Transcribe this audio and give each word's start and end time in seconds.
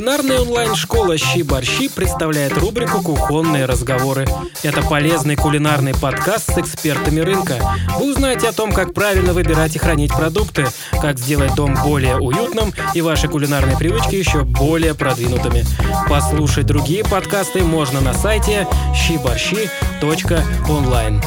Кулинарная 0.00 0.40
онлайн-школа 0.40 1.18
«Щи-борщи» 1.18 1.90
представляет 1.90 2.56
рубрику 2.56 3.02
«Кухонные 3.02 3.66
разговоры». 3.66 4.26
Это 4.62 4.80
полезный 4.80 5.36
кулинарный 5.36 5.92
подкаст 5.92 6.54
с 6.54 6.56
экспертами 6.56 7.20
рынка. 7.20 7.58
Вы 7.98 8.12
узнаете 8.12 8.48
о 8.48 8.54
том, 8.54 8.72
как 8.72 8.94
правильно 8.94 9.34
выбирать 9.34 9.76
и 9.76 9.78
хранить 9.78 10.10
продукты, 10.10 10.64
как 11.02 11.18
сделать 11.18 11.54
дом 11.54 11.74
более 11.84 12.16
уютным 12.16 12.72
и 12.94 13.02
ваши 13.02 13.28
кулинарные 13.28 13.76
привычки 13.76 14.14
еще 14.14 14.44
более 14.44 14.94
продвинутыми. 14.94 15.66
Послушать 16.08 16.64
другие 16.64 17.04
подкасты 17.04 17.62
можно 17.62 18.00
на 18.00 18.14
сайте 18.14 18.66
щиборщи.онлайн. 18.94 21.20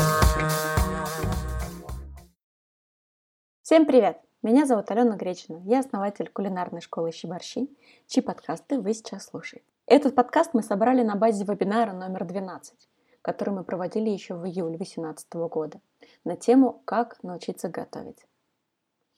Всем 3.62 3.86
привет! 3.86 4.18
Меня 4.44 4.66
зовут 4.66 4.92
Алена 4.92 5.16
Гречина. 5.16 5.62
Я 5.64 5.80
основатель 5.80 6.28
кулинарной 6.28 6.82
школы 6.82 7.14
Щиборщи, 7.14 7.70
чьи 8.08 8.22
подкасты 8.22 8.78
вы 8.78 8.94
сейчас 8.94 9.28
слушаете. 9.28 9.66
Этот 9.86 10.16
подкаст 10.16 10.50
мы 10.52 10.62
собрали 10.64 11.02
на 11.02 11.16
базе 11.16 11.46
вебинара 11.46 11.94
номер 11.94 12.26
12, 12.26 12.74
который 13.22 13.54
мы 13.54 13.64
проводили 13.64 14.10
еще 14.10 14.36
в 14.36 14.46
июле 14.46 14.76
2018 14.76 15.34
года 15.50 15.80
на 16.26 16.36
тему 16.36 16.82
«Как 16.84 17.24
научиться 17.24 17.70
готовить». 17.70 18.26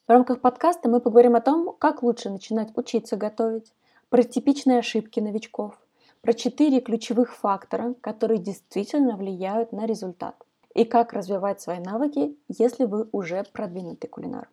В 0.06 0.12
рамках 0.12 0.42
подкаста 0.42 0.90
мы 0.90 1.02
поговорим 1.02 1.36
о 1.36 1.42
том, 1.42 1.76
как 1.80 2.04
лучше 2.04 2.30
начинать 2.30 2.70
учиться 2.78 3.18
готовить, 3.18 3.74
про 4.10 4.22
типичные 4.22 4.78
ошибки 4.78 5.20
новичков, 5.20 5.76
про 6.22 6.34
четыре 6.34 6.82
ключевых 6.82 7.36
фактора, 7.36 7.96
которые 8.02 8.38
действительно 8.38 9.18
влияют 9.18 9.72
на 9.72 9.88
результат, 9.88 10.36
и 10.76 10.86
как 10.86 11.14
развивать 11.14 11.62
свои 11.62 11.80
навыки, 11.80 12.38
если 12.48 12.86
вы 12.86 13.10
уже 13.12 13.44
продвинутый 13.52 14.08
кулинар. 14.08 14.50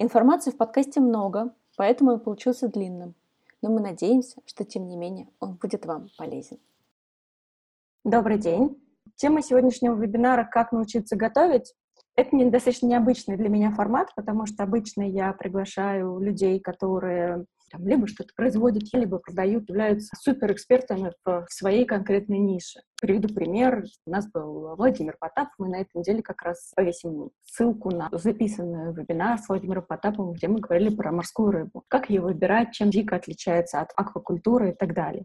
Информации 0.00 0.52
в 0.52 0.56
подкасте 0.56 1.00
много, 1.00 1.52
поэтому 1.76 2.12
он 2.12 2.20
получился 2.20 2.68
длинным, 2.68 3.14
но 3.60 3.70
мы 3.70 3.80
надеемся, 3.80 4.40
что 4.46 4.64
тем 4.64 4.86
не 4.86 4.96
менее 4.96 5.28
он 5.40 5.54
будет 5.54 5.86
вам 5.86 6.08
полезен. 6.16 6.58
Добрый 8.04 8.38
день! 8.38 8.80
Тема 9.16 9.42
сегодняшнего 9.42 9.96
вебинара 9.96 10.48
«Как 10.48 10.70
научиться 10.70 11.16
готовить» 11.16 11.74
Это 12.18 12.34
не, 12.34 12.50
достаточно 12.50 12.86
необычный 12.86 13.36
для 13.36 13.48
меня 13.48 13.70
формат, 13.70 14.12
потому 14.16 14.44
что 14.46 14.64
обычно 14.64 15.02
я 15.02 15.32
приглашаю 15.32 16.18
людей, 16.18 16.58
которые 16.58 17.44
там, 17.70 17.86
либо 17.86 18.06
что-то 18.06 18.32
производят, 18.34 18.84
либо 18.92 19.18
продают, 19.18 19.68
являются 19.68 20.16
суперэкспертами 20.20 21.12
в, 21.24 21.46
своей 21.48 21.84
конкретной 21.84 22.38
нише. 22.38 22.80
Приведу 23.00 23.32
пример. 23.32 23.84
У 24.06 24.10
нас 24.10 24.28
был 24.30 24.74
Владимир 24.76 25.16
Потапов, 25.18 25.54
мы 25.58 25.68
на 25.68 25.80
этой 25.80 25.98
неделе 25.98 26.22
как 26.22 26.42
раз 26.42 26.72
повесим 26.74 27.30
ссылку 27.44 27.90
на 27.90 28.08
записанный 28.12 28.92
вебинар 28.92 29.38
с 29.38 29.48
Владимиром 29.48 29.84
Потаповым, 29.86 30.32
где 30.32 30.48
мы 30.48 30.60
говорили 30.60 30.94
про 30.94 31.12
морскую 31.12 31.50
рыбу. 31.50 31.84
Как 31.88 32.10
ее 32.10 32.20
выбирать, 32.20 32.72
чем 32.72 32.90
дико 32.90 33.16
отличается 33.16 33.80
от 33.80 33.90
аквакультуры 33.96 34.70
и 34.70 34.74
так 34.74 34.94
далее. 34.94 35.24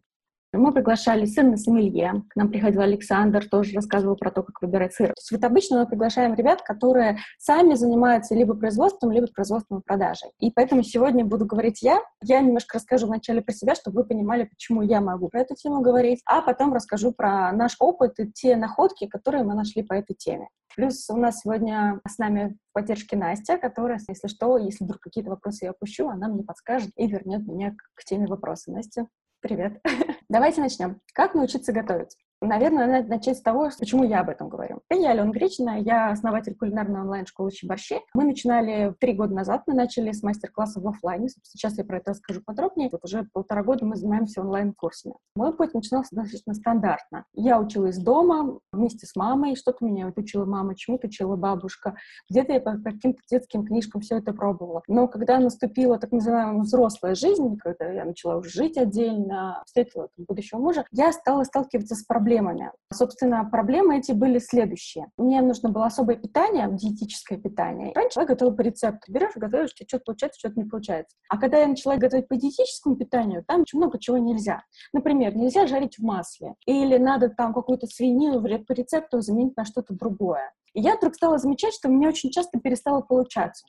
Мы 0.53 0.71
приглашали 0.71 1.25
сына 1.25 1.57
сомелье. 1.57 2.23
К 2.29 2.35
нам 2.35 2.49
приходил 2.49 2.81
Александр, 2.81 3.49
тоже 3.49 3.73
рассказывал 3.73 4.15
про 4.15 4.29
то, 4.29 4.43
как 4.43 4.61
выбирать 4.61 4.93
сыр. 4.93 5.07
То 5.07 5.19
есть 5.19 5.31
вот 5.31 5.43
обычно 5.43 5.79
мы 5.79 5.87
приглашаем 5.87 6.35
ребят, 6.35 6.61
которые 6.61 7.17
сами 7.39 7.73
занимаются 7.73 8.35
либо 8.35 8.53
производством, 8.53 9.11
либо 9.11 9.25
производством 9.27 9.79
и 9.79 9.81
продажей. 9.81 10.29
И 10.39 10.51
поэтому 10.51 10.83
сегодня 10.83 11.25
буду 11.25 11.47
говорить 11.47 11.81
я. 11.81 12.01
Я 12.21 12.39
немножко 12.41 12.77
расскажу 12.77 13.07
вначале 13.07 13.41
про 13.41 13.51
себя, 13.51 13.73
чтобы 13.73 14.01
вы 14.01 14.07
понимали, 14.07 14.43
почему 14.43 14.83
я 14.83 15.01
могу 15.01 15.27
про 15.29 15.41
эту 15.41 15.55
тему 15.55 15.81
говорить, 15.81 16.21
а 16.27 16.43
потом 16.43 16.71
расскажу 16.71 17.13
про 17.13 17.51
наш 17.51 17.75
опыт 17.79 18.19
и 18.19 18.31
те 18.31 18.55
находки, 18.55 19.07
которые 19.07 19.43
мы 19.43 19.55
нашли 19.55 19.81
по 19.81 19.93
этой 19.93 20.13
теме. 20.13 20.49
Плюс 20.75 21.09
у 21.09 21.17
нас 21.17 21.41
сегодня 21.41 21.99
с 22.07 22.17
нами 22.19 22.57
в 22.69 22.73
поддержке 22.73 23.15
Настя, 23.15 23.57
которая, 23.57 23.99
если 24.07 24.27
что, 24.27 24.57
если 24.57 24.83
вдруг 24.83 25.01
какие-то 25.01 25.31
вопросы 25.31 25.65
я 25.65 25.71
опущу, 25.71 26.09
она 26.09 26.27
мне 26.27 26.43
подскажет 26.43 26.91
и 26.95 27.07
вернет 27.07 27.47
меня 27.47 27.75
к 27.95 28.03
теме 28.03 28.27
вопроса. 28.27 28.71
Настя, 28.71 29.07
привет. 29.41 29.81
Давайте 30.33 30.61
начнем. 30.61 30.99
Как 31.13 31.35
научиться 31.35 31.71
готовить? 31.71 32.17
Наверное, 32.45 32.87
надо 32.87 33.07
начать 33.07 33.37
с 33.37 33.41
того, 33.41 33.69
почему 33.79 34.03
я 34.03 34.19
об 34.19 34.27
этом 34.27 34.49
говорю. 34.49 34.81
Я 34.89 35.11
Алена 35.11 35.31
Гречина, 35.31 35.79
я 35.79 36.09
основатель 36.09 36.55
кулинарной 36.55 36.99
онлайн-школы 36.99 37.51
«Щеборщи». 37.51 38.01
Мы 38.13 38.25
начинали 38.25 38.93
три 38.99 39.13
года 39.13 39.33
назад, 39.33 39.63
мы 39.65 39.73
начали 39.73 40.11
с 40.11 40.21
мастер-класса 40.23 40.81
в 40.81 40.87
офлайне. 40.87 41.29
Сейчас 41.43 41.77
я 41.77 41.85
про 41.85 41.99
это 41.99 42.11
расскажу 42.11 42.41
подробнее. 42.45 42.89
Вот 42.91 43.05
уже 43.05 43.25
полтора 43.31 43.63
года 43.63 43.85
мы 43.85 43.95
занимаемся 43.95 44.41
онлайн-курсами. 44.41 45.15
Мой 45.37 45.55
путь 45.55 45.73
начинался 45.73 46.13
достаточно 46.13 46.53
стандартно. 46.53 47.23
Я 47.33 47.61
училась 47.61 47.97
дома 47.97 48.59
вместе 48.73 49.05
с 49.05 49.15
мамой, 49.15 49.55
что-то 49.55 49.85
меня 49.85 50.11
учила 50.13 50.43
мама, 50.43 50.75
чему-то 50.75 51.07
учила 51.07 51.37
бабушка. 51.37 51.95
Где-то 52.29 52.51
я 52.51 52.59
по 52.59 52.73
каким-то 52.73 53.21
детским 53.31 53.65
книжкам 53.65 54.01
все 54.01 54.17
это 54.17 54.33
пробовала. 54.33 54.83
Но 54.89 55.07
когда 55.07 55.39
наступила 55.39 55.97
так 55.97 56.11
называемая 56.11 56.63
взрослая 56.63 57.15
жизнь, 57.15 57.57
когда 57.57 57.89
я 57.89 58.03
начала 58.03 58.35
уже 58.35 58.49
жить 58.49 58.77
отдельно, 58.77 59.63
встретила 59.65 60.09
будущего 60.17 60.59
мужа, 60.59 60.83
я 60.91 61.13
стала 61.13 61.45
сталкиваться 61.45 61.95
с 61.95 62.03
проблемой 62.03 62.32
проблемами. 62.33 62.71
Собственно, 62.91 63.45
проблемы 63.45 63.97
эти 63.97 64.11
были 64.11 64.39
следующие. 64.39 65.07
Мне 65.17 65.41
нужно 65.41 65.69
было 65.69 65.85
особое 65.85 66.15
питание, 66.15 66.67
диетическое 66.71 67.37
питание. 67.37 67.91
Раньше 67.95 68.19
я 68.19 68.25
готовила 68.25 68.55
по 68.55 68.61
рецепту. 68.61 69.11
Берешь, 69.11 69.35
готовишь, 69.35 69.73
тебе 69.73 69.87
что-то 69.87 70.03
получается, 70.05 70.39
что-то 70.39 70.59
не 70.59 70.69
получается. 70.69 71.15
А 71.29 71.37
когда 71.37 71.59
я 71.59 71.67
начала 71.67 71.95
готовить 71.97 72.27
по 72.27 72.35
диетическому 72.35 72.95
питанию, 72.95 73.43
там 73.45 73.61
очень 73.61 73.79
много 73.79 73.99
чего 73.99 74.17
нельзя. 74.17 74.63
Например, 74.93 75.35
нельзя 75.35 75.67
жарить 75.67 75.97
в 75.97 76.03
масле. 76.03 76.55
Или 76.65 76.97
надо 76.97 77.29
там 77.29 77.53
какую-то 77.53 77.87
свинину 77.87 78.41
по 78.41 78.73
рецепту 78.73 79.21
заменить 79.21 79.57
на 79.57 79.65
что-то 79.65 79.93
другое. 79.93 80.51
И 80.73 80.81
я 80.81 80.95
вдруг 80.95 81.15
стала 81.15 81.37
замечать, 81.37 81.73
что 81.73 81.89
у 81.89 81.91
меня 81.91 82.09
очень 82.09 82.31
часто 82.31 82.59
перестало 82.59 83.01
получаться. 83.01 83.65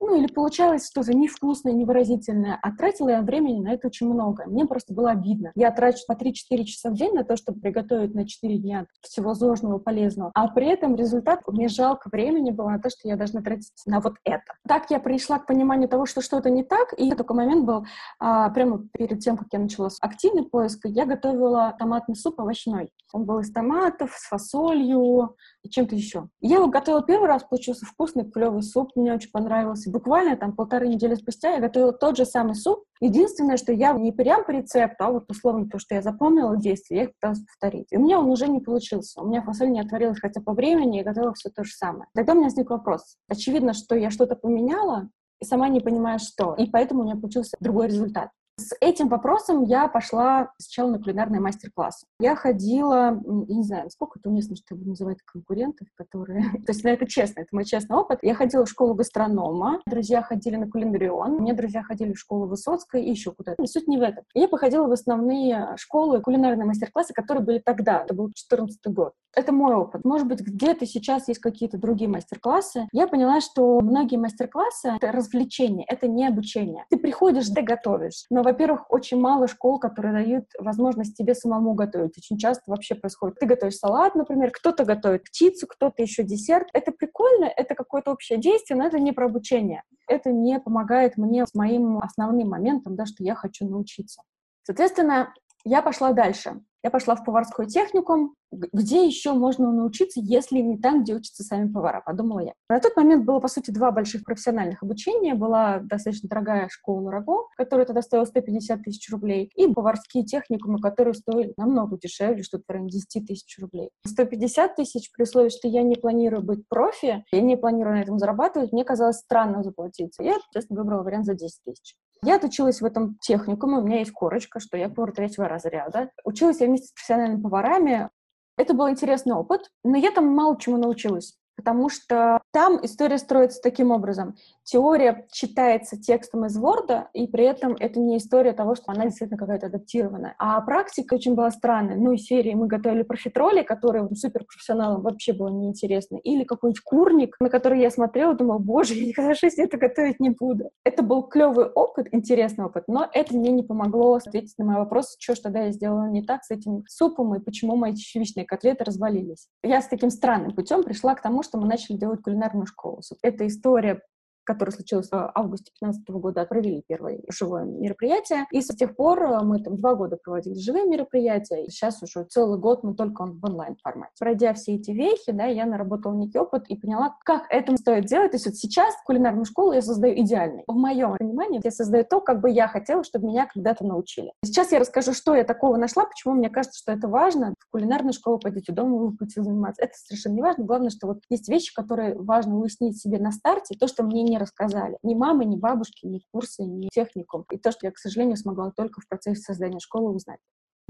Ну, 0.00 0.16
или 0.16 0.26
получалось 0.26 0.88
что-то 0.88 1.14
невкусное, 1.14 1.72
невыразительное, 1.72 2.58
а 2.62 2.72
тратила 2.72 3.10
я 3.10 3.22
времени 3.22 3.60
на 3.60 3.74
это 3.74 3.86
очень 3.88 4.08
много. 4.08 4.44
Мне 4.46 4.66
просто 4.66 4.92
было 4.94 5.10
обидно. 5.10 5.52
Я 5.54 5.70
трачу 5.70 6.00
по 6.06 6.12
3-4 6.12 6.64
часа 6.64 6.90
в 6.90 6.94
день 6.94 7.12
на 7.14 7.24
то, 7.24 7.36
чтобы 7.36 7.60
приготовить 7.60 8.14
на 8.14 8.26
4 8.26 8.58
дня 8.58 8.86
всего 9.00 9.34
сложного, 9.34 9.78
полезного, 9.78 10.30
а 10.34 10.48
при 10.48 10.66
этом 10.66 10.96
результат, 10.96 11.40
мне 11.46 11.68
жалко 11.68 12.08
времени 12.10 12.50
было 12.50 12.70
на 12.70 12.78
то, 12.78 12.90
что 12.90 13.08
я 13.08 13.16
должна 13.16 13.42
тратить 13.42 13.72
на 13.86 14.00
вот 14.00 14.14
это. 14.24 14.54
Так 14.66 14.90
я 14.90 15.00
пришла 15.00 15.38
к 15.38 15.46
пониманию 15.46 15.88
того, 15.88 16.06
что 16.06 16.20
что-то 16.20 16.50
не 16.50 16.64
так, 16.64 16.92
и 16.96 17.10
такой 17.12 17.36
момент 17.36 17.64
был 17.64 17.86
а, 18.18 18.50
прямо 18.50 18.86
перед 18.92 19.20
тем, 19.20 19.36
как 19.36 19.48
я 19.52 19.58
начала 19.58 19.88
активный 20.00 20.44
поиск, 20.44 20.80
я 20.84 21.06
готовила 21.06 21.74
томатный 21.78 22.16
суп 22.16 22.40
овощной. 22.40 22.90
Он 23.12 23.24
был 23.24 23.38
из 23.40 23.52
томатов, 23.52 24.12
с 24.12 24.28
фасолью 24.28 25.36
и 25.64 25.70
чем-то 25.70 25.96
еще. 25.96 26.28
Я 26.40 26.56
его 26.56 26.68
готовила 26.68 27.02
первый 27.02 27.26
раз, 27.26 27.42
получился 27.42 27.86
вкусный, 27.86 28.30
клевый 28.30 28.62
суп, 28.62 28.90
мне 28.94 29.14
очень 29.14 29.30
понравился 29.30 29.90
буквально 29.90 30.36
там 30.36 30.54
полторы 30.54 30.88
недели 30.88 31.14
спустя 31.14 31.54
я 31.54 31.60
готовила 31.60 31.92
тот 31.92 32.16
же 32.16 32.26
самый 32.26 32.54
суп. 32.54 32.84
Единственное, 33.00 33.56
что 33.56 33.72
я 33.72 33.92
не 33.92 34.12
прям 34.12 34.44
по 34.44 34.50
рецепту, 34.50 35.04
а 35.04 35.10
вот 35.10 35.30
условно 35.30 35.68
то, 35.68 35.78
что 35.78 35.94
я 35.94 36.02
запомнила 36.02 36.56
действие, 36.56 36.98
я 36.98 37.04
их 37.04 37.14
пыталась 37.14 37.40
повторить. 37.40 37.86
И 37.90 37.96
у 37.96 38.00
меня 38.00 38.18
он 38.18 38.30
уже 38.30 38.48
не 38.48 38.60
получился. 38.60 39.22
У 39.22 39.26
меня 39.26 39.42
фасоль 39.42 39.70
не 39.70 39.80
отварилась 39.80 40.20
хотя 40.20 40.40
по 40.40 40.52
времени, 40.52 41.00
и 41.00 41.04
готовила 41.04 41.32
все 41.34 41.48
то 41.50 41.64
же 41.64 41.72
самое. 41.72 42.06
Тогда 42.14 42.32
у 42.32 42.36
меня 42.36 42.46
возник 42.46 42.70
вопрос. 42.70 43.16
Очевидно, 43.28 43.72
что 43.72 43.94
я 43.94 44.10
что-то 44.10 44.36
поменяла, 44.36 45.08
и 45.40 45.44
сама 45.44 45.68
не 45.68 45.80
понимаю, 45.80 46.18
что. 46.18 46.54
И 46.54 46.68
поэтому 46.70 47.02
у 47.02 47.04
меня 47.04 47.16
получился 47.16 47.56
другой 47.60 47.86
результат. 47.88 48.30
С 48.56 48.72
этим 48.80 49.08
вопросом 49.08 49.64
я 49.64 49.88
пошла 49.88 50.52
сначала 50.58 50.92
на 50.92 51.00
кулинарные 51.00 51.40
мастер-классы. 51.40 52.06
Я 52.20 52.36
ходила, 52.36 53.20
я 53.48 53.56
не 53.56 53.64
знаю, 53.64 53.90
сколько 53.90 54.20
это 54.20 54.28
уместно, 54.28 54.54
чтобы 54.54 54.86
называть 54.86 55.18
конкурентов, 55.24 55.88
которые... 55.96 56.42
То 56.64 56.72
есть, 56.72 56.84
ну, 56.84 56.90
это 56.90 57.04
честно, 57.06 57.40
это 57.40 57.48
мой 57.50 57.64
честный 57.64 57.96
опыт. 57.96 58.20
Я 58.22 58.34
ходила 58.34 58.64
в 58.64 58.70
школу 58.70 58.94
гастронома, 58.94 59.80
друзья 59.86 60.22
ходили 60.22 60.54
на 60.54 60.70
кулинарион, 60.70 61.38
мне 61.38 61.52
друзья 61.52 61.82
ходили 61.82 62.12
в 62.12 62.18
школу 62.18 62.46
Высоцкой 62.46 63.04
и 63.04 63.10
еще 63.10 63.32
куда-то. 63.32 63.60
И 63.60 63.66
суть 63.66 63.88
не 63.88 63.98
в 63.98 64.02
этом. 64.02 64.22
Я 64.34 64.46
походила 64.46 64.86
в 64.86 64.92
основные 64.92 65.74
школы, 65.76 66.20
кулинарные 66.20 66.66
мастер-классы, 66.66 67.12
которые 67.12 67.44
были 67.44 67.58
тогда. 67.58 68.02
Это 68.02 68.14
был 68.14 68.30
14 68.32 68.78
год. 68.86 69.14
Это 69.34 69.50
мой 69.52 69.74
опыт. 69.74 70.04
Может 70.04 70.28
быть, 70.28 70.40
где-то 70.40 70.86
сейчас 70.86 71.26
есть 71.26 71.40
какие-то 71.40 71.76
другие 71.76 72.08
мастер-классы. 72.08 72.86
Я 72.92 73.08
поняла, 73.08 73.40
что 73.40 73.80
многие 73.80 74.16
мастер-классы— 74.16 74.92
это 74.96 75.10
развлечение, 75.10 75.84
это 75.88 76.06
не 76.06 76.24
обучение. 76.24 76.84
Ты 76.88 76.98
приходишь, 76.98 77.48
ты 77.48 77.62
готовишь. 77.62 78.26
Но, 78.30 78.43
во-первых, 78.44 78.90
очень 78.90 79.18
мало 79.18 79.48
школ, 79.48 79.78
которые 79.78 80.12
дают 80.12 80.44
возможность 80.58 81.16
тебе 81.16 81.34
самому 81.34 81.74
готовить. 81.74 82.16
Очень 82.16 82.38
часто 82.38 82.62
вообще 82.66 82.94
происходит. 82.94 83.38
Ты 83.38 83.46
готовишь 83.46 83.76
салат, 83.76 84.14
например, 84.14 84.50
кто-то 84.52 84.84
готовит 84.84 85.24
птицу, 85.24 85.66
кто-то 85.66 86.02
еще 86.02 86.22
десерт. 86.22 86.68
Это 86.72 86.92
прикольно, 86.92 87.46
это 87.46 87.74
какое-то 87.74 88.12
общее 88.12 88.38
действие, 88.38 88.78
но 88.78 88.86
это 88.86 89.00
не 89.00 89.12
про 89.12 89.26
обучение. 89.26 89.82
Это 90.06 90.30
не 90.30 90.60
помогает 90.60 91.16
мне 91.16 91.46
с 91.46 91.54
моим 91.54 91.98
основным 91.98 92.48
моментом, 92.50 92.94
да, 92.94 93.06
что 93.06 93.24
я 93.24 93.34
хочу 93.34 93.66
научиться. 93.66 94.22
Соответственно, 94.62 95.34
я 95.64 95.82
пошла 95.82 96.12
дальше. 96.12 96.60
Я 96.84 96.90
пошла 96.90 97.16
в 97.16 97.24
поварской 97.24 97.66
техникум, 97.66 98.34
где 98.52 99.06
еще 99.06 99.32
можно 99.32 99.72
научиться, 99.72 100.20
если 100.22 100.58
не 100.58 100.76
там, 100.76 101.02
где 101.02 101.14
учатся 101.14 101.42
сами 101.42 101.72
повара, 101.72 102.02
подумала 102.04 102.40
я. 102.40 102.52
На 102.68 102.78
тот 102.78 102.94
момент 102.94 103.24
было, 103.24 103.40
по 103.40 103.48
сути, 103.48 103.70
два 103.70 103.90
больших 103.90 104.22
профессиональных 104.22 104.82
обучения. 104.82 105.34
Была 105.34 105.78
достаточно 105.78 106.28
дорогая 106.28 106.68
школа 106.70 107.10
Раго, 107.10 107.46
которая 107.56 107.86
тогда 107.86 108.02
стоила 108.02 108.26
150 108.26 108.82
тысяч 108.82 109.10
рублей, 109.10 109.50
и 109.56 109.66
поварские 109.72 110.24
техникумы, 110.24 110.78
которые 110.78 111.14
стоили 111.14 111.54
намного 111.56 111.96
дешевле, 111.96 112.42
что-то 112.42 112.64
в 112.68 112.70
районе 112.70 112.90
10 112.90 113.26
тысяч 113.26 113.58
рублей. 113.58 113.88
150 114.06 114.76
тысяч 114.76 115.10
при 115.10 115.22
условии, 115.22 115.48
что 115.48 115.68
я 115.68 115.82
не 115.82 115.96
планирую 115.96 116.42
быть 116.42 116.68
профи, 116.68 117.24
я 117.32 117.40
не 117.40 117.56
планирую 117.56 117.96
на 117.96 118.02
этом 118.02 118.18
зарабатывать, 118.18 118.72
мне 118.72 118.84
казалось 118.84 119.16
странно 119.16 119.62
заплатить. 119.62 120.14
Я, 120.18 120.36
честно, 120.52 120.76
выбрала 120.76 121.02
вариант 121.02 121.24
за 121.24 121.34
10 121.34 121.60
тысяч. 121.64 121.96
Я 122.22 122.36
отучилась 122.36 122.80
в 122.80 122.84
этом 122.84 123.18
техникуме, 123.20 123.78
у 123.78 123.82
меня 123.82 123.98
есть 123.98 124.12
корочка, 124.12 124.60
что 124.60 124.76
я 124.76 124.88
повар 124.88 125.12
третьего 125.12 125.48
разряда. 125.48 126.10
Училась 126.24 126.60
я 126.60 126.66
вместе 126.66 126.88
с 126.88 126.92
профессиональными 126.92 127.42
поварами. 127.42 128.10
Это 128.56 128.72
был 128.72 128.88
интересный 128.88 129.34
опыт, 129.34 129.70
но 129.82 129.96
я 129.96 130.10
там 130.10 130.26
мало 130.26 130.58
чему 130.58 130.76
научилась 130.78 131.36
потому 131.56 131.88
что 131.88 132.40
там 132.52 132.84
история 132.84 133.18
строится 133.18 133.60
таким 133.62 133.90
образом. 133.90 134.36
Теория 134.64 135.26
читается 135.30 136.00
текстом 136.00 136.46
из 136.46 136.58
Word, 136.58 137.06
и 137.12 137.26
при 137.26 137.44
этом 137.44 137.76
это 137.78 138.00
не 138.00 138.18
история 138.18 138.52
того, 138.52 138.74
что 138.74 138.92
она 138.92 139.04
действительно 139.04 139.38
какая-то 139.38 139.66
адаптированная. 139.66 140.34
А 140.38 140.60
практика 140.62 141.14
очень 141.14 141.34
была 141.34 141.50
странная. 141.50 141.96
Ну, 141.96 142.12
из 142.12 142.24
серии 142.24 142.54
мы 142.54 142.66
готовили 142.66 143.02
профитроли, 143.02 143.62
которые 143.62 144.08
суперпрофессионалам 144.14 145.02
вообще 145.02 145.32
было 145.32 145.48
неинтересно, 145.48 146.16
или 146.16 146.44
какой-нибудь 146.44 146.82
курник, 146.82 147.36
на 147.40 147.48
который 147.48 147.80
я 147.80 147.90
смотрела, 147.90 148.34
думала, 148.34 148.58
боже, 148.58 148.94
я 148.94 149.06
никогда 149.06 149.34
в 149.34 149.38
жизни 149.38 149.64
это 149.64 149.76
готовить 149.76 150.20
не 150.20 150.30
буду. 150.30 150.70
Это 150.84 151.02
был 151.02 151.22
клевый 151.22 151.66
опыт, 151.66 152.08
интересный 152.12 152.64
опыт, 152.64 152.84
но 152.86 153.08
это 153.12 153.34
мне 153.36 153.50
не 153.50 153.62
помогло 153.62 154.14
ответить 154.14 154.54
на 154.58 154.64
мой 154.64 154.76
вопрос, 154.76 155.16
что 155.18 155.34
ж 155.34 155.40
тогда 155.40 155.64
я 155.64 155.72
сделала 155.72 156.08
не 156.08 156.22
так 156.22 156.42
с 156.44 156.50
этим 156.50 156.84
супом, 156.88 157.34
и 157.34 157.40
почему 157.40 157.76
мои 157.76 157.94
чечевичные 157.94 158.46
котлеты 158.46 158.84
развалились. 158.84 159.48
Я 159.62 159.80
с 159.82 159.88
таким 159.88 160.10
странным 160.10 160.52
путем 160.54 160.82
пришла 160.82 161.14
к 161.14 161.22
тому, 161.22 161.42
что 161.44 161.58
мы 161.58 161.66
начали 161.66 161.96
делать 161.96 162.22
кулинарную 162.22 162.66
школу. 162.66 163.02
Эта 163.22 163.46
история 163.46 164.00
которое 164.44 164.72
случилось 164.72 165.10
в 165.10 165.32
августе 165.34 165.72
2015 165.80 166.08
года, 166.10 166.44
провели 166.44 166.82
первое 166.86 167.20
живое 167.30 167.64
мероприятие. 167.64 168.46
И 168.50 168.60
с 168.60 168.68
тех 168.68 168.96
пор 168.96 169.22
э, 169.22 169.40
мы 169.42 169.60
там 169.60 169.76
два 169.76 169.94
года 169.94 170.16
проводили 170.22 170.54
живые 170.54 170.86
мероприятия. 170.86 171.64
И 171.64 171.70
сейчас 171.70 172.02
уже 172.02 172.24
целый 172.24 172.58
год 172.58 172.84
мы 172.84 172.94
только 172.94 173.26
в 173.26 173.44
онлайн-формате. 173.44 174.12
Пройдя 174.18 174.54
все 174.54 174.74
эти 174.74 174.90
вехи, 174.90 175.32
да, 175.32 175.46
я 175.46 175.66
наработала 175.66 176.14
некий 176.14 176.38
опыт 176.38 176.64
и 176.68 176.76
поняла, 176.76 177.16
как 177.24 177.44
это 177.50 177.76
стоит 177.76 178.06
делать. 178.06 178.32
То 178.32 178.36
есть 178.36 178.46
вот 178.46 178.56
сейчас 178.56 178.94
кулинарную 179.04 179.44
школу 179.44 179.72
я 179.72 179.82
создаю 179.82 180.14
идеальной. 180.20 180.64
В 180.66 180.74
моем 180.74 181.16
понимании 181.16 181.60
я 181.62 181.70
создаю 181.70 182.04
то, 182.04 182.20
как 182.20 182.40
бы 182.40 182.50
я 182.50 182.68
хотела, 182.68 183.04
чтобы 183.04 183.28
меня 183.28 183.46
когда-то 183.52 183.84
научили. 183.84 184.32
Сейчас 184.44 184.72
я 184.72 184.78
расскажу, 184.78 185.12
что 185.12 185.34
я 185.34 185.44
такого 185.44 185.76
нашла, 185.76 186.04
почему 186.04 186.34
мне 186.34 186.50
кажется, 186.50 186.78
что 186.78 186.92
это 186.92 187.08
важно. 187.08 187.54
В 187.58 187.70
кулинарную 187.70 188.12
школу 188.12 188.38
пойдете, 188.38 188.72
дома 188.72 188.96
вы 188.96 189.10
будете 189.10 189.42
заниматься. 189.42 189.82
Это 189.82 189.94
совершенно 189.96 190.34
не 190.34 190.42
важно. 190.42 190.64
Главное, 190.64 190.90
что 190.90 191.06
вот 191.06 191.22
есть 191.30 191.48
вещи, 191.48 191.74
которые 191.74 192.14
важно 192.14 192.58
уяснить 192.58 193.00
себе 193.00 193.18
на 193.18 193.32
старте, 193.32 193.76
то, 193.78 193.86
что 193.86 194.02
мне 194.02 194.22
не 194.22 194.33
не 194.34 194.38
рассказали. 194.38 194.98
Ни 195.02 195.14
мамы, 195.14 195.44
ни 195.44 195.56
бабушки, 195.56 196.06
ни 196.06 196.20
курсы, 196.32 196.64
ни 196.64 196.88
техникум. 196.92 197.44
И 197.50 197.58
то, 197.58 197.70
что 197.70 197.86
я, 197.86 197.92
к 197.92 197.98
сожалению, 197.98 198.36
смогла 198.36 198.70
только 198.76 199.00
в 199.00 199.08
процессе 199.08 199.40
создания 199.40 199.78
школы 199.80 200.12
узнать. 200.12 200.40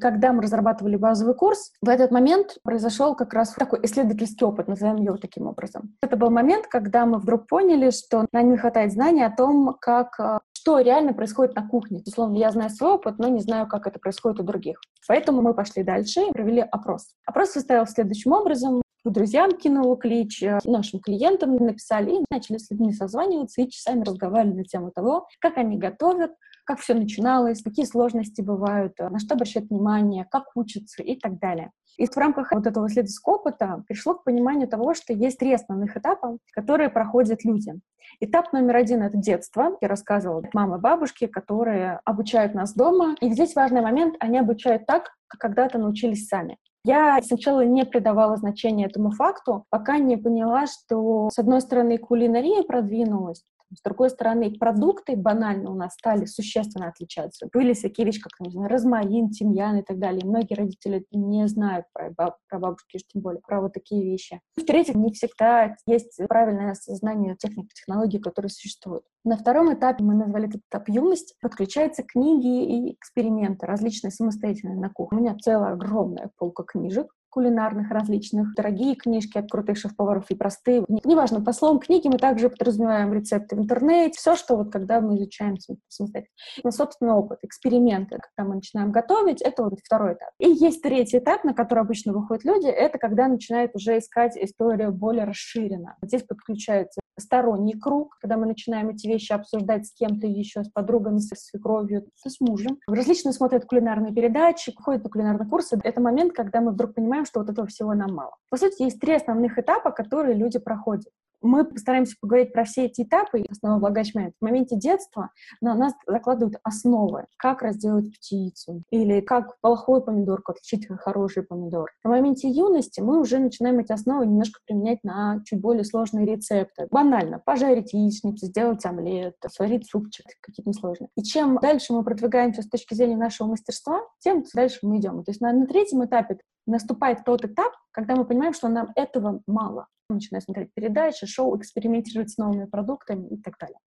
Когда 0.01 0.33
мы 0.33 0.43
разрабатывали 0.43 0.97
базовый 0.97 1.37
курс, 1.37 1.73
в 1.81 1.89
этот 1.89 2.11
момент 2.11 2.59
произошел 2.65 3.15
как 3.15 3.33
раз 3.33 3.55
такой 3.55 3.79
исследовательский 3.85 4.45
опыт, 4.45 4.67
назовем 4.67 4.97
его 4.97 5.17
таким 5.17 5.47
образом. 5.47 5.97
Это 6.03 6.17
был 6.17 6.31
момент, 6.31 6.67
когда 6.67 7.07
мы 7.07 7.19
вдруг 7.19 7.47
поняли, 7.47 7.91
что 7.91 8.27
нам 8.33 8.51
не 8.51 8.57
хватает 8.57 8.93
знаний 8.93 9.23
о 9.23 9.31
том, 9.31 9.77
как 9.81 10.19
э, 10.19 10.39
что 10.53 10.81
реально 10.81 11.13
происходит 11.13 11.55
на 11.55 11.69
кухне. 11.69 12.03
Условно, 12.07 12.37
я 12.39 12.51
знаю 12.51 12.71
свой 12.71 12.93
опыт, 12.93 13.19
но 13.19 13.29
не 13.29 13.41
знаю, 13.41 13.69
как 13.69 13.87
это 13.87 14.01
происходит 14.01 14.41
у 14.41 14.43
других. 14.43 14.81
Поэтому 15.07 15.43
мы 15.43 15.55
пошли 15.55 15.85
дальше 15.85 16.23
и 16.23 16.33
провели 16.33 16.61
опрос. 16.61 17.15
Опрос 17.25 17.51
состоял 17.51 17.87
следующим 17.87 18.33
образом 18.33 18.83
друзьям 19.11 19.53
кинула 19.53 19.97
клич, 19.97 20.43
э, 20.43 20.59
нашим 20.65 21.01
клиентам 21.01 21.57
написали 21.57 22.17
и 22.17 22.25
начали 22.31 22.59
с 22.59 22.71
людьми 22.71 22.93
созваниваться 22.93 23.61
и 23.63 23.69
часами 23.69 24.05
разговаривали 24.05 24.59
на 24.59 24.65
тему 24.65 24.91
того, 24.91 25.27
как 25.41 25.59
они 25.59 25.79
готовят, 25.79 26.33
как 26.65 26.81
все 26.81 26.95
начиналось, 26.95 27.63
какие 27.63 27.85
сложности 27.85 28.41
бывают, 28.41 28.95
э, 28.99 29.09
на 29.09 29.19
что 29.19 29.35
обращать 29.35 29.69
внимание, 29.71 30.27
как 30.31 30.45
учатся 30.55 31.03
и 31.03 31.19
так 31.19 31.39
далее. 31.39 31.71
И 31.97 32.07
в 32.07 32.17
рамках 32.17 32.51
вот 32.53 32.67
этого 32.67 32.87
исследовательского 32.87 33.35
опыта 33.35 33.85
пришло 33.87 34.15
к 34.15 34.25
пониманию 34.25 34.67
того, 34.67 34.95
что 34.95 35.13
есть 35.13 35.39
три 35.39 35.55
основных 35.55 35.97
этапа, 35.97 36.39
которые 36.53 36.89
проходят 36.89 37.45
люди. 37.45 37.75
Этап 38.21 38.53
номер 38.53 38.77
один— 38.77 39.03
это 39.05 39.17
детство. 39.17 39.77
Я 39.81 39.89
рассказывала 39.89 40.43
мамы, 40.53 40.79
бабушки, 40.79 41.27
которые 41.27 42.01
обучают 42.05 42.55
нас 42.55 42.75
дома. 42.75 43.15
И 43.21 43.31
здесь 43.31 43.55
важный 43.55 43.81
момент— 43.81 44.17
они 44.21 44.39
обучают 44.39 44.87
так, 44.87 45.11
как 45.29 45.41
когда-то 45.41 45.79
научились 45.79 46.27
сами. 46.27 46.59
Я 46.85 47.19
сначала 47.23 47.65
не 47.65 47.87
придавала 47.87 48.37
значения 48.37 48.87
этому 48.87 49.11
факту, 49.11 49.65
пока 49.71 49.99
не 49.99 50.19
поняла, 50.19 50.67
что, 50.67 51.31
с 51.31 51.39
одной 51.39 51.63
стороны, 51.63 51.97
кулинария 51.97 52.63
продвинулась, 52.63 53.43
с 53.77 53.83
другой 53.83 54.11
стороны, 54.11 54.53
продукты 54.59 55.17
банально 55.17 55.71
у 55.71 55.75
нас 55.75 55.95
стали 55.95 56.25
существенно 56.27 56.89
отличаться. 56.89 57.49
Были 57.53 57.73
всякие 57.73 58.07
вещи, 58.07 58.21
как, 58.21 58.33
не 58.41 58.51
знаю, 58.51 58.69
розмарин, 58.71 59.31
тимьян 59.31 59.79
и 59.79 59.83
так 59.83 59.99
далее. 59.99 60.25
Многие 60.25 60.55
родители 60.55 61.05
не 61.13 61.47
знают 61.49 61.87
про, 61.93 62.13
про 62.49 62.59
бабушки, 62.59 62.99
тем 63.07 63.23
более 63.23 63.41
про 63.41 63.61
вот 63.61 63.73
такие 63.73 64.05
вещи. 64.05 64.41
В-третьих, 64.57 64.95
не 64.95 65.13
всегда 65.13 65.77
есть 65.87 66.21
правильное 66.29 66.73
осознание 66.73 67.37
техник, 67.37 67.73
технологий, 67.73 68.19
которые 68.19 68.51
существуют. 68.51 69.05
На 69.25 69.37
втором 69.37 69.73
этапе, 69.73 70.05
мы 70.05 70.15
назвали 70.15 70.49
этот 70.49 70.63
этап 70.69 70.89
юность, 70.89 71.35
подключаются 71.41 72.03
книги 72.03 72.65
и 72.65 72.93
эксперименты, 72.95 73.67
различные 73.67 74.11
самостоятельные 74.11 74.77
на 74.77 74.91
кухне. 74.91 75.19
У 75.19 75.21
меня 75.21 75.37
целая 75.37 75.73
огромная 75.73 76.31
полка 76.37 76.63
книжек, 76.65 77.13
кулинарных 77.35 77.91
различных, 77.91 78.55
дорогие 78.55 78.95
книжки 78.95 79.39
от 79.39 79.51
крутых 79.51 79.77
шеф-поваров 79.77 80.31
и 80.31 80.37
простые. 80.37 80.85
Неважно, 81.03 81.41
по 81.41 81.53
словам 81.53 81.81
книги 81.81 82.07
мы 82.07 82.17
также 82.19 82.49
подразумеваем 82.49 83.13
рецепты 83.13 83.57
в 83.57 83.59
интернете, 83.59 84.17
все, 84.17 84.37
что 84.37 84.57
вот 84.57 84.71
когда 84.71 85.01
мы 85.01 85.17
изучаем 85.17 85.57
самостоятельно. 85.89 86.33
На 86.63 86.71
собственный 86.71 87.13
опыт, 87.13 87.41
эксперименты, 87.43 88.21
когда 88.21 88.49
мы 88.49 88.55
начинаем 88.55 88.93
готовить, 88.93 89.43
это 89.43 89.65
вот 89.65 89.81
второй 89.85 90.13
этап. 90.13 90.31
И 90.39 90.49
есть 90.49 90.81
третий 90.81 91.19
этап, 91.19 91.43
на 91.43 91.55
который 91.55 91.81
обычно 91.81 92.13
выходят 92.13 92.45
люди, 92.45 92.69
это 92.69 92.99
когда 92.99 93.27
начинают 93.27 93.75
уже 93.75 93.99
искать 93.99 94.37
историю 94.37 94.93
более 94.93 95.25
расширенно. 95.25 95.97
Здесь 96.03 96.23
подключаются 96.23 97.01
сторонний 97.19 97.79
круг, 97.79 98.17
когда 98.21 98.37
мы 98.37 98.47
начинаем 98.47 98.89
эти 98.91 99.07
вещи 99.07 99.33
обсуждать 99.33 99.87
с 99.87 99.95
кем-то 99.95 100.27
еще, 100.27 100.65
с 100.65 100.71
подругами, 100.71 101.19
со 101.19 101.37
свекровью, 101.37 102.07
с 102.17 102.41
мужем. 102.41 102.79
Различные 102.89 103.33
смотрят 103.33 103.65
кулинарные 103.67 104.13
передачи, 104.13 104.73
ходят 104.77 105.05
на 105.05 105.11
кулинарные 105.11 105.49
курсы. 105.49 105.79
Это 105.83 106.01
момент, 106.01 106.33
когда 106.33 106.61
мы 106.61 106.73
вдруг 106.73 106.95
понимаем, 106.95 107.24
что 107.25 107.41
вот 107.41 107.51
этого 107.51 107.67
всего 107.67 107.95
нам 107.95 108.15
мало. 108.15 108.37
По 108.51 108.57
сути, 108.57 108.83
есть 108.83 109.01
три 109.01 109.15
основных 109.15 109.59
этапа, 109.59 109.91
которые 109.91 110.35
люди 110.35 110.59
проходят 110.59 111.13
мы 111.45 111.65
постараемся 111.65 112.17
поговорить 112.21 112.53
про 112.53 112.65
все 112.65 112.87
эти 112.87 113.03
этапы 113.03 113.45
основополагающий 113.51 114.15
В 114.15 114.45
моменте 114.45 114.77
детства 114.77 115.31
на 115.61 115.75
нас 115.75 115.93
закладывают 116.07 116.57
основы, 116.63 117.27
как 117.37 117.63
разделать 117.63 118.13
птицу, 118.15 118.83
или 118.91 119.21
как 119.21 119.61
плохой 119.61 120.03
помидорку 120.03 120.53
отличить 120.53 120.89
хороший 121.01 121.43
помидор. 121.43 121.91
В 122.03 122.09
моменте 122.09 122.49
юности 122.49 123.01
мы 123.01 123.21
уже 123.21 123.39
начинаем 123.39 123.79
эти 123.79 123.93
основы 123.93 124.27
немножко 124.27 124.61
применять 124.67 125.05
на 125.05 125.43
чуть 125.45 125.61
более 125.61 125.85
сложные 125.85 126.27
рецепты. 126.27 126.89
Банально, 126.91 127.41
пожарить 127.45 127.93
яичницу, 127.93 128.47
сделать 128.47 128.85
омлет, 128.87 129.37
сварить 129.51 129.89
супчик, 129.89 130.27
какие-то 130.41 130.71
несложные. 130.71 131.11
И 131.17 131.23
чем 131.23 131.59
дальше 131.61 131.93
мы 131.93 132.05
продвигаемся 132.05 132.63
с 132.63 132.69
точки 132.69 132.95
зрения 132.95 133.17
нашего 133.17 133.49
мастерства, 133.49 134.01
тем 134.21 134.45
дальше 134.55 134.79
мы 134.83 134.99
идем. 134.99 135.23
То 135.25 135.31
есть 135.31 135.41
на, 135.41 135.53
на 135.53 135.67
третьем 135.67 136.05
этапе 136.05 136.39
наступает 136.67 137.25
тот 137.25 137.45
этап, 137.45 137.73
когда 137.91 138.17
мы 138.17 138.25
понимаем, 138.25 138.55
что 138.55 138.69
нам 138.69 138.91
этого 138.97 139.43
мало. 139.47 139.87
Начинаем 140.09 140.43
смотреть 140.43 140.75
передачи, 140.75 141.27
шоу, 141.27 141.57
экспериментировать 141.59 142.31
с 142.31 142.37
новыми 142.37 142.67
продуктами 142.67 143.29
и 143.29 143.41
так 143.41 143.59
далее. 143.59 143.79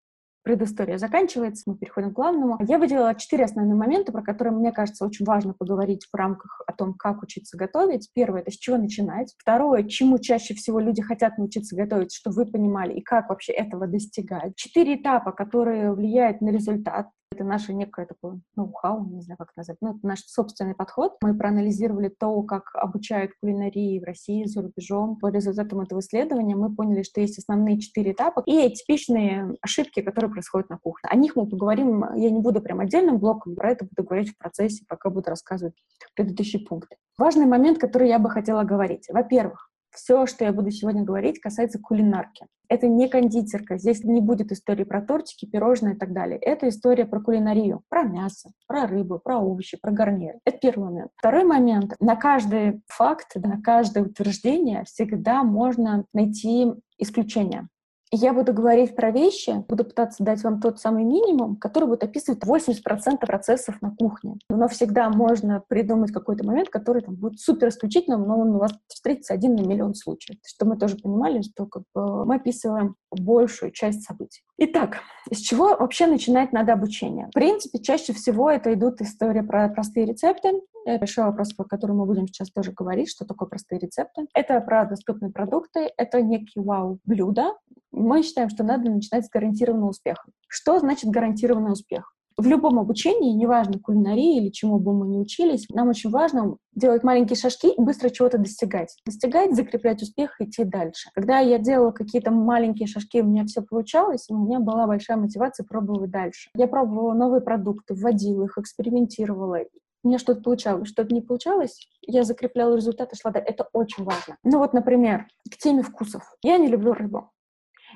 Предыстория 0.46 0.96
заканчивается, 0.96 1.64
мы 1.66 1.76
переходим 1.76 2.12
к 2.12 2.14
главному. 2.14 2.56
Я 2.68 2.78
выделила 2.78 3.16
четыре 3.16 3.46
основные 3.46 3.74
момента, 3.74 4.12
про 4.12 4.22
которые, 4.22 4.54
мне 4.54 4.70
кажется, 4.70 5.04
очень 5.04 5.26
важно 5.26 5.54
поговорить 5.54 6.06
в 6.06 6.16
рамках 6.16 6.62
о 6.68 6.72
том, 6.72 6.94
как 6.94 7.24
учиться 7.24 7.56
готовить. 7.56 8.10
Первое— 8.14 8.40
это 8.42 8.52
с 8.52 8.56
чего 8.56 8.76
начинать. 8.76 9.34
Второе— 9.38 9.82
чему 9.88 10.20
чаще 10.20 10.54
всего 10.54 10.78
люди 10.78 11.02
хотят 11.02 11.36
научиться 11.36 11.74
готовить, 11.74 12.14
что 12.14 12.30
вы 12.30 12.46
понимали, 12.46 12.94
и 12.94 13.02
как 13.02 13.28
вообще 13.28 13.54
этого 13.54 13.88
достигать. 13.88 14.54
Четыре 14.54 14.94
этапа, 14.94 15.32
которые 15.32 15.92
влияют 15.92 16.40
на 16.40 16.50
результат. 16.50 17.08
Это 17.32 17.44
наше 17.44 17.74
некое 17.74 18.06
такое 18.06 18.40
ноу-хау, 18.54 19.04
не 19.04 19.20
знаю, 19.20 19.36
как 19.38 19.50
назвать. 19.56 19.78
Ну, 19.80 19.90
это 19.90 20.06
наш 20.06 20.20
собственный 20.24 20.74
подход. 20.74 21.16
Мы 21.20 21.36
проанализировали 21.36 22.08
то, 22.08 22.40
как 22.42 22.70
обучают 22.74 23.32
кулинарии 23.40 24.00
в 24.00 24.04
России, 24.04 24.44
за 24.44 24.62
рубежом. 24.62 25.16
По 25.16 25.28
результатам 25.28 25.80
этого 25.80 26.00
исследования 26.00 26.54
мы 26.54 26.74
поняли, 26.74 27.02
что 27.02 27.20
есть 27.20 27.38
основные 27.38 27.80
четыре 27.80 28.12
этапа 28.12 28.42
и 28.46 28.70
типичные 28.70 29.54
ошибки, 29.60 30.02
которые 30.02 30.30
происходят 30.30 30.70
на 30.70 30.78
кухне. 30.78 31.08
О 31.10 31.16
них 31.16 31.34
мы 31.36 31.48
поговорим, 31.48 32.04
я 32.14 32.30
не 32.30 32.40
буду 32.40 32.60
прям 32.60 32.80
отдельным 32.80 33.18
блоком, 33.18 33.56
про 33.56 33.72
это 33.72 33.84
буду 33.84 34.06
говорить 34.06 34.30
в 34.30 34.38
процессе, 34.38 34.84
пока 34.88 35.10
буду 35.10 35.28
рассказывать 35.28 35.74
предыдущие 36.14 36.64
пункты. 36.64 36.96
Важный 37.18 37.46
момент, 37.46 37.78
который 37.78 38.08
я 38.08 38.18
бы 38.18 38.30
хотела 38.30 38.62
говорить. 38.62 39.08
Во-первых, 39.10 39.70
все, 39.96 40.26
что 40.26 40.44
я 40.44 40.52
буду 40.52 40.70
сегодня 40.70 41.02
говорить, 41.02 41.40
касается 41.40 41.80
кулинарки. 41.80 42.46
Это 42.68 42.88
не 42.88 43.08
кондитерка. 43.08 43.78
Здесь 43.78 44.02
не 44.04 44.20
будет 44.20 44.52
истории 44.52 44.84
про 44.84 45.00
тортики, 45.00 45.46
пирожные 45.46 45.94
и 45.94 45.98
так 45.98 46.12
далее. 46.12 46.38
Это 46.38 46.68
история 46.68 47.04
про 47.04 47.20
кулинарию, 47.20 47.82
про 47.88 48.02
мясо, 48.02 48.50
про 48.66 48.86
рыбу, 48.86 49.20
про 49.22 49.38
овощи, 49.38 49.78
про 49.80 49.92
гарниры. 49.92 50.38
Это 50.44 50.58
первый 50.58 50.90
момент. 50.90 51.10
Второй 51.16 51.44
момент. 51.44 51.94
На 52.00 52.16
каждый 52.16 52.82
факт, 52.88 53.36
на 53.36 53.60
каждое 53.62 54.04
утверждение 54.04 54.84
всегда 54.84 55.42
можно 55.42 56.04
найти 56.12 56.72
исключение. 56.98 57.68
Я 58.12 58.32
буду 58.32 58.52
говорить 58.52 58.94
про 58.94 59.10
вещи, 59.10 59.64
буду 59.68 59.84
пытаться 59.84 60.22
дать 60.22 60.42
вам 60.44 60.60
тот 60.60 60.78
самый 60.78 61.02
минимум, 61.02 61.56
который 61.56 61.88
будет 61.88 62.04
описывать 62.04 62.40
80% 62.44 63.18
процессов 63.20 63.82
на 63.82 63.94
кухне. 63.94 64.36
Но 64.48 64.68
всегда 64.68 65.10
можно 65.10 65.62
придумать 65.66 66.12
какой-то 66.12 66.44
момент, 66.44 66.68
который 66.68 67.02
там, 67.02 67.16
будет 67.16 67.40
супер 67.40 67.68
исключительным, 67.68 68.22
но 68.22 68.38
он 68.38 68.54
у 68.54 68.58
вас 68.58 68.72
встретится 68.86 69.34
один 69.34 69.56
на 69.56 69.66
миллион 69.66 69.94
случаев. 69.94 70.38
Что 70.46 70.66
мы 70.66 70.76
тоже 70.76 70.96
понимали, 70.96 71.42
что 71.42 71.66
как 71.66 71.82
бы, 71.94 72.24
мы 72.24 72.36
описываем 72.36 72.94
большую 73.10 73.72
часть 73.72 74.04
событий. 74.04 74.42
Итак, 74.58 74.98
из 75.28 75.38
чего 75.38 75.76
вообще 75.76 76.06
начинать 76.06 76.52
надо 76.52 76.74
обучение? 76.74 77.26
В 77.28 77.34
принципе, 77.34 77.80
чаще 77.80 78.12
всего 78.12 78.48
это 78.48 78.72
идут 78.72 79.00
истории 79.00 79.40
про 79.40 79.68
простые 79.68 80.06
рецепты. 80.06 80.60
Это 80.84 81.00
большой 81.00 81.24
вопрос, 81.24 81.52
по 81.52 81.64
которому 81.64 82.00
мы 82.00 82.06
будем 82.06 82.28
сейчас 82.28 82.50
тоже 82.52 82.70
говорить, 82.70 83.10
что 83.10 83.24
такое 83.24 83.48
простые 83.48 83.80
рецепты. 83.80 84.26
Это 84.34 84.60
про 84.60 84.84
доступные 84.84 85.32
продукты, 85.32 85.90
это 85.96 86.22
некие 86.22 86.62
вау-блюда, 86.62 87.54
мы 87.96 88.22
считаем, 88.22 88.50
что 88.50 88.62
надо 88.62 88.90
начинать 88.90 89.26
с 89.26 89.30
гарантированного 89.30 89.90
успеха. 89.90 90.22
Что 90.48 90.78
значит 90.78 91.10
гарантированный 91.10 91.72
успех? 91.72 92.12
В 92.38 92.46
любом 92.46 92.78
обучении, 92.78 93.32
неважно, 93.32 93.80
кулинарии 93.80 94.36
или 94.36 94.50
чему 94.50 94.78
бы 94.78 94.92
мы 94.92 95.08
ни 95.08 95.16
учились, 95.16 95.66
нам 95.70 95.88
очень 95.88 96.10
важно 96.10 96.58
делать 96.74 97.02
маленькие 97.02 97.38
шажки 97.38 97.68
и 97.68 97.80
быстро 97.80 98.10
чего-то 98.10 98.36
достигать. 98.36 98.94
Достигать, 99.06 99.56
закреплять 99.56 100.02
успех 100.02 100.38
и 100.38 100.44
идти 100.44 100.64
дальше. 100.64 101.08
Когда 101.14 101.38
я 101.38 101.58
делала 101.58 101.92
какие-то 101.92 102.30
маленькие 102.30 102.88
шажки, 102.88 103.22
у 103.22 103.24
меня 103.24 103.46
все 103.46 103.62
получалось, 103.62 104.26
у 104.28 104.36
меня 104.36 104.60
была 104.60 104.86
большая 104.86 105.16
мотивация 105.16 105.64
пробовать 105.64 106.10
дальше. 106.10 106.50
Я 106.54 106.66
пробовала 106.66 107.14
новые 107.14 107.40
продукты, 107.40 107.94
вводила 107.94 108.44
их, 108.44 108.58
экспериментировала. 108.58 109.60
У 110.04 110.08
меня 110.08 110.18
что-то 110.18 110.42
получалось, 110.42 110.88
что-то 110.88 111.14
не 111.14 111.22
получалось, 111.22 111.88
я 112.02 112.22
закрепляла 112.22 112.76
результаты, 112.76 113.16
шла 113.16 113.30
дальше. 113.30 113.48
Это 113.48 113.66
очень 113.72 114.04
важно. 114.04 114.36
Ну 114.44 114.58
вот, 114.58 114.74
например, 114.74 115.26
к 115.50 115.56
теме 115.56 115.82
вкусов. 115.82 116.22
Я 116.42 116.58
не 116.58 116.68
люблю 116.68 116.92
рыбу. 116.92 117.30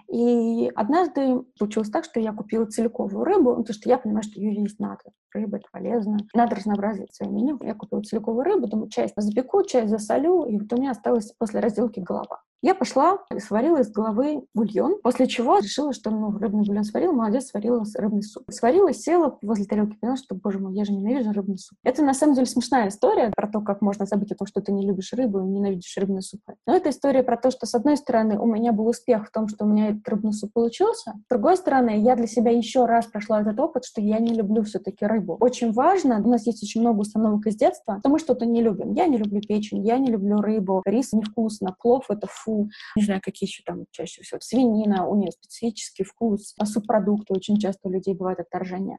И 0.09 0.71
однажды 0.75 1.43
случилось 1.57 1.91
так, 1.91 2.05
что 2.05 2.21
я 2.21 2.33
купила 2.33 2.67
целиковую 2.67 3.25
рыбу, 3.25 3.57
потому 3.57 3.75
что 3.75 3.89
я 3.89 3.99
понимаю, 3.99 4.23
что 4.23 4.41
ее 4.41 4.55
есть 4.63 4.79
надо. 4.79 5.03
Рыба— 5.33 5.57
это 5.59 5.67
полезно. 5.71 6.19
Надо 6.35 6.57
разнообразить 6.57 7.15
свое 7.15 7.33
меню. 7.33 7.59
Я 7.63 7.75
купила 7.75 8.03
целиковую 8.03 8.45
рыбу, 8.45 8.67
думаю, 8.67 8.89
часть 8.89 9.15
запеку, 9.17 9.63
часть 9.65 9.91
засолю, 9.91 10.45
и 10.45 10.59
вот 10.59 10.73
у 10.73 10.77
меня 10.77 10.91
осталась 10.91 11.33
после 11.33 11.61
разделки 11.61 12.01
голова. 12.01 12.43
Я 12.63 12.75
пошла 12.75 13.19
и 13.35 13.41
сварила 13.41 13.79
из 13.79 13.91
головы 13.91 14.45
бульон, 14.55 15.01
после 15.03 15.27
чего 15.27 15.59
решила, 15.59 15.95
что 15.95 16.11
ну, 16.11 16.37
рыбный 16.37 16.67
бульон 16.67 16.85
сварила, 16.85 17.13
молодец, 17.13 17.47
сварила 17.47 17.83
рыбный 17.95 18.23
суп. 18.23 18.45
Сварила, 18.51 18.93
села 18.93 19.39
возле 19.41 19.65
тарелки, 19.65 19.97
поняла, 19.97 20.19
что, 20.19 20.35
боже 20.35 20.59
мой, 20.59 20.75
я 20.75 20.85
же 20.85 20.93
ненавижу 20.93 21.33
рыбный 21.33 21.57
суп. 21.57 21.79
Это 21.85 22.05
на 22.05 22.13
самом 22.13 22.35
деле 22.35 22.47
смешная 22.47 22.89
история 22.89 23.33
про 23.35 23.49
то, 23.49 23.63
как 23.63 23.81
можно 23.81 24.05
забыть 24.05 24.33
о 24.33 24.35
том, 24.35 24.47
что 24.47 24.61
ты 24.61 24.73
не 24.73 24.87
любишь 24.87 25.15
рыбу 25.15 25.41
и 25.41 25.43
ненавидишь 25.43 25.97
рыбный 25.97 26.21
суп. 26.21 26.43
Но 26.67 26.77
это 26.77 26.91
история 26.91 27.23
про 27.23 27.39
то, 27.39 27.51
что, 27.51 27.65
с 27.65 27.75
одной 27.75 27.97
стороны, 27.97 28.39
у 28.39 28.45
меня 28.45 28.73
был 28.73 28.87
успех 28.89 29.29
в 29.29 29.33
том, 29.33 29.49
что 29.49 29.65
у 29.65 29.69
меня 29.69 29.89
этот 29.89 30.07
рыбный 30.07 30.35
суп 30.35 30.53
получился, 30.53 31.15
с 31.25 31.29
другой 31.31 31.57
стороны, 31.57 31.99
я 32.03 32.15
для 32.15 32.27
себя 32.27 32.51
еще 32.51 32.85
раз 32.85 33.07
прошла 33.07 33.41
этот 33.41 33.59
опыт, 33.59 33.87
что 33.87 34.03
я 34.03 34.19
не 34.19 34.35
люблю 34.35 34.65
все-таки 34.65 35.07
рыбу. 35.07 35.39
Очень 35.41 35.73
важно, 35.73 36.21
у 36.23 36.29
нас 36.29 36.47
есть 36.47 36.63
очень 36.63 36.83
много 36.83 37.01
установок 37.01 37.47
из 37.47 37.57
детства, 37.57 38.01
что 38.01 38.11
мы 38.11 38.19
что-то 38.19 38.45
не 38.45 38.61
любим. 38.61 38.93
Я 38.93 39.07
не 39.07 39.17
люблю 39.17 39.41
печень, 39.41 39.87
я 39.87 39.97
не 39.97 40.11
люблю 40.11 40.43
рыбу, 40.43 40.83
рис 40.85 41.15
невкусно, 41.15 41.75
плов— 41.81 42.05
это 42.11 42.27
фу, 42.27 42.50
фу, 42.51 42.69
не 42.97 43.05
знаю, 43.05 43.21
какие 43.23 43.49
еще 43.49 43.63
там 43.65 43.85
чаще 43.91 44.23
всего. 44.23 44.41
Свинина, 44.43 45.07
у 45.07 45.17
нее 45.17 45.33
специфический 45.33 46.05
вкус, 46.05 46.55
а 46.59 46.67
субпродукты, 46.67 47.35
очень 47.35 47.59
часто 47.59 47.89
у 47.89 47.91
людей 47.91 48.15
бывает 48.15 48.41
отторжение. 48.41 48.99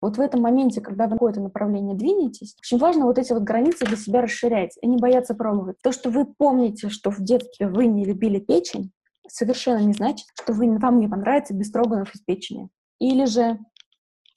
Вот 0.00 0.16
в 0.16 0.20
этом 0.20 0.40
моменте, 0.42 0.80
когда 0.80 1.04
вы 1.04 1.10
в 1.10 1.12
какое-то 1.14 1.40
направление 1.40 1.94
двинетесь, 1.94 2.56
очень 2.58 2.78
важно 2.78 3.06
вот 3.06 3.18
эти 3.18 3.32
вот 3.32 3.42
границы 3.44 3.84
для 3.84 3.96
себя 3.96 4.20
расширять 4.20 4.76
и 4.82 4.88
не 4.88 4.96
бояться 4.96 5.34
пробовать. 5.34 5.76
То, 5.82 5.92
что 5.92 6.10
вы 6.10 6.26
помните, 6.26 6.88
что 6.88 7.10
в 7.10 7.20
детстве 7.20 7.68
вы 7.68 7.86
не 7.86 8.04
любили 8.04 8.40
печень, 8.40 8.90
совершенно 9.28 9.78
не 9.78 9.92
значит, 9.92 10.26
что 10.34 10.54
вы, 10.54 10.76
вам 10.78 10.98
не 10.98 11.08
понравится 11.08 11.54
бестроганов 11.54 12.12
из 12.14 12.20
печени. 12.20 12.68
Или 12.98 13.26
же 13.26 13.58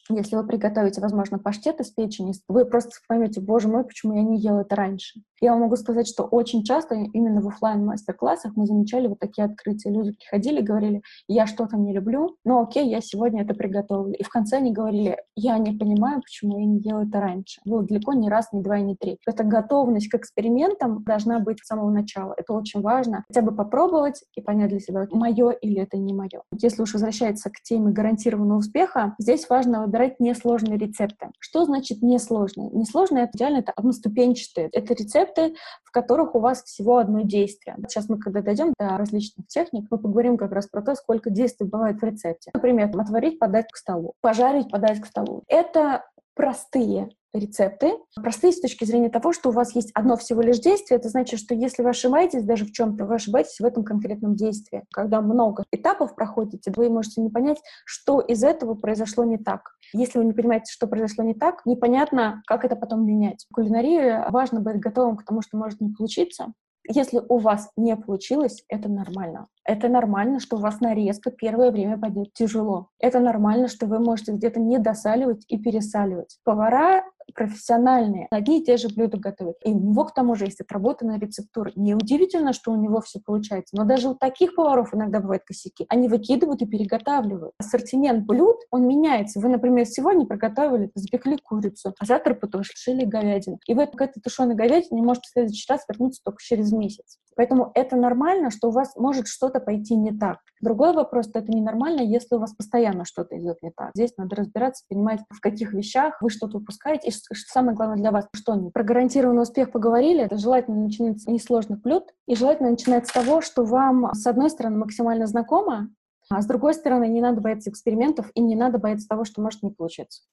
если 0.10 0.36
вы 0.36 0.46
приготовите, 0.46 1.02
возможно, 1.02 1.40
паштет 1.40 1.80
из 1.80 1.92
печени, 1.92 2.34
вы 2.48 2.66
просто 2.66 2.92
поймете, 3.08 3.42
боже 3.42 3.68
мой, 3.68 3.84
почему 3.84 4.16
я 4.16 4.24
не 4.24 4.40
ела 4.40 4.62
это 4.62 4.76
раньше. 4.76 5.22
Я 5.42 5.52
вам 5.52 5.62
могу 5.62 5.76
сказать, 5.76 6.08
что 6.08 6.24
очень 6.24 6.64
часто 6.64 6.96
именно 6.96 7.42
в 7.42 7.48
офлайн 7.48 7.86
мастер-классах 7.86 8.54
мы 8.56 8.66
замечали 8.66 9.08
вот 9.08 9.20
такие 9.20 9.46
открытия. 9.46 9.90
Люди 9.92 10.14
приходили 10.14 10.62
говорили, 10.62 11.02
я 11.28 11.48
что-то 11.48 11.78
не 11.78 11.94
люблю, 11.94 12.36
но 12.44 12.62
окей, 12.62 12.90
я 12.90 13.02
сегодня 13.02 13.44
это 13.44 13.54
приготовлю. 13.54 14.14
И 14.14 14.24
в 14.24 14.30
конце 14.30 14.58
они 14.58 14.72
говорили, 14.72 15.18
я 15.36 15.58
не 15.58 15.78
понимаю, 15.78 16.22
почему 16.22 16.60
я 16.60 16.66
не 16.66 16.80
делала 16.80 17.04
это 17.04 17.20
раньше. 17.20 17.62
Было 17.66 17.84
далеко 17.84 18.14
не 18.14 18.30
раз, 18.30 18.52
не 18.52 18.62
два, 18.62 18.80
не 18.80 18.96
три. 18.96 19.20
Эта 19.26 19.44
готовность 19.44 20.10
к 20.10 20.16
экспериментам 20.16 21.04
должна 21.04 21.40
быть 21.40 21.60
с 21.60 21.68
самого 21.68 21.90
начала. 21.90 22.34
Это 22.38 22.54
очень 22.54 22.82
важно. 22.82 23.24
Хотя 23.28 23.42
бы 23.42 23.56
попробовать 23.56 24.24
и 24.36 24.42
понять 24.42 24.70
для 24.70 24.80
себя, 24.80 25.08
мое 25.12 25.52
или 25.52 25.82
это 25.82 25.98
не 25.98 26.14
мое. 26.14 26.42
Если 26.54 26.82
уж 26.82 26.94
возвращается 26.94 27.50
к 27.50 27.62
теме 27.62 27.92
гарантированного 27.92 28.60
успеха, 28.60 29.16
здесь 29.20 29.48
важно 29.50 29.88
выбирать 29.96 30.20
несложные 30.20 30.78
рецепты. 30.78 31.32
Что 31.40 31.64
значит 31.66 32.02
несложные? 32.02 32.70
Несложные— 32.72 33.24
это 33.26 33.38
идеально 33.38 33.58
это 33.60 33.72
одноступенчатые. 33.72 34.70
Это 34.72 34.94
рецепты, 34.94 35.56
в 35.84 35.92
которых 35.92 36.36
у 36.36 36.40
вас 36.40 36.64
всего 36.64 36.98
одно 36.98 37.22
действие. 37.22 37.78
Сейчас 37.88 38.10
мы, 38.10 38.20
когда 38.20 38.42
дойдем 38.42 38.74
до 38.78 38.98
различных 38.98 39.48
техник, 39.48 39.88
мы 39.90 39.98
поговорим 39.98 40.38
как 40.38 40.52
раз 40.52 40.68
про 40.68 40.82
то, 40.82 40.96
сколько 40.96 41.30
действий 41.30 41.68
бывает 41.68 42.02
в 42.02 42.04
рецепте. 42.04 42.52
Например, 42.54 42.92
отварить, 43.00 43.40
подать 43.40 43.72
к 43.72 43.78
столу, 43.78 44.14
пожарить, 44.22 44.70
подать 44.70 45.00
к 45.00 45.06
столу. 45.06 45.44
Это 45.48 46.04
простые 46.36 47.10
рецепты. 47.36 47.94
Простые 48.16 48.54
с 48.54 48.60
точки 48.60 48.86
зрения 48.86 49.10
того, 49.10 49.34
что 49.34 49.50
у 49.50 49.52
вас 49.52 49.76
есть 49.76 49.92
одно 49.94 50.18
всего 50.18 50.42
лишь 50.42 50.60
действие, 50.60 50.98
это 50.98 51.10
значит, 51.10 51.40
что 51.40 51.54
если 51.54 51.84
вы 51.84 51.90
ошибаетесь 51.90 52.44
даже 52.44 52.66
в 52.66 52.72
чем-то, 52.72 53.06
вы 53.06 53.16
ошибаетесь 53.16 53.60
в 53.60 53.66
этом 53.66 53.84
конкретном 53.84 54.36
действии. 54.36 54.84
Когда 54.92 55.22
много 55.22 55.64
этапов 55.72 56.16
проходите, 56.16 56.72
вы 56.76 56.90
можете 56.90 57.22
не 57.22 57.30
понять, 57.30 57.62
что 57.86 58.20
из 58.20 58.44
этого 58.44 58.76
произошло 58.76 59.24
не 59.24 59.38
так. 59.38 59.76
Если 59.94 60.18
вы 60.18 60.26
не 60.26 60.34
понимаете, 60.34 60.72
что 60.72 60.88
произошло 60.88 61.24
не 61.24 61.34
так, 61.34 61.66
непонятно, 61.66 62.42
как 62.48 62.66
это 62.66 62.76
потом 62.76 63.06
менять. 63.06 63.46
В 63.50 63.54
кулинарии 63.54 64.30
важно 64.32 64.62
быть 64.62 64.80
готовым 64.80 65.18
к 65.18 65.26
тому, 65.26 65.42
что 65.42 65.58
может 65.58 65.82
не 65.82 65.90
получиться, 65.90 66.54
если 66.88 67.22
у 67.28 67.38
вас 67.38 67.70
не 67.78 67.96
получилось, 67.96 68.64
это 68.70 68.90
нормально. 68.90 69.48
Это 69.66 69.90
нормально, 69.90 70.40
что 70.40 70.58
у 70.58 70.60
вас 70.60 70.80
нарезка 70.80 71.32
первое 71.32 71.72
время 71.72 71.98
пойдет 71.98 72.34
тяжело. 72.34 72.90
Это 73.00 73.20
нормально, 73.20 73.68
что 73.68 73.88
вы 73.88 74.00
можете 74.00 74.32
где-то 74.32 74.60
не 74.60 74.78
досаливать 74.78 75.44
и 75.48 75.58
пересаливать. 75.58 76.38
Повара 76.44 77.04
профессиональные, 77.34 78.28
одни 78.30 78.62
и 78.62 78.64
те 78.64 78.78
же 78.78 78.88
блюда 78.90 79.18
готовят. 79.18 79.56
И 79.64 79.72
у 79.72 79.80
него, 79.80 80.06
к 80.06 80.14
тому 80.14 80.36
же, 80.36 80.46
есть 80.46 80.62
отработанная 80.62 81.20
рецептура. 81.20 81.72
Неудивительно, 81.76 82.54
что 82.54 82.72
у 82.72 82.76
него 82.76 83.02
все 83.02 83.20
получается. 83.20 83.76
Но 83.76 83.84
даже 83.84 84.10
у 84.10 84.16
таких 84.16 84.56
поваров 84.56 84.94
иногда 84.94 85.20
бывают 85.20 85.44
косяки. 85.44 85.86
Они 85.90 86.08
выкидывают 86.08 86.62
и 86.62 86.66
переготавливают. 86.66 87.54
Ассортимент 87.60 88.26
блюд, 88.26 88.58
он 88.72 88.88
меняется. 88.88 89.40
Вы, 89.40 89.50
например, 89.50 89.86
сегодня 89.86 90.26
приготовили, 90.26 90.92
запекли 90.96 91.38
курицу, 91.38 91.94
а 92.00 92.06
завтра 92.06 92.36
потушили 92.36 93.06
говядину. 93.06 93.60
И 93.66 93.74
вы 93.74 93.88
к 93.88 94.02
этой 94.02 94.22
тушеной 94.22 94.56
говядине 94.56 95.02
можете 95.02 95.28
в 95.30 95.32
следующий 95.32 95.72
раз 95.72 95.86
вернуться 95.90 96.22
только 96.24 96.38
через 96.42 96.72
месяц. 96.72 97.18
Поэтому 97.36 97.72
это 97.76 97.96
нормально, 97.96 98.50
что 98.50 98.70
у 98.70 98.72
вас 98.72 98.96
может 98.96 99.28
что-то 99.28 99.55
пойти 99.60 99.96
не 99.96 100.12
так. 100.12 100.40
Другой 100.62 100.94
вопрос, 100.94 101.28
что 101.30 101.40
это 101.40 101.52
ненормально, 101.52 102.02
если 102.02 102.36
у 102.36 102.40
вас 102.40 102.54
постоянно 102.54 103.06
что-то 103.06 103.38
идет 103.38 103.62
не 103.62 103.72
так. 103.72 103.92
Здесь 103.96 104.16
надо 104.18 104.36
разбираться, 104.36 104.84
понимать, 104.90 105.22
в 105.30 105.40
каких 105.40 105.74
вещах 105.74 106.22
вы 106.22 106.30
что-то 106.30 106.58
упускаете, 106.58 107.10
и 107.10 107.12
что 107.12 107.52
самое 107.52 107.76
главное 107.76 107.98
для 107.98 108.12
вас, 108.12 108.28
что 108.34 108.56
не. 108.56 108.72
Про 108.72 108.84
гарантированный 108.84 109.44
успех 109.44 109.72
поговорили, 109.72 110.24
это 110.24 110.38
желательно 110.38 110.84
начинать 110.84 111.22
с 111.22 111.28
несложных 111.28 111.82
блюд, 111.82 112.06
и 112.28 112.36
желательно 112.36 112.72
начинать 112.72 113.08
с 113.08 113.12
того, 113.12 113.42
что 113.42 113.64
вам, 113.64 114.14
с 114.14 114.26
одной 114.26 114.50
стороны, 114.50 114.78
максимально 114.78 115.28
знакомо, 115.28 115.90
а 116.30 116.42
с 116.42 116.46
другой 116.48 116.74
стороны, 116.74 117.08
не 117.08 117.22
надо 117.22 117.42
бояться 117.42 117.70
экспериментов 117.70 118.32
и 118.34 118.42
не 118.42 118.56
надо 118.56 118.80
бояться 118.80 119.08
того, 119.08 119.26
что 119.26 119.42
может 119.42 119.62
не 119.62 119.70
получиться. 119.70 120.24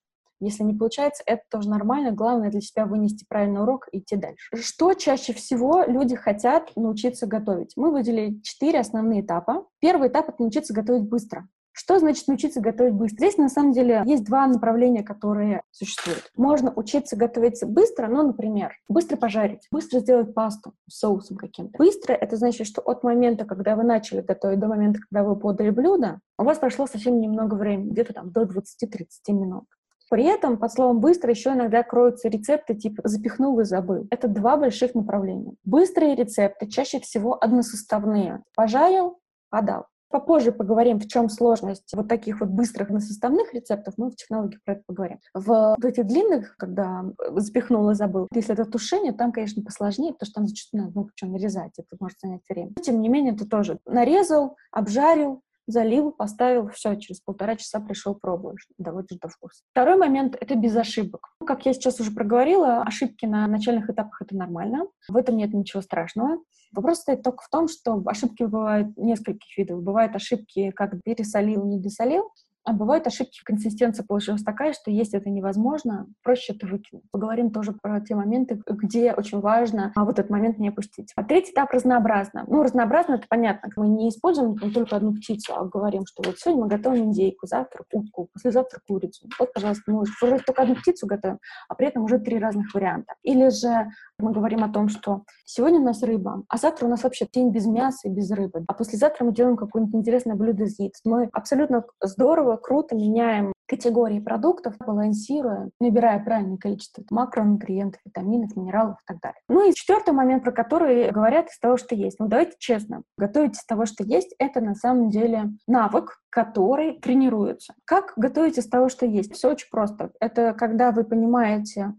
Если 0.42 0.64
не 0.64 0.74
получается, 0.74 1.22
это 1.26 1.42
тоже 1.50 1.68
нормально. 1.68 2.10
Главное 2.10 2.50
для 2.50 2.60
себя 2.60 2.84
вынести 2.84 3.24
правильный 3.28 3.62
урок 3.62 3.88
и 3.92 3.98
идти 3.98 4.16
дальше. 4.16 4.48
Что 4.54 4.94
чаще 4.94 5.32
всего 5.32 5.84
люди 5.86 6.16
хотят 6.16 6.72
научиться 6.74 7.26
готовить? 7.26 7.72
Мы 7.76 7.92
выделили 7.92 8.40
четыре 8.42 8.80
основные 8.80 9.20
этапа. 9.20 9.66
Первый 9.80 10.08
этап— 10.08 10.28
это 10.28 10.42
научиться 10.42 10.74
готовить 10.74 11.08
быстро. 11.08 11.48
Что 11.74 11.98
значит 11.98 12.28
научиться 12.28 12.60
готовить 12.60 12.92
быстро? 12.92 13.16
Здесь, 13.16 13.38
на 13.38 13.48
самом 13.48 13.72
деле, 13.72 14.02
есть 14.04 14.24
два 14.24 14.46
направления, 14.46 15.02
которые 15.02 15.62
существуют. 15.70 16.30
Можно 16.36 16.72
учиться 16.74 17.16
готовить 17.16 17.64
быстро, 17.64 18.08
ну, 18.08 18.26
например, 18.26 18.74
быстро 18.88 19.16
пожарить, 19.16 19.68
быстро 19.70 20.00
сделать 20.00 20.34
пасту 20.34 20.74
соусом 20.88 21.38
каким-то. 21.38 21.78
Быстро— 21.78 22.12
это 22.20 22.36
значит, 22.36 22.66
что 22.66 22.82
от 22.82 23.02
момента, 23.02 23.46
когда 23.46 23.74
вы 23.74 23.84
начали 23.84 24.20
готовить, 24.20 24.58
до 24.58 24.68
момента, 24.68 25.00
когда 25.00 25.24
вы 25.24 25.36
подали 25.36 25.70
блюдо, 25.70 26.20
у 26.38 26.44
вас 26.44 26.58
прошло 26.58 26.86
совсем 26.86 27.20
немного 27.20 27.54
времени, 27.54 27.90
где-то 27.90 28.12
там 28.12 28.32
до 28.32 28.42
20-30 28.42 29.06
минут. 29.28 29.64
При 30.12 30.24
этом 30.24 30.58
под 30.58 30.70
словом 30.70 31.00
«быстро» 31.00 31.30
еще 31.30 31.54
иногда 31.54 31.82
кроются 31.82 32.28
рецепты 32.28 32.74
типа 32.74 33.00
«запихнул 33.08 33.58
и 33.60 33.64
забыл». 33.64 34.06
Это 34.10 34.28
два 34.28 34.58
больших 34.58 34.94
направления. 34.94 35.54
Быстрые 35.64 36.14
рецепты 36.14 36.66
чаще 36.66 37.00
всего 37.00 37.42
односоставные. 37.42 38.42
Пожарил, 38.54 39.20
подал. 39.48 39.86
Попозже 40.10 40.52
поговорим, 40.52 41.00
в 41.00 41.08
чем 41.08 41.30
сложность 41.30 41.90
вот 41.94 42.08
таких 42.08 42.40
вот 42.40 42.50
быстрых 42.50 42.88
односоставных 42.88 43.54
рецептов, 43.54 43.94
мы 43.96 44.10
в 44.10 44.16
технологии 44.16 44.58
про 44.62 44.74
это 44.74 44.82
поговорим. 44.86 45.18
В 45.32 45.76
вот 45.78 45.82
этих 45.82 46.06
длинных, 46.06 46.58
когда 46.58 47.06
запихнул 47.36 47.88
и 47.88 47.94
забыл, 47.94 48.28
если 48.34 48.52
это 48.52 48.66
тушение, 48.66 49.14
там, 49.14 49.32
конечно, 49.32 49.62
посложнее, 49.62 50.12
потому 50.12 50.26
что 50.26 50.34
там 50.34 50.46
зачастую 50.46 50.82
надо 50.82 50.92
много 50.92 51.12
чего 51.14 51.30
нарезать, 51.30 51.72
это 51.78 51.96
может 51.98 52.18
занять 52.20 52.42
время. 52.50 52.74
Тем 52.82 53.00
не 53.00 53.08
менее, 53.08 53.32
ты 53.32 53.46
тоже 53.46 53.78
нарезал, 53.86 54.58
обжарил, 54.72 55.40
залил, 55.66 56.12
поставил, 56.12 56.68
все, 56.68 56.96
через 56.96 57.20
полтора 57.20 57.56
часа 57.56 57.80
пришел, 57.80 58.14
пробуешь, 58.14 58.66
доводишь 58.78 59.18
до 59.18 59.28
вкуса. 59.28 59.62
Второй 59.70 59.96
момент— 59.96 60.36
это 60.40 60.54
без 60.54 60.76
ошибок. 60.76 61.28
Как 61.46 61.66
я 61.66 61.72
сейчас 61.72 62.00
уже 62.00 62.10
проговорила, 62.10 62.82
ошибки 62.82 63.26
на 63.26 63.46
начальных 63.46 63.88
этапах— 63.90 64.22
это 64.22 64.36
нормально, 64.36 64.86
в 65.08 65.16
этом 65.16 65.36
нет 65.36 65.52
ничего 65.52 65.82
страшного. 65.82 66.38
Вопрос 66.72 67.00
стоит 67.00 67.22
только 67.22 67.42
в 67.44 67.48
том, 67.50 67.68
что 67.68 68.02
ошибки 68.06 68.44
бывают 68.44 68.96
нескольких 68.96 69.58
видов. 69.58 69.82
Бывают 69.82 70.16
ошибки, 70.16 70.70
как 70.70 71.02
пересолил, 71.02 71.66
не 71.66 71.78
досолил, 71.78 72.30
а 72.64 72.72
бывают 72.72 73.06
ошибки, 73.06 73.40
консистенция 73.44 74.04
получилась 74.04 74.42
такая, 74.42 74.72
что 74.72 74.90
есть 74.90 75.14
это 75.14 75.30
невозможно, 75.30 76.06
проще 76.22 76.52
это 76.54 76.66
выкинуть. 76.66 77.04
Поговорим 77.10 77.50
тоже 77.50 77.72
про 77.72 78.00
те 78.00 78.14
моменты, 78.14 78.60
где 78.66 79.12
очень 79.12 79.40
важно 79.40 79.92
а 79.94 80.04
вот 80.04 80.18
этот 80.18 80.30
момент 80.30 80.58
не 80.58 80.68
опустить. 80.68 81.12
А 81.16 81.24
третий 81.24 81.52
этап 81.52 81.70
разнообразно. 81.70 82.44
Ну, 82.46 82.62
разнообразно 82.62 83.14
это 83.14 83.26
понятно. 83.28 83.70
Мы 83.76 83.88
не 83.88 84.08
используем 84.08 84.56
только 84.56 84.96
одну 84.96 85.14
птицу, 85.14 85.54
а 85.56 85.64
говорим, 85.64 86.06
что 86.06 86.22
вот 86.24 86.38
сегодня 86.38 86.64
мы 86.64 86.68
готовим 86.68 87.04
индейку, 87.04 87.46
завтра 87.46 87.84
утку, 87.92 88.28
послезавтра 88.32 88.80
курицу. 88.86 89.28
Вот, 89.38 89.52
пожалуйста, 89.52 89.90
мы 89.90 90.02
уже 90.02 90.38
только 90.44 90.62
одну 90.62 90.74
птицу 90.76 91.06
готовим, 91.06 91.38
а 91.68 91.74
при 91.74 91.88
этом 91.88 92.04
уже 92.04 92.18
три 92.18 92.38
разных 92.38 92.72
варианта. 92.74 93.14
Или 93.22 93.48
же 93.48 93.88
мы 94.18 94.32
говорим 94.32 94.64
о 94.64 94.68
том, 94.68 94.88
что 94.88 95.24
сегодня 95.44 95.80
у 95.80 95.84
нас 95.84 96.02
рыба, 96.02 96.44
а 96.48 96.56
завтра 96.56 96.86
у 96.86 96.88
нас 96.88 97.02
вообще 97.02 97.26
день 97.32 97.50
без 97.50 97.66
мяса 97.66 98.08
и 98.08 98.10
без 98.10 98.30
рыбы, 98.30 98.64
а 98.68 98.74
послезавтра 98.74 99.24
мы 99.24 99.32
делаем 99.32 99.56
какое-нибудь 99.56 99.94
интересное 99.94 100.34
блюдо 100.34 100.64
из 100.64 100.78
яиц. 100.78 101.00
Мы 101.04 101.28
абсолютно 101.32 101.84
здорово, 102.00 102.51
круто 102.56 102.94
меняем 102.94 103.52
категории 103.66 104.20
продуктов, 104.20 104.74
балансируя, 104.78 105.70
набирая 105.80 106.22
правильное 106.22 106.58
количество 106.58 107.02
макронутриентов, 107.10 108.02
витаминов, 108.04 108.54
минералов 108.54 108.98
и 108.98 109.04
так 109.06 109.20
далее. 109.20 109.40
Ну 109.48 109.66
и 109.66 109.72
четвертый 109.72 110.12
момент, 110.12 110.44
про 110.44 110.52
который 110.52 111.10
говорят 111.10 111.48
из 111.48 111.58
того, 111.58 111.78
что 111.78 111.94
есть. 111.94 112.18
Ну 112.20 112.28
давайте 112.28 112.54
честно, 112.58 113.02
готовить 113.16 113.56
из 113.56 113.64
того, 113.64 113.86
что 113.86 114.04
есть, 114.04 114.34
это 114.38 114.60
на 114.60 114.74
самом 114.74 115.08
деле 115.08 115.52
навык, 115.66 116.18
который 116.28 117.00
тренируется. 117.00 117.72
Как 117.86 118.12
готовить 118.16 118.58
из 118.58 118.68
того, 118.68 118.90
что 118.90 119.06
есть? 119.06 119.34
Все 119.34 119.50
очень 119.50 119.68
просто. 119.70 120.10
Это 120.20 120.52
когда 120.52 120.90
вы 120.90 121.04
понимаете, 121.04 121.94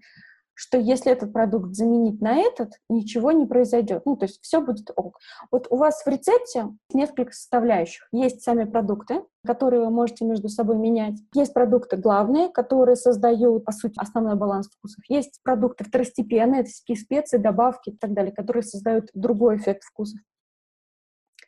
что 0.54 0.78
если 0.78 1.12
этот 1.12 1.34
продукт 1.34 1.74
заменить 1.74 2.22
на 2.22 2.38
этот, 2.38 2.74
ничего 2.90 3.32
не 3.32 3.46
произойдет. 3.46 4.04
Ну, 4.06 4.16
то 4.16 4.26
есть 4.26 4.40
все 4.42 4.62
будет 4.62 4.92
ок. 4.96 5.20
Вот 5.52 5.68
у 5.70 5.78
вас 5.78 6.04
в 6.04 6.08
рецепте 6.08 6.70
несколько 6.94 7.34
составляющих. 7.34 8.08
Есть 8.12 8.42
сами 8.42 8.66
продукты, 8.66 9.24
которые 9.46 9.84
вы 9.84 9.90
можете 9.90 10.26
между 10.26 10.50
собой 10.50 10.78
менять. 10.78 11.20
Есть 11.34 11.54
продукты 11.54 11.98
главные, 11.98 12.50
которые 12.50 12.96
создают, 12.96 13.66
по 13.66 13.72
сути, 13.72 13.96
основной 13.98 14.36
баланс 14.36 14.70
вкусов. 14.70 15.04
Есть 15.10 15.40
продукты 15.44 15.84
второстепенные, 15.84 16.62
это 16.62 16.70
всякие 16.70 16.98
специи, 16.98 17.38
добавки 17.38 17.90
и 17.90 17.98
так 17.98 18.14
далее, 18.14 18.34
которые 18.34 18.64
создают 18.64 19.10
другой 19.14 19.58
эффект 19.58 19.84
вкусов 19.84 20.20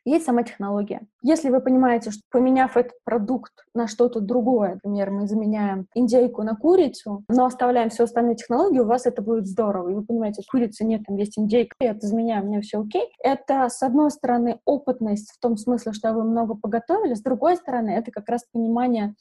есть 0.06 0.26
сама 0.26 0.44
технология. 0.44 1.02
Если 1.24 1.50
вы 1.50 1.60
понимаете, 1.62 2.12
что 2.12 2.22
поменяв 2.32 2.78
этот 2.78 2.94
продукт 3.04 3.52
на 3.74 3.88
что-то 3.88 4.20
другое, 4.20 4.76
например, 4.76 5.12
мы 5.12 5.28
заменяем 5.28 5.88
индейку 5.96 6.44
на 6.44 6.56
курицу, 6.56 7.24
но 7.28 7.46
оставляем 7.46 7.90
все 7.90 8.04
остальные 8.04 8.36
технологии, 8.36 8.80
у 8.80 8.86
вас 8.86 9.06
это 9.06 9.22
будет 9.22 9.48
здорово. 9.48 9.90
И 9.90 9.94
вы 9.96 10.04
понимаете, 10.04 10.44
курицы 10.50 10.86
нет, 10.86 11.02
там 11.08 11.18
есть 11.18 11.38
индейка, 11.38 11.76
я 11.80 11.92
это 11.92 12.06
заменяю, 12.08 12.44
у 12.44 12.48
меня 12.48 12.62
все 12.62 12.82
окей. 12.82 13.08
Это, 13.24 13.68
с 13.68 13.82
одной 13.82 14.12
стороны, 14.12 14.60
опытность 14.66 15.32
в 15.32 15.40
том 15.40 15.58
смысле, 15.58 15.94
что 15.94 16.14
вы 16.14 16.24
много 16.24 16.56
поготовили, 16.56 17.16
с 17.16 17.22
другой 17.22 17.58
стороны, 17.58 17.90
это 17.90 18.12
как 18.12 18.30
раз 18.30 18.46
понимание 18.52 19.16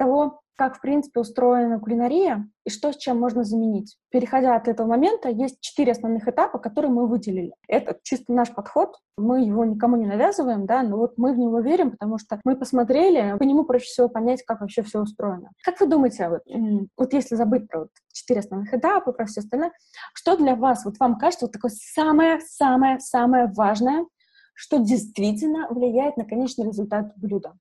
того, 0.00 0.40
как, 0.56 0.76
в 0.76 0.80
принципе, 0.80 1.20
устроена 1.20 1.80
кулинария 1.80 2.46
и 2.64 2.70
что 2.70 2.92
с 2.92 2.96
чем 2.96 3.18
можно 3.18 3.44
заменить. 3.44 3.96
Переходя 4.10 4.56
от 4.56 4.68
этого 4.68 4.86
момента, 4.86 5.30
есть 5.30 5.58
четыре 5.60 5.92
основных 5.92 6.28
этапа, 6.28 6.58
которые 6.58 6.90
мы 6.90 7.06
выделили. 7.06 7.54
Это 7.66 7.98
чисто 8.02 8.32
наш 8.34 8.52
подход, 8.52 8.96
мы 9.16 9.42
его 9.42 9.64
никому 9.64 9.96
не 9.96 10.06
навязываем, 10.06 10.66
да, 10.66 10.82
но 10.82 10.98
вот 10.98 11.14
мы 11.16 11.32
в 11.32 11.38
него 11.38 11.60
верим, 11.60 11.92
потому 11.92 12.18
что 12.18 12.40
мы 12.44 12.56
посмотрели, 12.56 13.38
по 13.38 13.42
нему 13.42 13.64
проще 13.64 13.86
всего 13.86 14.10
понять, 14.10 14.42
как 14.44 14.60
вообще 14.60 14.82
все 14.82 15.00
устроено. 15.00 15.50
Как 15.64 15.80
вы 15.80 15.86
думаете, 15.86 16.28
вот, 16.28 16.42
вот 16.98 17.12
если 17.14 17.36
забыть 17.36 17.66
про 17.66 17.80
вот 17.80 17.90
четыре 18.12 18.40
основных 18.40 18.74
этапа, 18.74 19.12
про 19.12 19.24
все 19.24 19.40
остальное, 19.40 19.72
что 20.12 20.36
для 20.36 20.56
вас, 20.56 20.84
вот 20.84 20.98
вам 21.00 21.16
кажется, 21.16 21.46
вот 21.46 21.52
такое 21.52 21.72
самое-самое-самое 21.74 23.50
важное, 23.56 24.04
что 24.52 24.76
действительно 24.76 25.68
влияет 25.70 26.18
на 26.18 26.26
конечный 26.26 26.66
результат 26.66 27.12
блюда? 27.16 27.54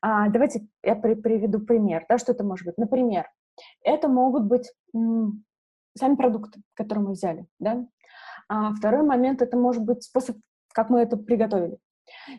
А, 0.00 0.28
давайте 0.28 0.66
я 0.82 0.94
при, 0.94 1.14
приведу 1.14 1.60
пример, 1.60 2.04
да, 2.08 2.18
что 2.18 2.32
это 2.32 2.44
может 2.44 2.66
быть. 2.66 2.78
Например, 2.78 3.30
это 3.82 4.08
могут 4.08 4.44
быть 4.44 4.72
сами 4.92 6.14
продукты, 6.16 6.60
которые 6.74 7.04
мы 7.04 7.12
взяли, 7.12 7.46
да. 7.58 7.86
А 8.48 8.72
второй 8.74 9.02
момент 9.02 9.42
это 9.42 9.56
может 9.56 9.82
быть 9.82 10.04
способ, 10.04 10.36
как 10.72 10.90
мы 10.90 11.00
это 11.00 11.16
приготовили. 11.16 11.78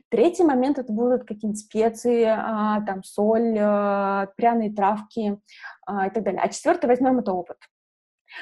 Третий 0.09 0.43
момент 0.43 0.79
это 0.79 0.93
будут 0.93 1.25
какие-нибудь 1.25 1.59
специи, 1.59 2.23
а, 2.23 2.81
там 2.85 3.03
соль, 3.03 3.57
а, 3.59 4.27
пряные 4.37 4.73
травки 4.73 5.39
а, 5.85 6.07
и 6.07 6.09
так 6.09 6.23
далее. 6.23 6.41
А 6.41 6.47
четвертый 6.47 6.85
возьмем 6.85 7.19
это 7.19 7.33
опыт. 7.33 7.57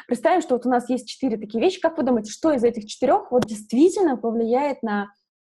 Представим, 0.07 0.41
что 0.41 0.55
вот 0.55 0.65
у 0.65 0.69
нас 0.69 0.89
есть 0.89 1.07
четыре 1.07 1.37
такие 1.37 1.61
вещи. 1.61 1.79
Как 1.79 1.97
вы 1.97 2.03
думаете, 2.03 2.31
что 2.31 2.51
из 2.51 2.63
этих 2.63 2.85
четырех 2.85 3.31
вот 3.31 3.45
действительно 3.45 4.17
повлияет 4.17 4.83
на 4.83 5.07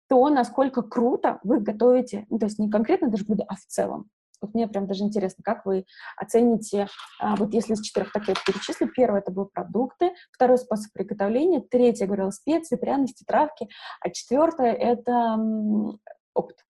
то, 0.08 0.30
насколько 0.30 0.82
круто 0.82 1.40
вы 1.44 1.60
готовите, 1.60 2.26
ну, 2.30 2.40
то 2.40 2.46
есть 2.46 2.60
не 2.60 2.70
конкретно 2.70 3.10
даже 3.10 3.26
блюдо, 3.26 3.44
а 3.48 3.56
в 3.56 3.66
целом. 3.66 4.10
Вот 4.42 4.54
мне 4.54 4.68
прям 4.68 4.86
даже 4.86 5.04
интересно, 5.04 5.44
как 5.44 5.66
вы 5.66 5.86
оцените, 6.18 6.88
а, 7.20 7.36
вот 7.36 7.54
если 7.54 7.74
из 7.74 7.82
четырех 7.82 8.12
так 8.12 8.28
я 8.28 8.36
перечислю, 8.46 8.90
первое 8.90 9.22
это 9.22 9.32
были 9.32 9.48
продукты, 9.48 10.14
второй 10.32 10.58
способ 10.58 10.92
приготовления, 10.94 11.62
третье, 11.62 12.04
я 12.04 12.08
говорила, 12.08 12.32
специи, 12.32 12.76
пряности, 12.76 13.24
травки, 13.26 13.70
а 14.02 14.10
четвертое 14.10 14.74
это 14.74 15.38
опыт. 16.34 16.66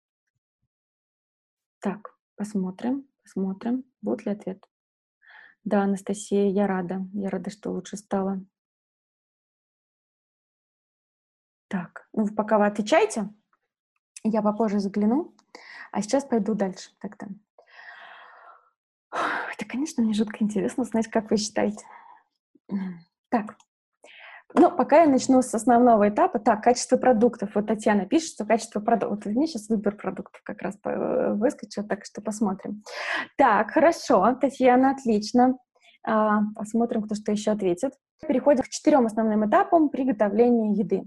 Так, 1.81 2.17
посмотрим, 2.37 3.07
посмотрим, 3.23 3.85
будет 4.03 4.27
ли 4.27 4.33
ответ. 4.33 4.65
Да, 5.65 5.83
Анастасия, 5.83 6.49
я 6.49 6.67
рада, 6.67 7.07
я 7.13 7.29
рада, 7.29 7.51
что 7.51 7.71
лучше 7.71 7.97
стало. 7.97 8.43
Так, 11.69 12.00
ну 12.13 12.27
пока 12.29 12.59
вы 12.59 12.67
отвечаете, 12.67 13.29
я 14.23 14.43
попозже 14.43 14.81
загляну, 14.81 15.35
а 15.93 16.03
сейчас 16.03 16.25
пойду 16.25 16.55
дальше 16.55 16.91
тогда. 17.01 17.27
Это, 19.13 19.65
конечно, 19.69 20.03
мне 20.03 20.15
жутко 20.15 20.39
интересно 20.41 20.85
знать, 20.85 21.09
как 21.09 21.31
вы 21.31 21.37
считаете. 21.37 21.85
Так, 23.29 23.57
ну, 24.55 24.71
пока 24.71 25.03
я 25.03 25.09
начну 25.09 25.43
с 25.43 25.55
основного 25.55 26.09
этапа. 26.09 26.41
Так, 26.41 26.63
качество 26.63 26.97
продуктов. 26.97 27.55
Вот 27.55 27.69
Татьяна 27.69 28.07
пишет, 28.07 28.35
что 28.35 28.45
качество 28.45 28.81
продуктов. 28.81 29.27
Вот 29.27 29.35
мне 29.35 29.47
сейчас 29.47 29.69
выбор 29.69 29.97
продуктов 29.97 30.43
как 30.43 30.61
раз 30.63 30.77
выскочил, 30.85 31.87
так 31.87 32.05
что 32.05 32.21
посмотрим. 32.21 32.83
Так, 33.37 33.71
хорошо, 33.71 34.37
Татьяна, 34.41 34.91
отлично. 34.91 35.57
А, 36.03 36.41
посмотрим, 36.57 37.03
кто 37.03 37.15
что 37.15 37.31
еще 37.31 37.53
ответит. 37.53 37.93
Переходим 38.27 38.63
к 38.65 38.69
четырем 38.69 39.07
основным 39.07 39.49
этапам 39.49 39.89
приготовления 39.89 40.73
еды. 40.73 41.03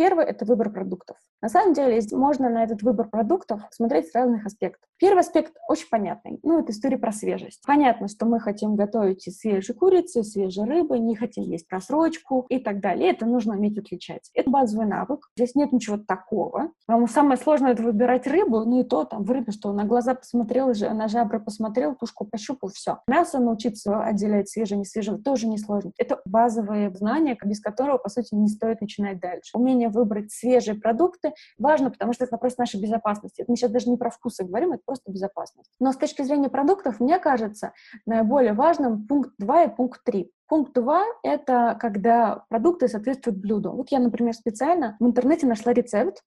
Первый— 0.00 0.24
это 0.26 0.46
выбор 0.46 0.70
продуктов. 0.70 1.18
На 1.42 1.50
самом 1.50 1.74
деле 1.74 2.00
можно 2.12 2.48
на 2.48 2.64
этот 2.64 2.80
выбор 2.80 3.10
продуктов 3.10 3.60
смотреть 3.70 4.08
с 4.08 4.14
разных 4.14 4.46
аспектов. 4.46 4.88
Первый 4.98 5.20
аспект 5.20 5.52
очень 5.68 5.88
понятный. 5.90 6.40
Ну, 6.42 6.58
это 6.58 6.72
история 6.72 6.96
про 6.96 7.12
свежесть. 7.12 7.60
Понятно, 7.66 8.08
что 8.08 8.24
мы 8.24 8.40
хотим 8.40 8.76
готовить 8.76 9.26
из 9.26 9.38
свежей 9.38 9.74
курицы, 9.74 10.22
свежей 10.22 10.64
рыбы, 10.64 10.98
не 10.98 11.16
хотим 11.16 11.44
есть 11.44 11.68
просрочку 11.68 12.46
и 12.48 12.58
так 12.58 12.80
далее. 12.80 13.10
Это 13.10 13.26
нужно 13.26 13.56
уметь 13.56 13.76
отличать. 13.76 14.30
Это 14.32 14.48
базовый 14.48 14.86
навык. 14.86 15.28
Здесь 15.36 15.54
нет 15.54 15.70
ничего 15.70 15.98
такого. 15.98 16.72
Вам 16.88 17.06
самое 17.06 17.36
сложное— 17.36 17.72
это 17.74 17.82
выбирать 17.82 18.26
рыбу, 18.26 18.64
ну 18.64 18.80
и 18.80 18.84
то 18.84 19.04
там 19.04 19.24
в 19.24 19.30
рыбе, 19.30 19.52
что 19.52 19.70
на 19.74 19.84
глаза 19.84 20.14
посмотрел, 20.14 20.68
на 20.94 21.08
жабры 21.08 21.40
посмотрел, 21.40 21.94
тушку 21.94 22.24
пощупал, 22.24 22.70
все. 22.70 23.00
Мясо 23.06 23.38
научиться 23.38 24.02
отделять 24.02 24.48
свежее, 24.48 24.78
не 24.78 24.86
свежее 24.86 25.18
тоже 25.18 25.46
несложно. 25.46 25.92
Это 25.98 26.22
базовые 26.24 26.90
знания, 26.94 27.36
без 27.44 27.60
которого, 27.60 27.98
по 27.98 28.08
сути, 28.08 28.34
не 28.34 28.48
стоит 28.48 28.80
начинать 28.80 29.20
дальше. 29.20 29.50
Умение 29.58 29.89
выбрать 29.90 30.32
свежие 30.32 30.76
продукты, 30.78 31.32
важно, 31.58 31.90
потому 31.90 32.12
что 32.12 32.24
это 32.24 32.34
вопрос 32.34 32.56
нашей 32.56 32.80
безопасности. 32.80 33.42
Это 33.42 33.50
мы 33.50 33.56
сейчас 33.56 33.70
даже 33.70 33.90
не 33.90 33.96
про 33.96 34.10
вкусы 34.10 34.44
говорим, 34.44 34.72
это 34.72 34.82
просто 34.84 35.10
безопасность. 35.12 35.70
Но 35.78 35.92
с 35.92 35.96
точки 35.96 36.22
зрения 36.22 36.48
продуктов, 36.48 37.00
мне 37.00 37.18
кажется, 37.18 37.72
наиболее 38.06 38.52
важным 38.52 39.06
пункт 39.06 39.32
2 39.38 39.64
и 39.64 39.76
пункт 39.76 40.02
3. 40.04 40.30
Пункт 40.48 40.72
2— 40.74 41.04
это 41.22 41.76
когда 41.78 42.44
продукты 42.48 42.88
соответствуют 42.88 43.38
блюду. 43.38 43.72
Вот 43.72 43.90
я, 43.90 44.00
например, 44.00 44.34
специально 44.34 44.96
в 44.98 45.06
интернете 45.06 45.46
нашла 45.46 45.72
рецепт. 45.72 46.22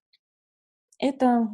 Это 0.99 1.49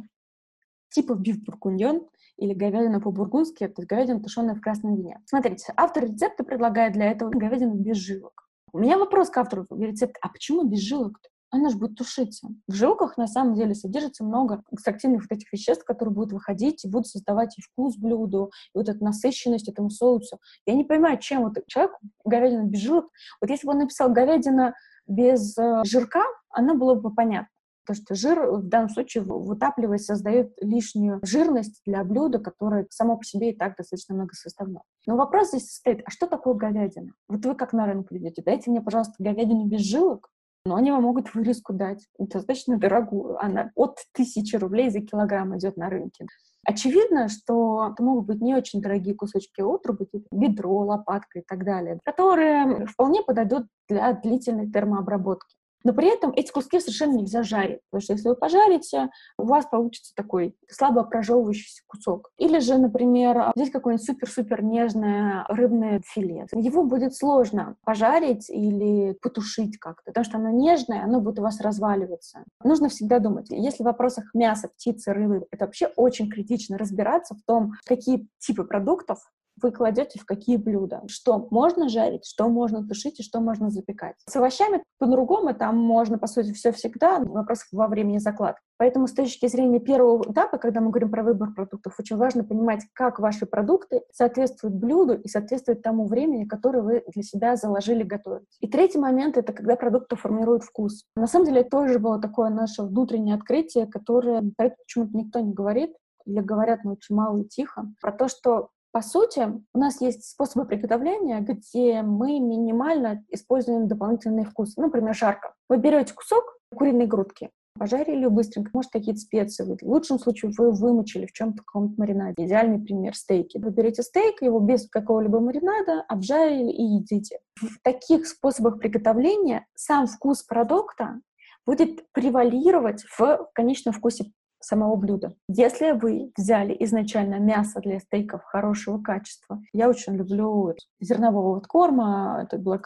типа 0.90 1.14
биф 1.14 1.42
бургуньон 1.42 2.08
или 2.36 2.54
говядина 2.54 3.00
по-бургундски, 3.00 3.64
это 3.64 3.84
говядина, 3.84 4.20
тушеная 4.20 4.54
в 4.54 4.60
красном 4.60 4.96
вине. 4.96 5.20
Смотрите, 5.26 5.72
автор 5.76 6.04
рецепта 6.04 6.44
предлагает 6.44 6.94
для 6.94 7.10
этого 7.10 7.30
говядину 7.30 7.74
без 7.74 7.96
жилок. 7.96 8.48
У 8.72 8.78
меня 8.78 8.98
вопрос 8.98 9.30
к 9.30 9.36
автору 9.36 9.66
рецепта, 9.70 10.18
а 10.22 10.28
почему 10.28 10.64
без 10.64 10.80
жилок-то? 10.80 11.28
Она 11.50 11.68
же 11.68 11.76
будет 11.76 11.96
тушиться. 11.96 12.48
В 12.68 12.72
жилках 12.72 13.16
на 13.16 13.26
самом 13.26 13.54
деле 13.54 13.74
содержится 13.74 14.24
много 14.24 14.62
экстрактивных 14.70 15.22
вот 15.22 15.36
этих 15.36 15.52
веществ, 15.52 15.84
которые 15.84 16.14
будут 16.14 16.32
выходить 16.32 16.84
и 16.84 16.88
будут 16.88 17.08
создавать 17.08 17.58
и 17.58 17.62
вкус 17.62 17.96
блюду, 17.96 18.50
и 18.74 18.78
вот 18.78 18.88
эту 18.88 19.04
насыщенность 19.04 19.68
этому 19.68 19.90
соусу. 19.90 20.38
Я 20.66 20.74
не 20.74 20.84
понимаю, 20.84 21.18
чем 21.18 21.42
вот 21.42 21.58
человек, 21.66 21.92
говядина 22.24 22.64
без 22.64 22.80
жилок, 22.80 23.06
вот 23.40 23.50
если 23.50 23.66
бы 23.66 23.72
он 23.72 23.80
написал 23.80 24.10
говядина 24.10 24.74
без 25.06 25.56
э, 25.58 25.82
жирка, 25.84 26.22
она 26.50 26.74
было 26.74 26.94
бы 26.94 27.12
понятно. 27.12 27.48
Потому 27.84 28.04
что 28.04 28.14
жир 28.14 28.50
в 28.52 28.68
данном 28.68 28.90
случае, 28.90 29.24
вытапливаясь, 29.24 30.04
создает 30.04 30.52
лишнюю 30.60 31.18
жирность 31.22 31.80
для 31.84 32.04
блюда, 32.04 32.38
которое 32.38 32.86
само 32.90 33.16
по 33.16 33.24
себе 33.24 33.50
и 33.50 33.56
так 33.56 33.76
достаточно 33.76 34.14
многосоставное. 34.14 34.82
Но 35.06 35.16
вопрос 35.16 35.48
здесь 35.48 35.70
состоит, 35.70 36.02
а 36.04 36.10
что 36.10 36.26
такое 36.26 36.54
говядина? 36.54 37.14
Вот 37.28 37.44
вы 37.44 37.54
как 37.56 37.72
на 37.72 37.86
рынок 37.86 38.12
идете, 38.12 38.42
дайте 38.44 38.70
мне, 38.70 38.80
пожалуйста, 38.80 39.14
говядину 39.18 39.64
без 39.66 39.80
жилок, 39.80 40.30
но 40.64 40.76
они 40.76 40.90
вам 40.90 41.02
могут 41.02 41.34
вырезку 41.34 41.72
дать, 41.72 42.06
достаточно 42.18 42.78
дорогую. 42.78 43.42
Она 43.42 43.70
от 43.74 43.98
тысячи 44.12 44.56
рублей 44.56 44.90
за 44.90 45.00
килограмм 45.00 45.56
идет 45.56 45.76
на 45.76 45.88
рынке. 45.88 46.26
Очевидно, 46.66 47.28
что 47.28 47.92
это 47.92 48.02
могут 48.02 48.26
быть 48.26 48.40
не 48.40 48.54
очень 48.54 48.82
дорогие 48.82 49.14
кусочки 49.14 49.62
отруби, 49.62 50.04
типа 50.04 50.26
бедро, 50.30 50.80
лопатка 50.80 51.38
и 51.38 51.42
так 51.42 51.64
далее, 51.64 51.98
которые 52.04 52.86
вполне 52.86 53.22
подойдут 53.22 53.66
для 53.88 54.12
длительной 54.12 54.70
термообработки. 54.70 55.56
Но 55.84 55.92
при 55.92 56.08
этом 56.08 56.32
эти 56.32 56.50
куски 56.50 56.80
совершенно 56.80 57.16
нельзя 57.16 57.42
жарить, 57.42 57.80
потому 57.90 58.02
что 58.02 58.12
если 58.12 58.28
вы 58.28 58.36
пожарите, 58.36 59.10
у 59.38 59.44
вас 59.44 59.66
получится 59.66 60.14
такой 60.14 60.54
слабо 60.68 61.04
прожевывающийся 61.04 61.82
кусок. 61.86 62.30
Или 62.38 62.58
же, 62.58 62.78
например, 62.78 63.52
здесь 63.56 63.70
какое-нибудь 63.70 64.06
супер-супер 64.06 64.62
нежное 64.62 65.44
рыбное 65.48 66.00
филе. 66.04 66.46
Его 66.52 66.84
будет 66.84 67.14
сложно 67.14 67.76
пожарить 67.84 68.50
или 68.50 69.16
потушить 69.22 69.78
как-то, 69.78 70.10
потому 70.10 70.24
что 70.24 70.38
оно 70.38 70.50
нежное, 70.50 71.02
оно 71.02 71.20
будет 71.20 71.38
у 71.38 71.42
вас 71.42 71.60
разваливаться. 71.60 72.44
Нужно 72.62 72.88
всегда 72.88 73.18
думать, 73.18 73.46
если 73.50 73.82
в 73.82 73.86
вопросах 73.86 74.24
мяса, 74.34 74.68
птицы, 74.68 75.12
рыбы, 75.12 75.46
это 75.50 75.64
вообще 75.64 75.86
очень 75.96 76.30
критично 76.30 76.78
разбираться 76.78 77.34
в 77.34 77.42
том, 77.46 77.72
какие 77.86 78.28
типы 78.38 78.64
продуктов 78.64 79.18
вы 79.62 79.72
кладете 79.72 80.18
в 80.18 80.24
какие 80.24 80.56
блюда. 80.56 81.02
Что 81.06 81.48
можно 81.50 81.88
жарить, 81.88 82.26
что 82.26 82.48
можно 82.48 82.86
тушить 82.86 83.20
и 83.20 83.22
что 83.22 83.40
можно 83.40 83.70
запекать. 83.70 84.16
С 84.26 84.36
овощами 84.36 84.82
по-другому, 84.98 85.54
там 85.54 85.76
можно, 85.78 86.18
по 86.18 86.26
сути, 86.26 86.52
все 86.52 86.72
всегда, 86.72 87.18
вопрос 87.20 87.64
во 87.72 87.88
времени 87.88 88.18
закладки. 88.18 88.60
Поэтому 88.80 89.08
с 89.08 89.12
точки 89.12 89.46
зрения 89.46 89.78
первого 89.78 90.22
этапа, 90.30 90.56
когда 90.56 90.80
мы 90.80 90.90
говорим 90.90 91.10
про 91.10 91.22
выбор 91.22 91.52
продуктов, 91.54 91.96
очень 91.98 92.16
важно 92.16 92.44
понимать, 92.44 92.80
как 92.94 93.18
ваши 93.18 93.44
продукты 93.44 94.02
соответствуют 94.10 94.74
блюду 94.74 95.14
и 95.14 95.28
соответствуют 95.28 95.82
тому 95.82 96.06
времени, 96.06 96.44
которое 96.44 96.80
вы 96.80 97.04
для 97.12 97.22
себя 97.22 97.56
заложили 97.56 98.02
готовить. 98.02 98.48
И 98.60 98.68
третий 98.68 98.98
момент— 98.98 99.36
это 99.38 99.52
когда 99.52 99.76
продукты 99.76 100.16
формируют 100.16 100.64
вкус. 100.64 101.04
На 101.14 101.26
самом 101.26 101.44
деле, 101.44 101.60
это 101.60 101.70
тоже 101.70 101.98
было 101.98 102.18
такое 102.20 102.48
наше 102.48 102.82
внутреннее 102.82 103.34
открытие, 103.34 103.86
которое 103.86 104.42
почему-то 104.56 105.14
никто 105.14 105.40
не 105.40 105.52
говорит, 105.52 105.94
или 106.24 106.40
говорят, 106.40 106.84
но 106.84 106.92
очень 106.92 107.14
мало 107.14 107.38
и 107.38 107.44
тихо, 107.44 107.86
про 108.00 108.12
то, 108.12 108.28
что 108.28 108.70
по 108.92 109.02
сути, 109.02 109.48
у 109.72 109.78
нас 109.78 110.00
есть 110.00 110.24
способы 110.24 110.66
приготовления, 110.66 111.40
где 111.40 112.02
мы 112.02 112.40
минимально 112.40 113.24
используем 113.28 113.86
дополнительный 113.86 114.44
вкус. 114.44 114.76
Например, 114.76 115.14
жарко. 115.14 115.54
Вы 115.68 115.78
берете 115.78 116.12
кусок 116.14 116.44
куриной 116.74 117.06
грудки, 117.06 117.50
пожарили 117.78 118.26
быстренько, 118.26 118.70
может, 118.72 118.90
какие-то 118.90 119.20
специи. 119.20 119.64
В 119.64 119.88
лучшем 119.88 120.18
случае 120.18 120.52
вы 120.56 120.72
вымочили 120.72 121.26
в 121.26 121.32
чем-то 121.32 121.62
каком-то 121.62 121.94
маринаде. 121.98 122.44
Идеальный 122.44 122.80
пример— 122.80 123.14
стейки. 123.16 123.58
Вы 123.58 123.70
берете 123.70 124.02
стейк, 124.02 124.42
его 124.42 124.60
без 124.60 124.88
какого-либо 124.88 125.40
маринада 125.40 126.04
обжарили 126.08 126.70
и 126.70 126.82
едите. 126.82 127.38
В 127.56 127.80
таких 127.82 128.26
способах 128.26 128.78
приготовления 128.78 129.66
сам 129.74 130.06
вкус 130.06 130.42
продукта 130.42 131.20
будет 131.66 132.10
превалировать 132.12 133.04
в 133.04 133.48
конечном 133.54 133.94
вкусе 133.94 134.32
самого 134.60 134.96
блюда. 134.96 135.34
Если 135.48 135.92
вы 135.92 136.32
взяли 136.36 136.76
изначально 136.80 137.38
мясо 137.38 137.80
для 137.80 137.98
стейков 138.00 138.42
хорошего 138.44 138.98
качества, 138.98 139.60
я 139.72 139.88
очень 139.88 140.16
люблю 140.16 140.74
зернового 141.00 141.54
вот 141.54 141.66
корма, 141.66 142.40
это 142.44 142.56
Black 142.56 142.84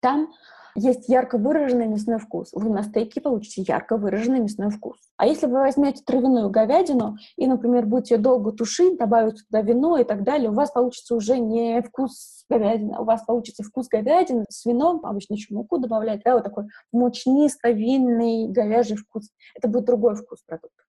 там 0.00 0.28
есть 0.74 1.08
ярко 1.08 1.38
выраженный 1.38 1.86
мясной 1.86 2.18
вкус. 2.18 2.50
Вы 2.52 2.70
на 2.70 2.82
стейке 2.82 3.20
получите 3.20 3.62
ярко 3.62 3.96
выраженный 3.96 4.40
мясной 4.40 4.70
вкус. 4.70 4.96
А 5.16 5.26
если 5.26 5.46
вы 5.46 5.60
возьмете 5.60 6.02
травяную 6.04 6.50
говядину 6.50 7.16
и, 7.36 7.46
например, 7.46 7.86
будете 7.86 8.16
долго 8.16 8.52
тушить, 8.52 8.98
добавить 8.98 9.44
туда 9.46 9.60
вино 9.62 9.98
и 9.98 10.04
так 10.04 10.24
далее, 10.24 10.50
у 10.50 10.54
вас 10.54 10.70
получится 10.70 11.14
уже 11.14 11.38
не 11.38 11.82
вкус 11.82 12.44
говядины, 12.48 12.98
у 12.98 13.04
вас 13.04 13.22
получится 13.24 13.62
вкус 13.62 13.88
говядины 13.88 14.44
с 14.48 14.64
вином, 14.64 15.04
обычно 15.04 15.34
еще 15.34 15.54
муку 15.54 15.78
добавляют, 15.78 16.22
да, 16.24 16.34
вот 16.34 16.44
такой 16.44 16.64
мучнисто-винный 16.92 18.48
говяжий 18.48 18.96
вкус. 18.96 19.28
Это 19.54 19.68
будет 19.68 19.84
другой 19.84 20.16
вкус 20.16 20.42
продукта. 20.46 20.82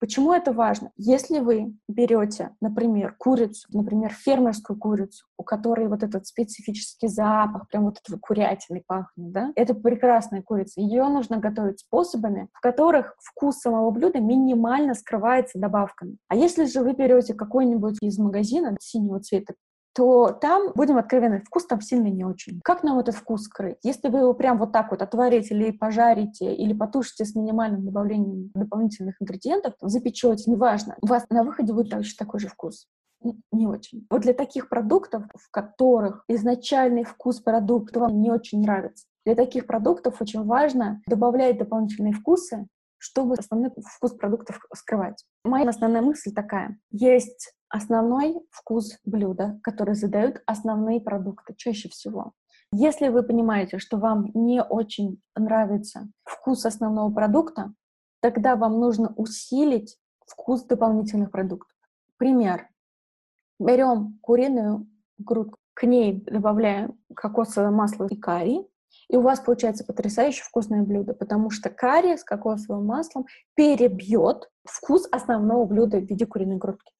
Почему 0.00 0.32
это 0.32 0.52
важно? 0.52 0.92
Если 0.96 1.40
вы 1.40 1.74
берете, 1.88 2.50
например, 2.60 3.16
курицу, 3.18 3.66
например, 3.72 4.12
фермерскую 4.12 4.78
курицу, 4.78 5.26
у 5.36 5.42
которой 5.42 5.88
вот 5.88 6.02
этот 6.04 6.26
специфический 6.26 7.08
запах, 7.08 7.68
прям 7.68 7.84
вот 7.84 7.98
этого 8.04 8.18
курятины 8.20 8.82
пахнет, 8.86 9.32
да, 9.32 9.52
это 9.56 9.74
прекрасная 9.74 10.42
курица. 10.42 10.80
Ее 10.80 11.08
нужно 11.08 11.38
готовить 11.38 11.80
способами, 11.80 12.48
в 12.52 12.60
которых 12.60 13.16
вкус 13.18 13.58
самого 13.58 13.90
блюда 13.90 14.20
минимально 14.20 14.94
скрывается 14.94 15.58
добавками. 15.58 16.16
А 16.28 16.36
если 16.36 16.64
же 16.66 16.82
вы 16.82 16.92
берете 16.92 17.34
какой-нибудь 17.34 17.98
из 18.00 18.18
магазина 18.18 18.76
синего 18.80 19.20
цвета 19.20 19.54
то 19.98 20.30
там, 20.30 20.70
будем 20.76 20.96
откровенны, 20.96 21.42
вкус 21.44 21.66
там 21.66 21.80
сильно 21.80 22.06
не 22.06 22.24
очень. 22.24 22.60
Как 22.62 22.84
нам 22.84 23.00
этот 23.00 23.16
вкус 23.16 23.42
скрыть? 23.42 23.78
Если 23.82 24.06
вы 24.06 24.20
его 24.20 24.32
прям 24.32 24.56
вот 24.56 24.70
так 24.70 24.92
вот 24.92 25.02
отварите 25.02 25.56
или 25.56 25.72
пожарите, 25.72 26.54
или 26.54 26.72
потушите 26.72 27.24
с 27.24 27.34
минимальным 27.34 27.84
добавлением 27.84 28.52
дополнительных 28.54 29.20
ингредиентов, 29.20 29.74
запечете, 29.80 30.48
неважно, 30.52 30.94
у 31.02 31.08
вас 31.08 31.24
на 31.30 31.42
выходе 31.42 31.72
будет 31.72 31.90
точно 31.90 32.14
такой 32.16 32.38
же 32.38 32.46
вкус 32.46 32.86
не 33.50 33.66
очень. 33.66 34.06
Вот 34.08 34.20
для 34.20 34.34
таких 34.34 34.68
продуктов, 34.68 35.24
в 35.34 35.50
которых 35.50 36.22
изначальный 36.28 37.02
вкус 37.02 37.40
продукта 37.40 37.98
вам 37.98 38.20
не 38.20 38.30
очень 38.30 38.60
нравится, 38.60 39.04
для 39.26 39.34
таких 39.34 39.66
продуктов 39.66 40.22
очень 40.22 40.44
важно 40.44 41.02
добавлять 41.08 41.58
дополнительные 41.58 42.12
вкусы, 42.12 42.68
чтобы 42.98 43.34
основной 43.34 43.72
вкус 43.96 44.12
продуктов 44.12 44.60
скрывать. 44.72 45.24
Моя 45.42 45.68
основная 45.68 46.02
мысль 46.02 46.32
такая. 46.32 46.78
Есть 46.92 47.52
основной 47.68 48.40
вкус 48.50 48.98
блюда, 49.04 49.58
который 49.62 49.94
задают 49.94 50.42
основные 50.46 51.00
продукты 51.00 51.54
чаще 51.56 51.88
всего. 51.88 52.32
Если 52.72 53.08
вы 53.08 53.22
понимаете, 53.22 53.78
что 53.78 53.96
вам 53.96 54.30
не 54.34 54.62
очень 54.62 55.20
нравится 55.34 56.08
вкус 56.24 56.66
основного 56.66 57.12
продукта, 57.12 57.72
тогда 58.20 58.56
вам 58.56 58.78
нужно 58.78 59.14
усилить 59.16 59.98
вкус 60.26 60.64
дополнительных 60.64 61.30
продуктов. 61.30 61.74
Пример. 62.18 62.68
Берем 63.58 64.18
куриную 64.20 64.86
грудку, 65.18 65.56
к 65.74 65.84
ней 65.84 66.22
добавляем 66.22 66.98
кокосовое 67.14 67.70
масло 67.70 68.06
и 68.06 68.16
карри, 68.16 68.66
и 69.08 69.16
у 69.16 69.22
вас 69.22 69.40
получается 69.40 69.84
потрясающе 69.84 70.42
вкусное 70.42 70.82
блюдо, 70.82 71.14
потому 71.14 71.50
что 71.50 71.70
карри 71.70 72.16
с 72.16 72.24
кокосовым 72.24 72.86
маслом 72.86 73.26
перебьет 73.54 74.50
вкус 74.64 75.08
основного 75.10 75.64
блюда 75.64 75.98
в 75.98 76.04
виде 76.04 76.26
куриной 76.26 76.56
грудки 76.56 76.92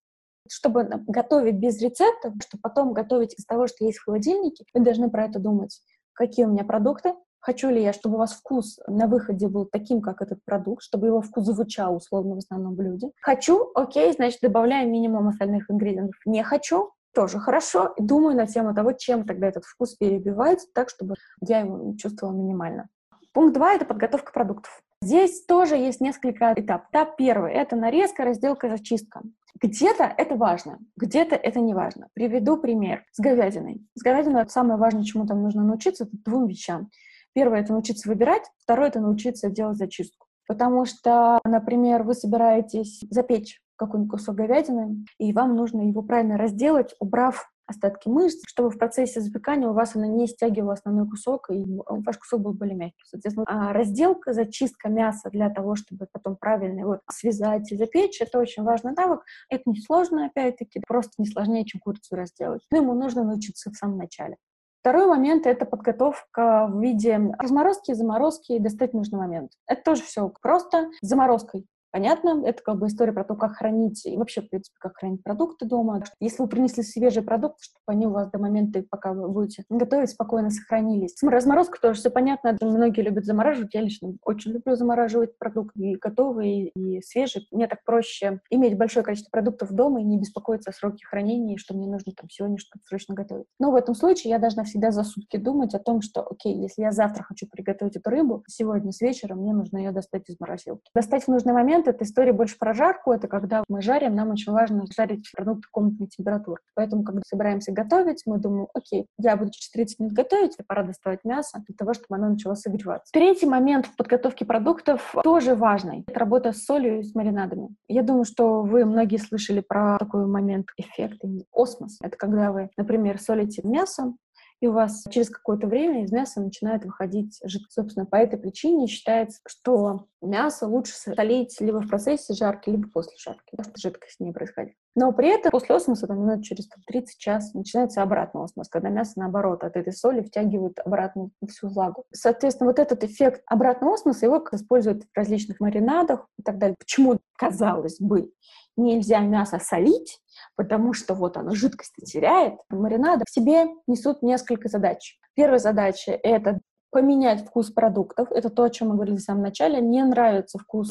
чтобы 0.52 0.84
готовить 1.06 1.56
без 1.56 1.80
рецептов, 1.80 2.34
чтобы 2.46 2.60
потом 2.62 2.92
готовить 2.92 3.34
из 3.38 3.44
того, 3.44 3.66
что 3.66 3.84
есть 3.84 3.98
в 3.98 4.04
холодильнике, 4.04 4.64
вы 4.74 4.82
должны 4.82 5.10
про 5.10 5.26
это 5.26 5.38
думать. 5.38 5.80
Какие 6.12 6.46
у 6.46 6.50
меня 6.50 6.64
продукты, 6.64 7.14
Хочу 7.40 7.70
ли 7.70 7.82
я, 7.82 7.92
чтобы 7.92 8.16
у 8.16 8.18
вас 8.18 8.32
вкус 8.32 8.80
на 8.88 9.06
выходе 9.06 9.48
был 9.48 9.64
таким, 9.64 10.02
как 10.02 10.22
этот 10.22 10.44
продукт, 10.44 10.82
чтобы 10.82 11.06
его 11.06 11.20
вкус 11.20 11.44
звучал 11.44 11.96
условно 11.96 12.34
в 12.34 12.38
основном 12.38 12.74
блюде? 12.74 13.10
Хочу, 13.22 13.70
окей, 13.74 14.12
значит, 14.12 14.40
добавляем 14.42 14.90
минимум 14.90 15.28
остальных 15.28 15.70
ингредиентов. 15.70 16.20
Не 16.26 16.42
хочу, 16.42 16.90
тоже 17.14 17.38
хорошо. 17.38 17.94
Думаю 17.96 18.36
на 18.36 18.46
тему 18.46 18.74
того, 18.74 18.92
чем 18.92 19.24
тогда 19.24 19.46
этот 19.46 19.64
вкус 19.64 19.94
перебивается, 19.94 20.66
так, 20.74 20.88
чтобы 20.88 21.14
я 21.40 21.60
его 21.60 21.94
чувствовала 21.96 22.34
минимально. 22.34 22.88
Пункт 23.32 23.54
два— 23.54 23.72
это 23.74 23.84
подготовка 23.84 24.32
продуктов. 24.32 24.82
Здесь 25.00 25.44
тоже 25.44 25.76
есть 25.76 26.00
несколько 26.00 26.52
этапов. 26.54 26.88
Этап 26.90 27.16
первый— 27.16 27.52
это 27.54 27.76
нарезка, 27.76 28.24
разделка, 28.24 28.68
зачистка. 28.68 29.22
Где-то 29.60 30.04
это 30.04 30.36
важно, 30.36 30.78
где-то 30.96 31.34
это 31.34 31.60
не 31.60 31.74
важно. 31.74 32.08
Приведу 32.14 32.58
пример 32.58 33.04
с 33.12 33.20
говядиной. 33.20 33.86
С 33.94 34.02
говядиной 34.02 34.42
это 34.42 34.50
самое 34.50 34.78
важное, 34.78 35.04
чему 35.04 35.26
там 35.26 35.42
нужно 35.42 35.64
научиться, 35.64 36.04
это 36.04 36.16
двум 36.24 36.46
вещам. 36.46 36.90
Первое— 37.34 37.60
это 37.60 37.72
научиться 37.72 38.08
выбирать, 38.08 38.42
второе— 38.62 38.88
это 38.90 39.00
научиться 39.00 39.50
делать 39.50 39.76
зачистку. 39.76 40.26
Потому 40.46 40.86
что, 40.86 41.40
например, 41.44 42.02
вы 42.02 42.14
собираетесь 42.14 43.00
запечь 43.10 43.60
какой-нибудь 43.76 44.10
кусок 44.10 44.36
говядины, 44.36 45.04
и 45.18 45.32
вам 45.32 45.54
нужно 45.54 45.82
его 45.82 46.02
правильно 46.02 46.36
разделать, 46.36 46.94
убрав 46.98 47.50
остатки 47.68 48.08
мышц, 48.08 48.42
чтобы 48.46 48.70
в 48.70 48.78
процессе 48.78 49.20
запекания 49.20 49.68
у 49.68 49.74
вас 49.74 49.94
она 49.94 50.08
не 50.08 50.26
стягивала 50.26 50.72
основной 50.72 51.08
кусок, 51.08 51.50
и 51.50 51.64
ваш 51.86 52.18
кусок 52.18 52.40
был 52.40 52.54
более 52.54 52.74
мягкий. 52.74 53.04
Соответственно, 53.04 53.46
а 53.46 53.72
разделка, 53.72 54.32
зачистка 54.32 54.88
мяса 54.88 55.30
для 55.30 55.50
того, 55.50 55.76
чтобы 55.76 56.08
потом 56.10 56.36
правильно 56.36 56.80
его 56.80 57.00
связать 57.10 57.70
и 57.70 57.76
запечь, 57.76 58.20
это 58.20 58.38
очень 58.38 58.62
важный 58.62 58.92
навык. 58.92 59.22
Это 59.50 59.62
несложно, 59.66 60.26
опять-таки, 60.26 60.80
просто 60.86 61.12
не 61.18 61.26
сложнее, 61.26 61.64
чем 61.64 61.80
курицу 61.80 62.16
разделать. 62.16 62.62
Но 62.70 62.78
ему 62.78 62.94
нужно 62.94 63.22
научиться 63.22 63.70
в 63.70 63.74
самом 63.74 63.98
начале. 63.98 64.36
Второй 64.80 65.06
момент— 65.06 65.46
это 65.46 65.66
подготовка 65.66 66.68
в 66.70 66.80
виде 66.80 67.20
разморозки, 67.38 67.92
заморозки 67.92 68.52
и 68.52 68.58
достать 68.58 68.94
нужный 68.94 69.18
момент. 69.18 69.52
Это 69.66 69.82
тоже 69.82 70.02
все 70.02 70.32
просто. 70.40 70.88
Заморозкой 71.02 71.66
Понятно? 71.90 72.42
Это 72.44 72.62
как 72.62 72.78
бы 72.78 72.86
история 72.86 73.12
про 73.12 73.24
то, 73.24 73.34
как 73.34 73.56
хранить, 73.56 74.04
и 74.04 74.16
вообще, 74.16 74.42
в 74.42 74.48
принципе, 74.48 74.76
как 74.78 74.96
хранить 74.96 75.22
продукты 75.22 75.66
дома. 75.66 76.02
Если 76.20 76.42
вы 76.42 76.48
принесли 76.48 76.82
свежие 76.82 77.22
продукты, 77.22 77.64
чтобы 77.64 77.82
они 77.86 78.06
у 78.06 78.10
вас 78.10 78.30
до 78.30 78.38
момента, 78.38 78.84
пока 78.88 79.12
вы 79.12 79.28
будете 79.28 79.64
готовить, 79.70 80.10
спокойно 80.10 80.50
сохранились. 80.50 81.16
Разморозка 81.22 81.80
тоже 81.80 82.00
все 82.00 82.10
понятно. 82.10 82.56
Многие 82.60 83.02
любят 83.02 83.24
замораживать. 83.24 83.74
Я 83.74 83.80
лично 83.80 84.12
очень 84.24 84.52
люблю 84.52 84.74
замораживать 84.76 85.38
продукты 85.38 85.80
и 85.80 85.96
готовые, 85.96 86.68
и 86.68 87.00
свежие. 87.02 87.44
Мне 87.50 87.66
так 87.66 87.84
проще 87.84 88.40
иметь 88.50 88.76
большое 88.76 89.04
количество 89.04 89.30
продуктов 89.30 89.72
дома 89.72 90.00
и 90.00 90.04
не 90.04 90.18
беспокоиться 90.18 90.70
о 90.70 90.72
сроке 90.74 91.06
хранения, 91.06 91.56
что 91.56 91.74
мне 91.74 91.86
нужно 91.86 92.12
там 92.12 92.28
сегодня 92.30 92.58
что-то 92.58 92.84
срочно 92.86 93.14
готовить. 93.14 93.46
Но 93.58 93.70
в 93.70 93.74
этом 93.74 93.94
случае 93.94 94.30
я 94.30 94.38
должна 94.38 94.64
всегда 94.64 94.90
за 94.90 95.04
сутки 95.04 95.36
думать 95.36 95.74
о 95.74 95.78
том, 95.78 96.02
что, 96.02 96.22
окей, 96.22 96.54
если 96.54 96.82
я 96.82 96.92
завтра 96.92 97.22
хочу 97.22 97.46
приготовить 97.46 97.96
эту 97.96 98.10
рыбу, 98.10 98.44
сегодня 98.46 98.92
с 98.92 99.00
вечера 99.00 99.34
мне 99.34 99.54
нужно 99.54 99.78
ее 99.78 99.92
достать 99.92 100.28
из 100.28 100.38
морозилки. 100.38 100.90
Достать 100.94 101.24
в 101.24 101.28
нужный 101.28 101.52
момент— 101.52 101.77
это 101.86 102.04
история 102.04 102.32
больше 102.32 102.58
про 102.58 102.74
жарку. 102.74 103.12
Это 103.12 103.28
когда 103.28 103.62
мы 103.68 103.82
жарим, 103.82 104.14
нам 104.14 104.30
очень 104.30 104.52
важно 104.52 104.84
жарить 104.94 105.30
продукты 105.34 105.68
комнатной 105.70 106.08
температуры. 106.08 106.60
Поэтому, 106.74 107.04
когда 107.04 107.22
собираемся 107.26 107.72
готовить, 107.72 108.22
мы 108.26 108.38
думаем, 108.38 108.68
окей, 108.74 109.06
я 109.18 109.36
буду 109.36 109.50
через 109.52 109.70
30 109.70 109.98
минут 110.00 110.12
готовить, 110.14 110.56
пора 110.66 110.82
доставать 110.82 111.20
мясо 111.24 111.62
для 111.66 111.76
того, 111.76 111.94
чтобы 111.94 112.16
оно 112.16 112.30
начало 112.30 112.54
согреваться. 112.54 113.12
Третий 113.12 113.46
момент 113.46 113.86
в 113.86 113.96
подготовке 113.96 114.44
продуктов 114.44 115.14
тоже 115.22 115.54
важный. 115.54 116.04
Это 116.06 116.18
работа 116.18 116.52
с 116.52 116.64
солью 116.64 117.00
и 117.00 117.02
с 117.02 117.14
маринадами. 117.14 117.68
Я 117.88 118.02
думаю, 118.02 118.24
что 118.24 118.62
вы 118.62 118.84
многие 118.84 119.18
слышали 119.18 119.60
про 119.60 119.98
такой 119.98 120.26
момент 120.26 120.68
эффект, 120.76 121.20
осмос. 121.52 121.98
Это 122.02 122.16
когда 122.16 122.52
вы, 122.52 122.70
например, 122.76 123.20
солите 123.20 123.62
мясо, 123.64 124.14
и 124.60 124.66
у 124.66 124.72
вас 124.72 125.04
через 125.10 125.30
какое-то 125.30 125.66
время 125.66 126.02
из 126.02 126.10
мяса 126.10 126.40
начинает 126.40 126.84
выходить 126.84 127.38
жидкость. 127.44 127.74
Собственно, 127.74 128.06
по 128.06 128.16
этой 128.16 128.38
причине 128.38 128.86
считается, 128.86 129.40
что 129.46 130.06
мясо 130.20 130.66
лучше 130.66 130.94
солить 130.94 131.60
либо 131.60 131.80
в 131.80 131.88
процессе 131.88 132.34
жарки, 132.34 132.70
либо 132.70 132.88
после 132.88 133.16
жарки, 133.18 133.50
потому 133.50 133.70
что 133.70 133.80
жидкость 133.80 134.20
не 134.20 134.32
происходит. 134.32 134.74
Но 134.94 135.12
при 135.12 135.28
этом 135.28 135.50
после 135.52 135.76
осмоса, 135.76 136.06
там, 136.06 136.20
минут 136.20 136.44
через 136.44 136.66
там, 136.68 136.82
30 136.86 137.18
час, 137.18 137.54
начинается 137.54 138.02
обратный 138.02 138.42
осмос, 138.42 138.68
когда 138.68 138.88
мясо, 138.88 139.12
наоборот, 139.16 139.62
от 139.62 139.76
этой 139.76 139.92
соли 139.92 140.22
втягивает 140.22 140.78
обратно 140.84 141.30
всю 141.48 141.68
влагу. 141.68 142.04
Соответственно, 142.12 142.68
вот 142.68 142.78
этот 142.78 143.04
эффект 143.04 143.42
обратного 143.46 143.94
осмоса, 143.94 144.26
его 144.26 144.44
используют 144.52 145.04
в 145.04 145.16
различных 145.16 145.60
маринадах 145.60 146.26
и 146.36 146.42
так 146.42 146.58
далее. 146.58 146.76
Почему, 146.78 147.18
казалось 147.36 148.00
бы, 148.00 148.32
нельзя 148.76 149.20
мясо 149.20 149.58
солить, 149.60 150.20
потому 150.56 150.92
что 150.92 151.14
вот 151.14 151.36
оно 151.36 151.54
жидкость 151.54 151.94
теряет. 152.04 152.54
Маринады 152.70 153.24
в 153.26 153.30
себе 153.30 153.66
несут 153.86 154.22
несколько 154.22 154.68
задач. 154.68 155.18
Первая 155.34 155.58
задача— 155.58 156.12
это 156.22 156.60
поменять 156.90 157.46
вкус 157.46 157.70
продуктов. 157.70 158.30
Это 158.32 158.50
то, 158.50 158.64
о 158.64 158.70
чем 158.70 158.88
мы 158.88 158.94
говорили 158.94 159.16
в 159.16 159.22
самом 159.22 159.42
начале. 159.42 159.80
Не 159.80 160.04
нравится 160.04 160.58
вкус 160.58 160.88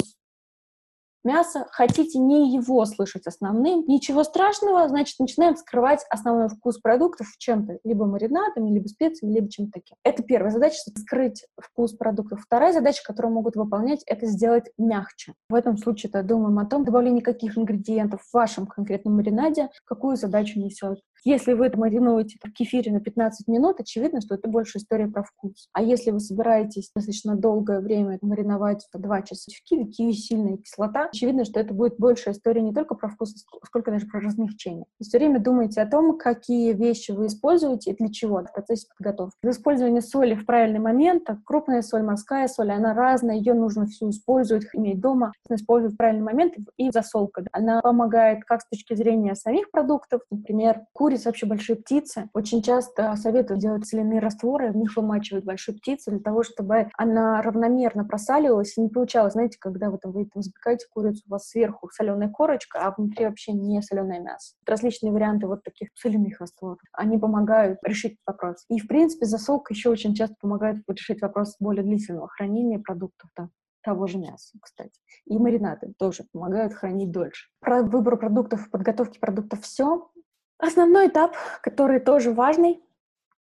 мяса, 1.24 1.66
хотите 1.70 2.18
не 2.18 2.54
его 2.54 2.84
слышать 2.86 3.26
основным, 3.26 3.84
ничего 3.86 4.24
страшного, 4.24 4.88
значит, 4.88 5.18
начинаем 5.18 5.56
скрывать 5.56 6.04
основной 6.10 6.48
вкус 6.48 6.78
продуктов 6.78 7.26
чем-то, 7.38 7.78
либо 7.84 8.06
маринадами, 8.06 8.70
либо 8.70 8.88
специями, 8.88 9.34
либо 9.34 9.50
чем-то 9.50 9.72
таким. 9.74 9.96
Это 10.04 10.22
первая 10.22 10.50
задача— 10.50 10.78
скрыть 10.96 11.44
вкус 11.60 11.92
продуктов. 11.92 12.40
Вторая 12.40 12.72
задача, 12.72 13.02
которую 13.04 13.34
могут 13.34 13.56
выполнять, 13.56 14.02
это 14.06 14.26
сделать 14.26 14.70
мягче. 14.78 15.34
В 15.50 15.54
этом 15.54 15.76
случае 15.76 16.10
то 16.10 16.22
думаем 16.22 16.58
о 16.58 16.66
том, 16.66 16.84
добавление 16.84 17.22
каких 17.22 17.58
ингредиентов 17.58 18.22
в 18.22 18.32
вашем 18.32 18.66
конкретном 18.66 19.16
маринаде, 19.16 19.68
какую 19.84 20.16
задачу 20.16 20.58
несет. 20.58 21.00
Если 21.24 21.52
вы 21.52 21.66
это 21.66 21.78
маринуете 21.78 22.38
в 22.42 22.52
кефире 22.52 22.92
на 22.92 23.00
15 23.00 23.48
минут, 23.48 23.80
очевидно, 23.80 24.20
что 24.20 24.34
это 24.34 24.48
больше 24.48 24.78
история 24.78 25.08
про 25.08 25.22
вкус. 25.22 25.68
А 25.72 25.82
если 25.82 26.10
вы 26.10 26.20
собираетесь 26.20 26.90
достаточно 26.94 27.36
долгое 27.36 27.80
время 27.80 28.18
мариновать 28.22 28.86
по 28.92 28.98
2 28.98 29.22
часа 29.22 29.50
в 29.50 29.62
киви, 29.68 29.84
киви 29.84 30.12
сильная 30.12 30.56
кислота, 30.56 31.08
очевидно, 31.12 31.44
что 31.44 31.60
это 31.60 31.74
будет 31.74 31.96
больше 31.98 32.30
история 32.30 32.62
не 32.62 32.72
только 32.72 32.94
про 32.94 33.08
вкус, 33.08 33.34
сколько 33.64 33.90
даже 33.90 34.06
про 34.06 34.20
размягчение. 34.20 34.86
И 35.00 35.04
все 35.04 35.18
время 35.18 35.40
думайте 35.40 35.80
о 35.80 35.86
том, 35.86 36.18
какие 36.18 36.72
вещи 36.72 37.10
вы 37.12 37.26
используете 37.26 37.90
и 37.90 37.96
для 37.96 38.08
чего 38.08 38.38
в 38.38 38.52
процессе 38.52 38.86
подготовки. 38.96 39.36
Использование 39.44 40.02
соли 40.02 40.34
в 40.34 40.46
правильный 40.46 40.80
момент, 40.80 41.24
так, 41.24 41.42
крупная 41.44 41.82
соль, 41.82 42.02
морская 42.02 42.48
соль, 42.48 42.70
она 42.70 42.94
разная, 42.94 43.36
ее 43.36 43.54
нужно 43.54 43.86
всю 43.86 44.10
использовать, 44.10 44.66
иметь 44.72 45.00
дома, 45.00 45.32
использовать 45.50 45.94
в 45.94 45.96
правильный 45.96 46.24
момент 46.24 46.54
и 46.76 46.90
засолка. 46.90 47.44
Она 47.52 47.80
помогает 47.80 48.44
как 48.44 48.62
с 48.62 48.68
точки 48.68 48.94
зрения 48.94 49.34
самих 49.34 49.70
продуктов, 49.70 50.22
например, 50.30 50.82
курица 50.92 51.07
вообще 51.16 51.46
большие 51.46 51.76
птицы. 51.76 52.28
Очень 52.34 52.62
часто 52.62 53.14
советуют 53.16 53.60
делать 53.60 53.86
соляные 53.86 54.20
растворы, 54.20 54.72
в 54.72 54.76
них 54.76 54.96
вымачивать 54.96 55.44
большую 55.44 55.78
птицу 55.78 56.10
для 56.10 56.20
того, 56.20 56.42
чтобы 56.42 56.88
она 56.96 57.42
равномерно 57.42 58.04
просаливалась 58.04 58.76
и 58.76 58.80
не 58.80 58.88
получалось, 58.88 59.34
знаете, 59.34 59.58
когда 59.60 59.90
вы 59.90 59.98
там, 59.98 60.12
вы 60.12 60.26
там 60.26 60.42
запекаете 60.42 60.86
курицу, 60.90 61.22
у 61.26 61.30
вас 61.30 61.48
сверху 61.48 61.88
соленая 61.92 62.28
корочка, 62.28 62.80
а 62.80 62.94
внутри 62.96 63.26
вообще 63.26 63.52
не 63.52 63.80
соленое 63.82 64.20
мясо. 64.20 64.54
Различные 64.66 65.12
варианты 65.12 65.46
вот 65.46 65.62
таких 65.62 65.88
соляных 65.94 66.40
растворов, 66.40 66.78
они 66.92 67.18
помогают 67.18 67.78
решить 67.82 68.18
вопрос. 68.26 68.64
И, 68.68 68.78
в 68.78 68.86
принципе, 68.86 69.26
засолка 69.26 69.72
еще 69.72 69.90
очень 69.90 70.14
часто 70.14 70.36
помогает 70.40 70.78
решить 70.88 71.22
вопрос 71.22 71.56
более 71.60 71.82
длительного 71.82 72.28
хранения 72.28 72.78
продуктов, 72.78 73.30
да 73.36 73.48
того 73.88 74.06
же 74.06 74.18
мяса, 74.18 74.58
кстати. 74.60 75.00
И 75.24 75.38
маринады 75.38 75.94
тоже 75.98 76.24
помогают 76.30 76.74
хранить 76.74 77.10
дольше. 77.10 77.48
Про 77.60 77.82
выбор 77.82 78.18
продуктов, 78.18 78.70
подготовки 78.70 79.18
продуктов 79.18 79.62
все. 79.62 80.10
Основной 80.58 81.08
этап, 81.08 81.36
который 81.62 82.00
тоже 82.00 82.32
важный, 82.32 82.82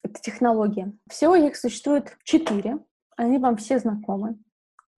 это 0.03 0.19
технология. 0.21 0.93
Всего 1.09 1.35
их 1.35 1.55
существует 1.55 2.17
четыре. 2.23 2.79
Они 3.17 3.37
вам 3.37 3.57
все 3.57 3.79
знакомы. 3.79 4.37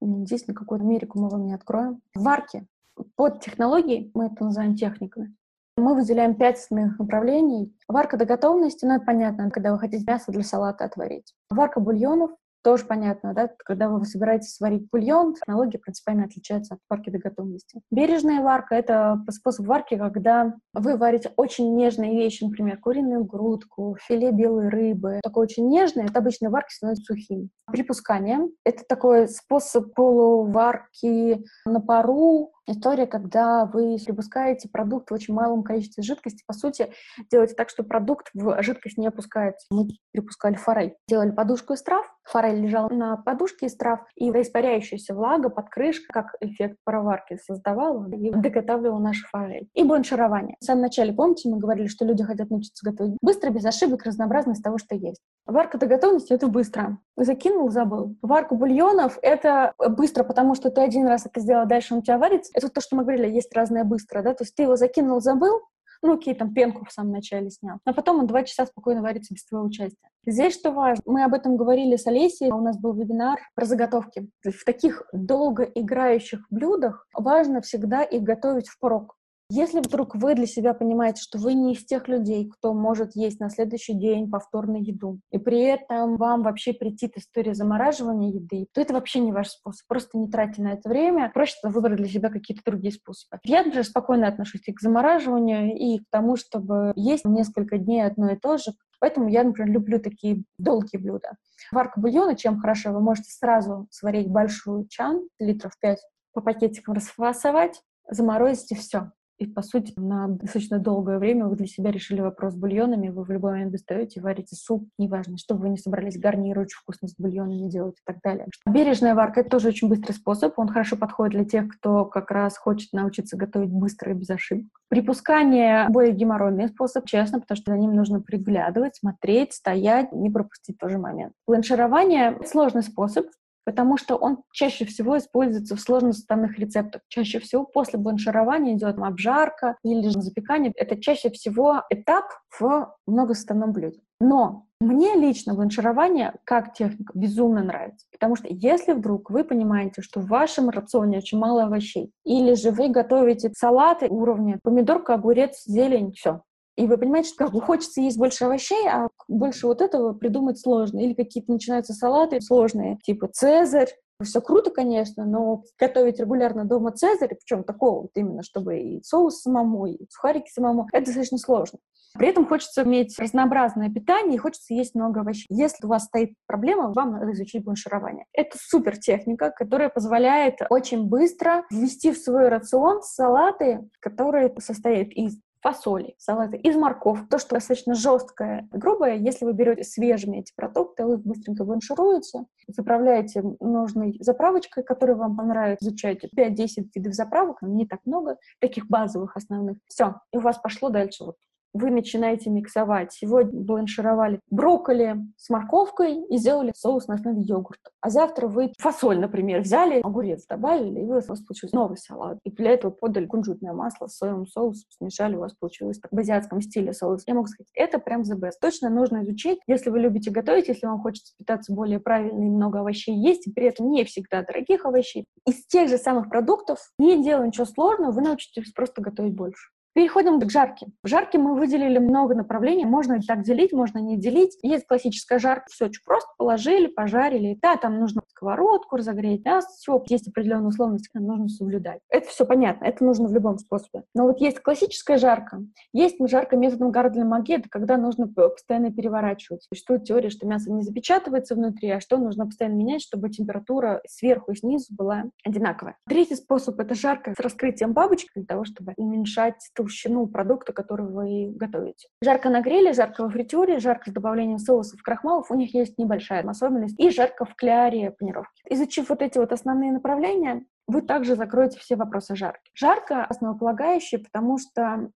Здесь 0.02 0.48
на 0.48 0.54
какую-то 0.54 0.86
Америку 0.86 1.20
мы 1.20 1.30
вам 1.30 1.46
не 1.46 1.54
откроем. 1.54 2.02
Варки. 2.14 2.68
Под 3.16 3.42
технологией, 3.42 4.12
мы 4.14 4.28
это 4.28 4.44
называем 4.44 4.76
техниками, 4.76 5.36
мы 5.78 5.96
выделяем 5.96 6.36
пять 6.36 6.60
основных 6.60 7.00
направлений. 7.00 7.76
Варка 7.88 8.18
до 8.18 8.26
готовности, 8.26 8.86
ну 8.86 8.96
это 8.96 9.06
понятно, 9.06 9.50
когда 9.50 9.72
вы 9.72 9.80
хотите 9.80 10.04
мясо 10.06 10.32
для 10.32 10.44
салата 10.44 10.86
отварить. 10.86 11.34
Варка 11.50 11.80
бульонов, 11.80 12.32
тоже 12.64 12.86
понятно, 12.86 13.34
да, 13.34 13.50
когда 13.66 13.90
вы 13.90 14.06
собираетесь 14.06 14.56
сварить 14.56 14.90
бульон, 14.90 15.36
технология 15.36 15.80
принципиально 15.80 16.26
отличается 16.26 16.76
от 16.76 16.80
варки 16.90 17.10
до 17.10 17.20
готовности. 17.20 17.82
Бережная 17.92 18.42
варка— 18.42 18.76
это 18.78 19.22
способ 19.30 19.68
варки, 19.68 19.98
когда 19.98 20.56
вы 20.74 20.98
варите 20.98 21.32
очень 21.36 21.76
нежные 21.76 22.16
вещи, 22.16 22.44
например, 22.44 22.80
куриную 22.80 23.26
грудку, 23.26 23.98
филе 24.02 24.32
белой 24.32 24.70
рыбы. 24.70 25.20
Такое 25.22 25.44
очень 25.44 25.68
нежное, 25.68 26.06
это 26.06 26.20
обычно 26.20 26.50
варки 26.50 26.74
становится 26.74 27.14
сухим. 27.14 27.50
Припускание— 27.68 28.40
это 28.64 28.84
такой 28.88 29.28
способ 29.28 29.94
полуварки 29.94 31.44
на 31.66 31.82
пару, 31.82 32.53
История, 32.66 33.08
когда 33.08 33.66
вы 33.66 33.98
припускаете 33.98 34.70
продукт 34.70 35.12
в 35.12 35.14
очень 35.14 35.34
малом 35.34 35.64
количестве 35.64 36.02
жидкости, 36.02 36.44
по 36.48 36.54
сути, 36.54 36.94
делаете 37.30 37.56
так, 37.56 37.70
что 37.70 37.84
продукт 37.84 38.30
в 38.34 38.62
жидкость 38.64 38.98
не 38.98 39.08
опускается. 39.08 39.68
Мы 39.70 39.88
припускали 40.12 40.56
форель. 40.56 40.96
Делали 41.08 41.32
подушку 41.32 41.74
из 41.74 41.84
трав, 41.84 42.06
форель 42.24 42.62
лежала 42.62 42.90
на 42.90 43.18
подушке 43.18 43.66
из 43.66 43.76
трав, 43.76 44.00
и 44.16 44.30
испаряющаяся 44.30 45.14
влага 45.14 45.50
под 45.50 45.70
крышкой, 45.70 46.08
как 46.12 46.36
эффект 46.40 46.78
пароварки, 46.86 47.38
создавала 47.44 48.10
и 48.10 48.32
доготавливала 48.32 49.00
нашу 49.00 49.28
форель. 49.28 49.68
И 49.74 49.84
бланширование. 49.84 50.56
В 50.62 50.64
самом 50.64 50.84
начале, 50.84 51.12
помните, 51.12 51.50
мы 51.50 51.58
говорили, 51.58 51.88
что 51.88 52.06
люди 52.06 52.24
хотят 52.24 52.50
научиться 52.50 52.90
готовить 52.90 53.18
быстро, 53.22 53.50
без 53.50 53.66
ошибок, 53.66 54.04
разнообразно 54.04 54.54
из 54.54 54.62
того, 54.62 54.78
что 54.78 54.96
есть. 54.96 55.22
Варка 55.46 55.78
до 55.78 55.88
готовности— 55.88 56.32
это 56.34 56.48
быстро. 56.48 56.98
Закинул, 57.18 57.70
забыл. 57.70 58.16
Варку 58.22 58.56
бульонов— 58.56 59.20
это 59.22 59.74
быстро, 59.90 60.24
потому 60.24 60.56
что 60.56 60.72
ты 60.72 60.82
один 60.82 61.08
раз 61.08 61.26
это 61.26 61.42
сделал, 61.42 61.68
дальше 61.68 61.94
он 61.94 62.00
у 62.00 62.04
тебя 62.04 62.18
варится. 62.18 62.53
Это 62.54 62.70
то, 62.70 62.82
что 62.82 62.96
мы 62.96 63.04
говорили, 63.04 63.30
есть 63.30 63.54
разное 63.54 63.84
быстро, 63.84 64.22
да, 64.22 64.34
то 64.34 64.44
есть 64.44 64.56
ты 64.56 64.64
его 64.64 64.76
закинул, 64.76 65.20
забыл, 65.20 65.62
ну, 66.04 66.16
окей, 66.16 66.36
там 66.36 66.54
пенку 66.54 66.86
в 66.86 66.92
самом 66.92 67.14
начале 67.14 67.50
снял. 67.50 67.78
А 67.86 67.94
потом 67.94 68.20
он 68.20 68.28
два 68.28 68.44
часа 68.44 68.66
спокойно 68.66 69.02
варится 69.02 69.34
без 69.34 69.46
твоего 69.46 69.66
участия. 69.66 70.10
Здесь 70.26 70.54
что 70.54 70.72
важно, 70.72 71.04
мы 71.06 71.24
об 71.24 71.34
этом 71.34 71.56
говорили 71.56 71.96
с 71.96 72.06
Олесей, 72.06 72.52
у 72.52 72.62
нас 72.62 72.78
был 72.78 72.94
вебинар 72.94 73.40
про 73.56 73.66
заготовки. 73.66 74.30
В 74.44 74.66
таких 74.66 75.04
долго 75.14 75.64
играющих 75.64 76.46
блюдах 76.50 77.08
важно 77.14 77.62
всегда 77.62 78.04
их 78.04 78.22
готовить 78.22 78.68
впрок. 78.68 79.16
Если 79.56 79.82
вдруг 79.82 80.16
вы 80.16 80.34
для 80.34 80.48
себя 80.48 80.74
понимаете, 80.74 81.22
что 81.22 81.38
вы 81.38 81.54
не 81.54 81.74
из 81.74 81.86
тех 81.86 82.08
людей, 82.08 82.50
кто 82.50 82.74
может 82.74 83.16
есть 83.16 83.40
на 83.40 83.52
следующий 83.52 83.94
день 83.94 84.28
повторно 84.28 84.78
еду, 84.78 85.20
и 85.30 85.38
при 85.38 85.62
этом 85.62 86.18
вам 86.18 86.42
вообще 86.42 86.74
прийти 86.74 87.12
история 87.16 87.54
замораживания 87.54 88.32
еды, 88.32 88.66
то 88.74 88.82
это 88.82 88.96
вообще 88.96 89.20
не 89.20 89.32
ваш 89.32 89.50
способ. 89.50 89.86
Просто 89.88 90.18
не 90.18 90.28
тратьте 90.28 90.64
на 90.64 90.70
это 90.70 90.90
время. 90.90 91.30
Проще 91.32 91.54
выбрать 91.62 91.98
для 91.98 92.08
себя 92.08 92.32
какие-то 92.32 92.64
другие 92.66 92.92
способы. 92.92 93.38
Я, 93.44 93.60
например, 93.60 93.86
спокойно 93.86 94.28
отношусь 94.28 94.68
и 94.68 94.74
к 94.74 94.82
замораживанию, 94.82 95.78
и 95.78 96.00
к 96.00 96.06
тому, 96.10 96.36
чтобы 96.36 96.92
есть 96.96 97.24
несколько 97.24 97.78
дней 97.78 98.04
одно 98.08 98.32
и 98.32 98.36
то 98.36 98.58
же, 98.58 98.72
Поэтому 99.00 99.28
я, 99.28 99.44
например, 99.44 99.70
люблю 99.70 100.00
такие 100.00 100.46
долгие 100.58 100.96
блюда. 100.96 101.34
Варка 101.74 102.00
бульона, 102.00 102.38
чем 102.38 102.58
хорошо, 102.58 102.94
вы 102.94 103.02
можете 103.02 103.32
сразу 103.32 103.86
сварить 103.92 104.30
большую 104.30 104.88
чан, 104.88 105.28
литров 105.40 105.74
5, 105.82 106.00
по 106.32 106.40
пакетикам 106.40 106.94
расфасовать, 106.94 107.84
заморозить 108.10 108.72
и 108.72 108.76
все 108.76 109.12
И, 109.40 109.46
по 109.46 109.62
сути, 109.62 109.94
на 109.98 110.28
достаточно 110.28 110.80
долгое 110.80 111.20
время 111.20 111.48
вы 111.48 111.56
для 111.56 111.68
себя 111.68 111.92
решили 111.92 112.22
вопрос 112.22 112.54
с 112.54 112.58
бульонами, 112.58 113.10
вы 113.10 113.24
в 113.24 113.30
любой 113.32 113.54
момент 113.54 113.72
достаете, 113.72 114.22
варите 114.22 114.56
суп, 114.56 114.88
неважно, 114.98 115.38
чтобы 115.38 115.62
вы 115.62 115.70
не 115.70 115.78
собрались 115.78 116.20
гарнир 116.20 116.60
очень 116.60 116.78
вкусно 116.78 117.08
с 117.08 117.16
бульонами 117.18 117.70
делать 117.70 117.96
и 117.96 118.04
так 118.06 118.18
далее. 118.24 118.46
Бережная 118.68 119.16
варка— 119.16 119.40
это 119.42 119.50
тоже 119.50 119.70
очень 119.70 119.90
быстрый 119.90 120.14
способ, 120.14 120.58
он 120.58 120.68
хорошо 120.68 120.96
подходит 120.96 121.34
для 121.34 121.46
тех, 121.46 121.68
кто 121.70 122.06
как 122.06 122.32
раз 122.32 122.58
хочет 122.58 122.94
научиться 122.94 123.38
готовить 123.38 123.72
быстро 123.72 124.12
и 124.12 124.16
без 124.16 124.30
ошибок. 124.30 124.70
Припускание— 124.90 125.88
более 125.90 126.14
геморройный 126.14 126.68
способ, 126.68 127.06
честно, 127.06 127.40
потому 127.40 127.58
что 127.58 127.72
за 127.72 127.78
ним 127.78 127.96
нужно 127.96 128.22
приглядывать, 128.22 128.98
смотреть, 128.98 129.54
стоять, 129.54 130.12
не 130.14 130.30
пропустить 130.30 130.78
тоже 130.78 131.00
момент. 131.00 131.34
Бланширование— 131.48 132.38
сложный 132.46 132.84
способ, 132.84 133.26
потому 133.66 133.98
что 133.98 134.16
он 134.16 134.44
чаще 134.52 134.86
всего 134.86 135.18
используется 135.18 135.76
в 135.76 135.82
сложносоставных 135.82 136.58
рецептах. 136.60 137.02
Чаще 137.08 137.40
всего 137.40 137.66
после 137.66 138.00
бланширования 138.00 138.76
идет 138.76 138.98
обжарка 139.00 139.78
или 139.84 140.08
запекание. 140.10 140.72
Это 140.76 141.00
чаще 141.00 141.30
всего 141.30 141.84
этап 141.90 142.26
в 142.60 142.96
многосоставном 143.06 143.72
блюде. 143.72 144.00
Но 144.20 144.66
мне 144.80 145.16
лично 145.16 145.54
бланширование 145.54 146.34
как 146.44 146.74
техника 146.74 147.12
безумно 147.16 147.64
нравится, 147.64 148.06
потому 148.12 148.36
что 148.36 148.48
если 148.50 148.94
вдруг 148.94 149.30
вы 149.30 149.44
понимаете, 149.44 150.02
что 150.02 150.20
в 150.20 150.28
вашем 150.28 150.70
рационе 150.70 151.20
очень 151.20 151.38
мало 151.38 151.64
овощей, 151.64 152.12
или 152.26 152.54
же 152.56 152.72
вы 152.72 152.90
готовите 152.90 153.52
салаты 153.56 154.08
уровня 154.10 154.60
помидорка, 154.62 155.14
огурец, 155.14 155.64
зелень, 155.66 156.12
все, 156.14 156.42
и 156.76 156.88
вы 156.88 156.98
понимаете, 156.98 157.30
что 157.30 157.46
как 157.46 157.54
бы 157.54 157.62
хочется 157.62 158.02
есть 158.02 158.18
больше 158.18 158.46
овощей, 158.46 158.88
а 158.88 159.10
больше 159.28 159.68
вот 159.68 159.82
этого 159.82 160.14
придумать 160.14 160.60
сложно. 160.60 161.00
Или 161.00 161.14
какие-то 161.14 161.52
начинаются 161.52 161.94
салаты 161.94 162.42
сложные, 162.42 162.98
типа 163.04 163.28
«Цезарь». 163.28 163.90
Все 164.24 164.42
круто, 164.42 164.72
конечно, 164.72 165.26
но 165.26 165.64
готовить 165.78 166.20
регулярно 166.20 166.66
дома 166.66 166.92
«Цезарь», 166.92 167.36
причем 167.36 167.64
такого 167.64 168.04
вот 168.04 168.12
именно, 168.16 168.42
чтобы 168.42 168.80
и 168.80 169.04
соус 169.04 169.42
самому, 169.42 169.86
и 169.86 170.06
сухарики 170.10 170.50
самому, 170.50 170.88
это 170.94 171.08
достаточно 171.08 171.38
сложно. 171.38 171.80
При 172.18 172.28
этом 172.28 172.46
хочется 172.46 172.84
иметь 172.84 173.18
разнообразное 173.18 173.90
питание 173.90 174.36
и 174.36 174.38
хочется 174.38 174.74
есть 174.76 174.94
много 174.94 175.22
овощей. 175.22 175.48
Если 175.50 175.86
у 175.86 175.90
вас 175.90 176.06
стоит 176.06 176.36
проблема, 176.46 176.94
вам 176.94 177.14
надо 177.14 177.32
изучить 177.34 177.64
бланширование. 177.64 178.26
Это 178.34 178.56
супер 178.62 178.98
техника, 178.98 179.52
которая 179.52 179.90
позволяет 179.90 180.60
очень 180.70 181.08
быстро 181.08 181.66
ввести 181.72 182.12
в 182.12 182.18
свой 182.18 182.50
рацион 182.50 183.02
салаты, 183.02 183.90
которые 184.00 184.54
состоят 184.60 185.10
из 185.10 185.40
фасоли, 185.64 186.14
салаты 186.18 186.58
из 186.58 186.76
морков. 186.76 187.28
То, 187.30 187.40
что 187.40 187.56
достаточно 187.56 187.96
жесткое, 187.96 188.68
грубое, 188.72 189.16
если 189.16 189.46
вы 189.46 189.54
берете 189.54 189.84
свежими 189.84 190.38
эти 190.38 190.54
продукты, 190.56 191.06
вы 191.06 191.18
быстренько 191.18 191.64
бланшируете, 191.64 192.46
заправляете 192.68 193.42
нужной 193.62 194.18
заправочкой, 194.20 194.84
которая 194.84 195.16
вам 195.16 195.38
понравится, 195.38 195.86
изучаете 195.86 196.30
5-10 196.38 196.90
видов 196.94 197.14
заправок, 197.14 197.62
не 197.62 197.88
так 197.88 198.02
много, 198.06 198.38
таких 198.60 198.88
базовых 198.88 199.38
основных. 199.38 199.78
Все, 199.88 200.16
и 200.32 200.38
у 200.38 200.42
вас 200.42 200.58
пошло 200.58 200.90
дальше 200.90 201.24
вот 201.24 201.38
вы 201.74 201.90
начинаете 201.90 202.50
миксовать. 202.50 203.12
Сегодня 203.14 203.60
бланшировали 203.60 204.40
брокколи 204.50 205.18
с 205.38 205.50
морковкой 205.50 206.24
и 206.30 206.38
сделали 206.38 206.72
соус 206.76 207.08
на 207.08 207.16
основе 207.16 207.42
йогурта. 207.42 207.90
А 208.02 208.10
завтра 208.10 208.48
вы 208.48 208.74
фасоль, 208.78 209.20
например, 209.20 209.62
взяли, 209.62 210.02
огурец 210.02 210.46
добавили, 210.48 211.02
и 211.02 211.06
у 211.06 211.14
вас 211.14 211.26
получился 211.26 211.76
новый 211.76 211.98
салат. 211.98 212.38
И 212.44 212.52
для 212.52 212.72
этого 212.72 212.92
подали 212.92 213.26
кунжутное 213.26 213.74
масло 213.74 214.08
соевым 214.08 214.46
соусом, 214.46 214.90
смешали, 214.90 215.36
у 215.36 215.40
вас 215.40 215.54
получилось 215.56 216.00
в 216.10 216.18
азиатском 216.18 216.62
стиле 216.62 216.94
соус. 216.94 217.24
Я 217.26 217.34
могу 217.34 217.48
сказать, 217.48 217.70
это 217.74 218.00
прям 218.00 218.22
the 218.22 218.38
best. 218.40 218.54
Точно 218.62 218.90
нужно 218.90 219.24
изучить, 219.24 219.60
если 219.68 219.90
вы 219.90 220.00
любите 220.00 220.32
готовить, 220.32 220.68
если 220.68 220.86
вам 220.86 221.02
хочется 221.02 221.34
питаться 221.38 221.74
более 221.74 222.00
правильно 222.00 222.44
и 222.44 222.50
много 222.50 222.80
овощей 222.80 223.16
есть, 223.16 223.48
и 223.48 223.52
при 223.52 223.66
этом 223.68 223.90
не 223.90 224.04
всегда 224.04 224.44
дорогих 224.44 224.86
овощей. 224.86 225.26
Из 225.48 225.66
тех 225.66 225.90
же 225.90 225.98
самых 225.98 226.30
продуктов, 226.30 226.80
не 226.98 227.24
делая 227.24 227.48
ничего 227.48 227.66
сложного, 227.66 228.12
вы 228.12 228.22
научитесь 228.22 228.72
просто 228.74 229.02
готовить 229.02 229.36
больше. 229.36 229.70
Переходим 229.94 230.40
к 230.40 230.50
жарке. 230.50 230.88
В 231.04 231.08
жарке 231.08 231.38
мы 231.38 231.56
выделили 231.56 232.00
много 232.00 232.34
направлений. 232.34 232.86
Можно 232.86 233.20
так 233.22 233.44
делить, 233.44 233.74
можно 233.74 234.00
не 234.00 234.18
делить. 234.18 234.58
Есть 234.64 234.88
классическая 234.88 235.38
жарка. 235.38 235.68
Все 235.70 235.86
очень 235.86 236.02
просто. 236.04 236.30
Положили, 236.38 236.88
пожарили. 236.88 237.60
Да, 237.62 237.78
там 237.78 238.00
нужно 238.00 238.22
сковородку 238.30 238.96
разогреть. 238.96 239.44
Да, 239.44 239.62
все. 239.62 240.04
Есть 240.08 240.28
определенные 240.28 240.70
условности, 240.70 241.08
которые 241.08 241.30
нужно 241.30 241.48
соблюдать. 241.50 242.00
Это 242.10 242.28
все 242.28 242.46
понятно. 242.46 242.86
Это 242.86 243.04
нужно 243.04 243.28
в 243.28 243.34
любом 243.34 243.60
способе. 243.60 244.04
Но 244.16 244.24
вот 244.24 244.42
есть 244.42 244.60
классическая 244.62 245.18
жарка. 245.18 245.60
Есть 245.94 246.18
жарка 246.28 246.58
методом 246.58 246.92
Гардля 246.92 247.24
Маге. 247.24 247.56
Это 247.56 247.70
когда 247.70 247.98
нужно 247.98 248.28
постоянно 248.28 248.92
переворачивать. 248.92 249.64
Существует 249.64 250.06
теория, 250.06 250.30
что 250.32 250.48
мясо 250.48 250.72
не 250.72 250.82
запечатывается 250.82 251.54
внутри, 251.54 251.90
а 251.92 252.00
что 252.00 252.18
нужно 252.18 252.46
постоянно 252.46 252.76
менять, 252.76 253.04
чтобы 253.04 253.30
температура 253.30 254.02
сверху 254.08 254.54
и 254.54 254.56
снизу 254.56 254.88
была 254.96 255.26
одинаковая. 255.46 255.98
Третий 256.10 256.36
способ— 256.36 256.80
это 256.80 256.96
жарка 256.96 257.34
с 257.38 257.40
раскрытием 257.40 257.94
бабочки 257.94 258.32
для 258.36 258.46
того, 258.46 258.66
чтобы 258.66 258.94
уменьшать 258.98 259.70
толщину 259.84 260.28
продукта, 260.28 260.74
который 260.74 261.06
вы 261.06 261.52
готовите. 261.56 262.08
Жарко 262.24 262.50
на 262.50 262.62
гриле, 262.62 262.94
жарко 262.94 263.24
во 263.24 263.30
фритюре, 263.30 263.80
жарко 263.80 264.10
с 264.10 264.14
добавлением 264.14 264.60
соусов, 264.60 265.02
крахмалов, 265.02 265.52
у 265.52 265.56
них 265.56 265.74
есть 265.74 265.98
небольшая 265.98 266.48
особенность, 266.48 267.00
и 267.00 267.10
жарко 267.10 267.46
в 267.46 267.56
кляре 267.56 268.12
панировки. 268.12 268.64
Изучив 268.70 269.10
вот 269.10 269.22
эти 269.22 269.38
вот 269.38 269.52
основные 269.52 269.92
направления, 269.92 270.66
вы 270.88 271.02
также 271.02 271.36
закроете 271.36 271.80
все 271.80 271.96
вопросы 271.96 272.36
жарки. 272.36 272.72
Жарко 272.74 273.26
основополагающее, 273.26 274.20
потому 274.20 274.58
что 274.58 275.10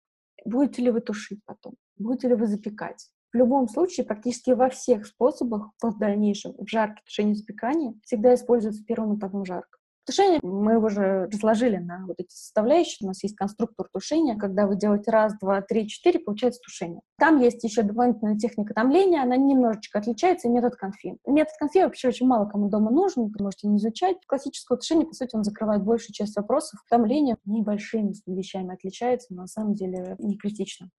будете 0.45 0.83
ли 0.83 0.91
вы 0.91 1.01
тушить 1.01 1.41
потом, 1.45 1.75
будете 1.99 2.29
ли 2.29 2.35
вы 2.35 2.47
запекать. 2.47 3.09
В 3.33 3.37
любом 3.37 3.69
случае, 3.69 4.07
практически 4.07 4.51
во 4.53 4.69
всех 4.71 5.07
способах 5.07 5.71
в 5.83 5.99
дальнейшем 5.99 6.55
в 6.59 6.69
жарке 6.69 7.03
тушения 7.05 7.35
запекания 7.35 7.95
всегда 8.03 8.35
используется 8.35 8.85
первым 8.85 9.19
этапом 9.19 9.45
жарка. 9.45 9.79
Тушение 10.07 10.39
мы 10.43 10.79
уже 10.79 11.27
разложили 11.27 11.79
на 11.79 12.07
вот 12.07 12.15
эти 12.19 12.33
составляющие. 12.33 13.05
У 13.05 13.09
нас 13.09 13.23
есть 13.25 13.35
конструктор 13.35 13.89
тушения. 13.93 14.37
Когда 14.37 14.69
вы 14.69 14.77
делаете 14.77 15.11
раз, 15.11 15.37
два, 15.41 15.61
три, 15.63 15.89
четыре, 15.89 16.21
получается 16.21 16.61
тушение. 16.61 17.01
Там 17.19 17.41
есть 17.41 17.65
еще 17.65 17.83
дополнительная 17.83 18.37
техника 18.37 18.73
томления. 18.73 19.23
Она 19.23 19.37
немножечко 19.37 19.99
отличается, 19.99 20.47
и 20.47 20.51
метод 20.53 20.77
конфи. 20.77 21.19
Метод 21.27 21.53
конфи 21.59 21.83
вообще 21.83 22.09
очень 22.09 22.27
мало 22.27 22.47
кому 22.47 22.69
дома 22.69 22.93
нужен. 22.93 23.25
Вы 23.25 23.45
можете 23.45 23.67
не 23.67 23.79
изучать. 23.79 24.17
Классическое 24.29 24.79
тушение, 24.79 25.07
по 25.09 25.13
сути, 25.13 25.35
он 25.35 25.43
закрывает 25.43 25.83
большую 25.83 26.13
часть 26.13 26.37
вопросов. 26.37 26.81
Томление 26.89 27.37
небольшими 27.45 28.15
вещами 28.27 28.75
отличается, 28.75 29.35
но 29.35 29.43
на 29.43 29.49
самом 29.49 29.75
деле 29.75 30.15
не 30.21 30.37
критично. 30.37 30.91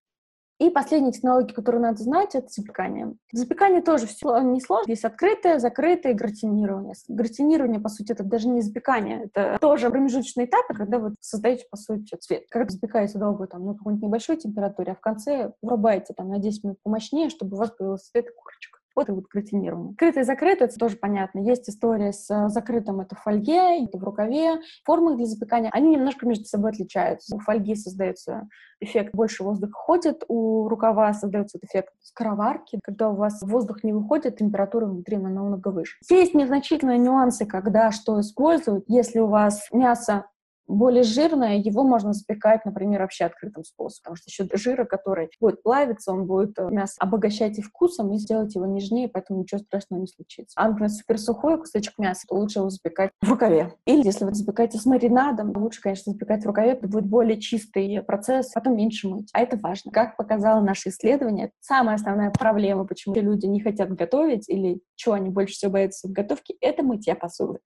И 0.59 0.71
последняя 0.71 1.11
технология, 1.11 1.53
которую 1.53 1.83
надо 1.83 2.01
знать, 2.01 2.33
это 2.33 2.47
запекание. 2.49 3.13
Запекание 3.31 3.81
тоже 3.81 4.07
все 4.07 4.39
не 4.39 4.59
сложно. 4.59 4.89
Есть 4.89 5.05
открытое, 5.05 5.59
закрытое 5.59 6.15
гратинирование. 6.15 6.95
Гратинирование, 7.07 7.79
по 7.79 7.89
сути, 7.89 8.11
это 8.11 8.23
даже 8.23 8.47
не 8.47 8.61
запекание, 8.61 9.25
это 9.25 9.57
тоже 9.61 9.89
промежуточный 9.89 10.45
этап, 10.45 10.65
когда 10.67 10.97
вы 10.97 11.13
создаете, 11.19 11.65
по 11.69 11.77
сути, 11.77 12.15
цвет. 12.15 12.45
Когда 12.49 12.69
запекаете 12.71 13.19
долго 13.19 13.45
там, 13.45 13.65
на 13.65 13.75
какой-нибудь 13.75 14.07
небольшой 14.07 14.37
температуре, 14.37 14.93
а 14.93 14.95
в 14.95 14.99
конце 14.99 15.51
врубаете 15.61 16.13
там 16.15 16.29
на 16.29 16.39
10 16.39 16.63
минут 16.63 16.77
помощнее, 16.81 17.29
чтобы 17.29 17.55
у 17.55 17.59
вас 17.59 17.71
появился 17.71 18.09
цвет 18.09 18.27
курочка. 18.35 18.79
Вот 18.97 19.09
и 19.09 19.11
вот 19.11 19.25
гратинирование. 19.31 19.91
Открытое 19.91 20.21
и 20.21 20.25
закрытое, 20.25 20.67
это 20.67 20.75
тоже 20.79 20.97
понятно. 20.97 21.37
Есть 21.37 21.69
история 21.69 22.11
с 22.11 22.27
э, 22.31 22.49
закрытым, 22.49 22.99
это 22.99 23.15
в 23.15 23.21
фольге, 23.21 23.85
это 23.85 23.99
в 23.99 24.03
рукаве. 24.03 24.59
Формы 24.85 25.15
для 25.15 25.27
запекания, 25.27 25.69
они 25.71 25.91
немножко 25.91 26.25
между 26.25 26.45
собой 26.45 26.71
отличаются. 26.71 27.35
У 27.35 27.39
фольги 27.39 27.75
создается 27.75 28.49
эффект 28.79 29.13
больше 29.13 29.43
воздуха 29.43 29.73
ходит, 29.73 30.23
у 30.27 30.67
рукава 30.67 31.13
создается 31.13 31.59
эффект 31.61 31.93
скороварки. 32.01 32.79
Когда 32.81 33.11
у 33.11 33.15
вас 33.15 33.39
воздух 33.43 33.83
не 33.83 33.93
выходит, 33.93 34.37
температура 34.37 34.87
внутри 34.87 35.17
намного 35.17 35.67
выше. 35.67 35.97
Есть 36.09 36.33
незначительные 36.33 36.97
нюансы, 36.97 37.45
когда 37.45 37.91
что 37.91 38.19
используют. 38.19 38.85
Если 38.87 39.19
у 39.19 39.27
вас 39.27 39.67
мясо 39.71 40.25
более 40.67 41.03
жирное, 41.03 41.57
его 41.57 41.83
можно 41.83 42.13
запекать, 42.13 42.65
например, 42.65 43.01
вообще 43.01 43.25
открытым 43.25 43.63
способом, 43.63 44.01
потому 44.03 44.15
что 44.17 44.29
еще 44.29 44.47
жира, 44.57 44.85
который 44.85 45.29
будет 45.39 45.63
плавиться, 45.63 46.11
он 46.11 46.25
будет 46.25 46.57
э, 46.59 46.69
мясо 46.69 46.95
обогащать 46.99 47.57
и 47.57 47.61
вкусом, 47.61 48.13
и 48.13 48.17
сделать 48.17 48.55
его 48.55 48.65
нежнее, 48.65 49.07
поэтому 49.07 49.39
ничего 49.39 49.59
страшного 49.59 50.01
не 50.01 50.07
случится. 50.07 50.53
А, 50.55 50.67
например, 50.67 50.89
супер 50.89 51.17
сухой 51.17 51.57
кусочек 51.57 51.97
мяса, 51.97 52.25
то 52.27 52.35
лучше 52.35 52.59
его 52.59 52.69
запекать 52.69 53.11
в 53.21 53.29
рукаве. 53.29 53.73
Или 53.85 54.05
если 54.05 54.25
вы 54.25 54.33
запекаете 54.33 54.77
с 54.77 54.85
маринадом, 54.85 55.55
лучше, 55.55 55.81
конечно, 55.81 56.11
запекать 56.11 56.43
в 56.43 56.47
рукаве, 56.47 56.71
это 56.71 56.87
будет 56.87 57.05
более 57.05 57.39
чистый 57.39 58.01
процесс, 58.03 58.51
потом 58.53 58.75
меньше 58.75 59.07
мыть. 59.07 59.29
А 59.33 59.41
это 59.41 59.57
важно. 59.57 59.91
Как 59.91 60.17
показало 60.17 60.61
наше 60.61 60.89
исследование, 60.89 61.51
самая 61.59 61.95
основная 61.95 62.31
проблема, 62.31 62.85
почему 62.85 63.15
люди 63.15 63.45
не 63.45 63.61
хотят 63.61 63.93
готовить 63.93 64.49
или 64.49 64.81
чего 64.95 65.15
они 65.15 65.29
больше 65.29 65.53
всего 65.53 65.71
боятся 65.71 66.07
в 66.07 66.11
готовке, 66.11 66.55
это 66.61 66.83
мытья 66.83 67.15
посуды. 67.15 67.59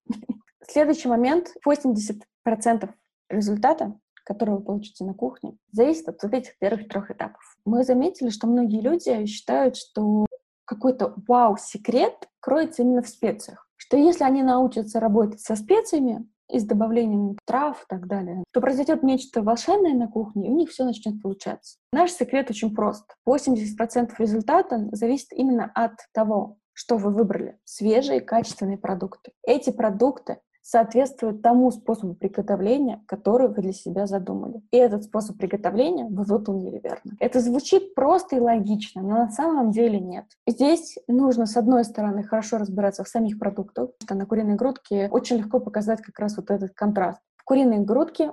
Следующий 0.68 1.08
момент. 1.08 1.54
80% 1.68 2.90
результата, 3.30 4.00
который 4.24 4.56
вы 4.56 4.62
получите 4.62 5.04
на 5.04 5.14
кухне, 5.14 5.58
зависит 5.72 6.08
от 6.08 6.22
вот 6.22 6.34
этих 6.34 6.58
первых 6.60 6.88
трех 6.88 7.12
этапов. 7.12 7.42
Мы 7.66 7.84
заметили, 7.84 8.30
что 8.30 8.48
многие 8.48 8.82
люди 8.82 9.26
считают, 9.26 9.76
что 9.76 10.26
какой-то 10.66 11.14
вау-секрет 11.28 12.30
кроется 12.40 12.84
именно 12.84 13.02
в 13.02 13.10
специях. 13.10 13.68
Что 13.76 13.98
если 13.98 14.24
они 14.24 14.44
научатся 14.44 15.00
работать 15.00 15.42
со 15.42 15.56
специями 15.56 16.30
и 16.50 16.60
с 16.60 16.64
добавлением 16.64 17.38
трав 17.46 17.82
и 17.82 17.86
так 17.90 18.08
далее, 18.08 18.44
то 18.54 18.62
произойдет 18.62 19.04
нечто 19.04 19.42
волшебное 19.42 19.94
на 19.94 20.08
кухне, 20.08 20.48
и 20.48 20.52
у 20.52 20.56
них 20.56 20.70
все 20.70 20.84
начнет 20.86 21.22
получаться. 21.22 21.78
Наш 21.92 22.12
секрет 22.12 22.50
очень 22.50 22.76
прост. 22.76 23.16
80% 23.28 24.12
результата 24.18 24.88
зависит 24.92 25.34
именно 25.34 25.72
от 25.74 25.94
того, 26.14 26.58
что 26.74 26.98
вы 26.98 27.12
выбрали. 27.12 27.58
Свежие, 27.64 28.22
качественные 28.22 28.78
продукты. 28.78 29.32
Эти 29.44 29.72
продукты 29.72 30.40
соответствует 30.72 31.42
тому 31.42 31.70
способу 31.70 32.14
приготовления, 32.14 33.04
который 33.06 33.50
вы 33.50 33.62
для 33.62 33.74
себя 33.74 34.06
задумали. 34.08 34.62
И 34.72 34.78
этот 34.78 35.04
способ 35.04 35.38
приготовления 35.38 36.06
вы 36.06 36.24
выполнили 36.24 36.80
верно. 36.82 37.18
Это 37.20 37.42
звучит 37.42 37.94
просто 37.94 38.38
и 38.38 38.40
логично, 38.40 39.02
но 39.02 39.10
на 39.10 39.30
самом 39.30 39.72
деле 39.72 40.00
нет. 40.00 40.24
Здесь 40.48 40.98
нужно, 41.10 41.46
с 41.46 41.58
одной 41.58 41.84
стороны, 41.84 42.24
хорошо 42.24 42.58
разбираться 42.58 43.04
в 43.04 43.10
самих 43.10 43.38
продуктах, 43.38 43.90
что 44.02 44.16
на 44.16 44.26
куриной 44.26 44.56
грудке 44.56 45.10
очень 45.12 45.40
легко 45.40 45.60
показать 45.60 46.02
как 46.02 46.18
раз 46.20 46.38
вот 46.38 46.50
этот 46.50 46.74
контраст. 46.74 47.20
В 47.36 47.44
куриной 47.44 47.80
грудке 47.80 48.32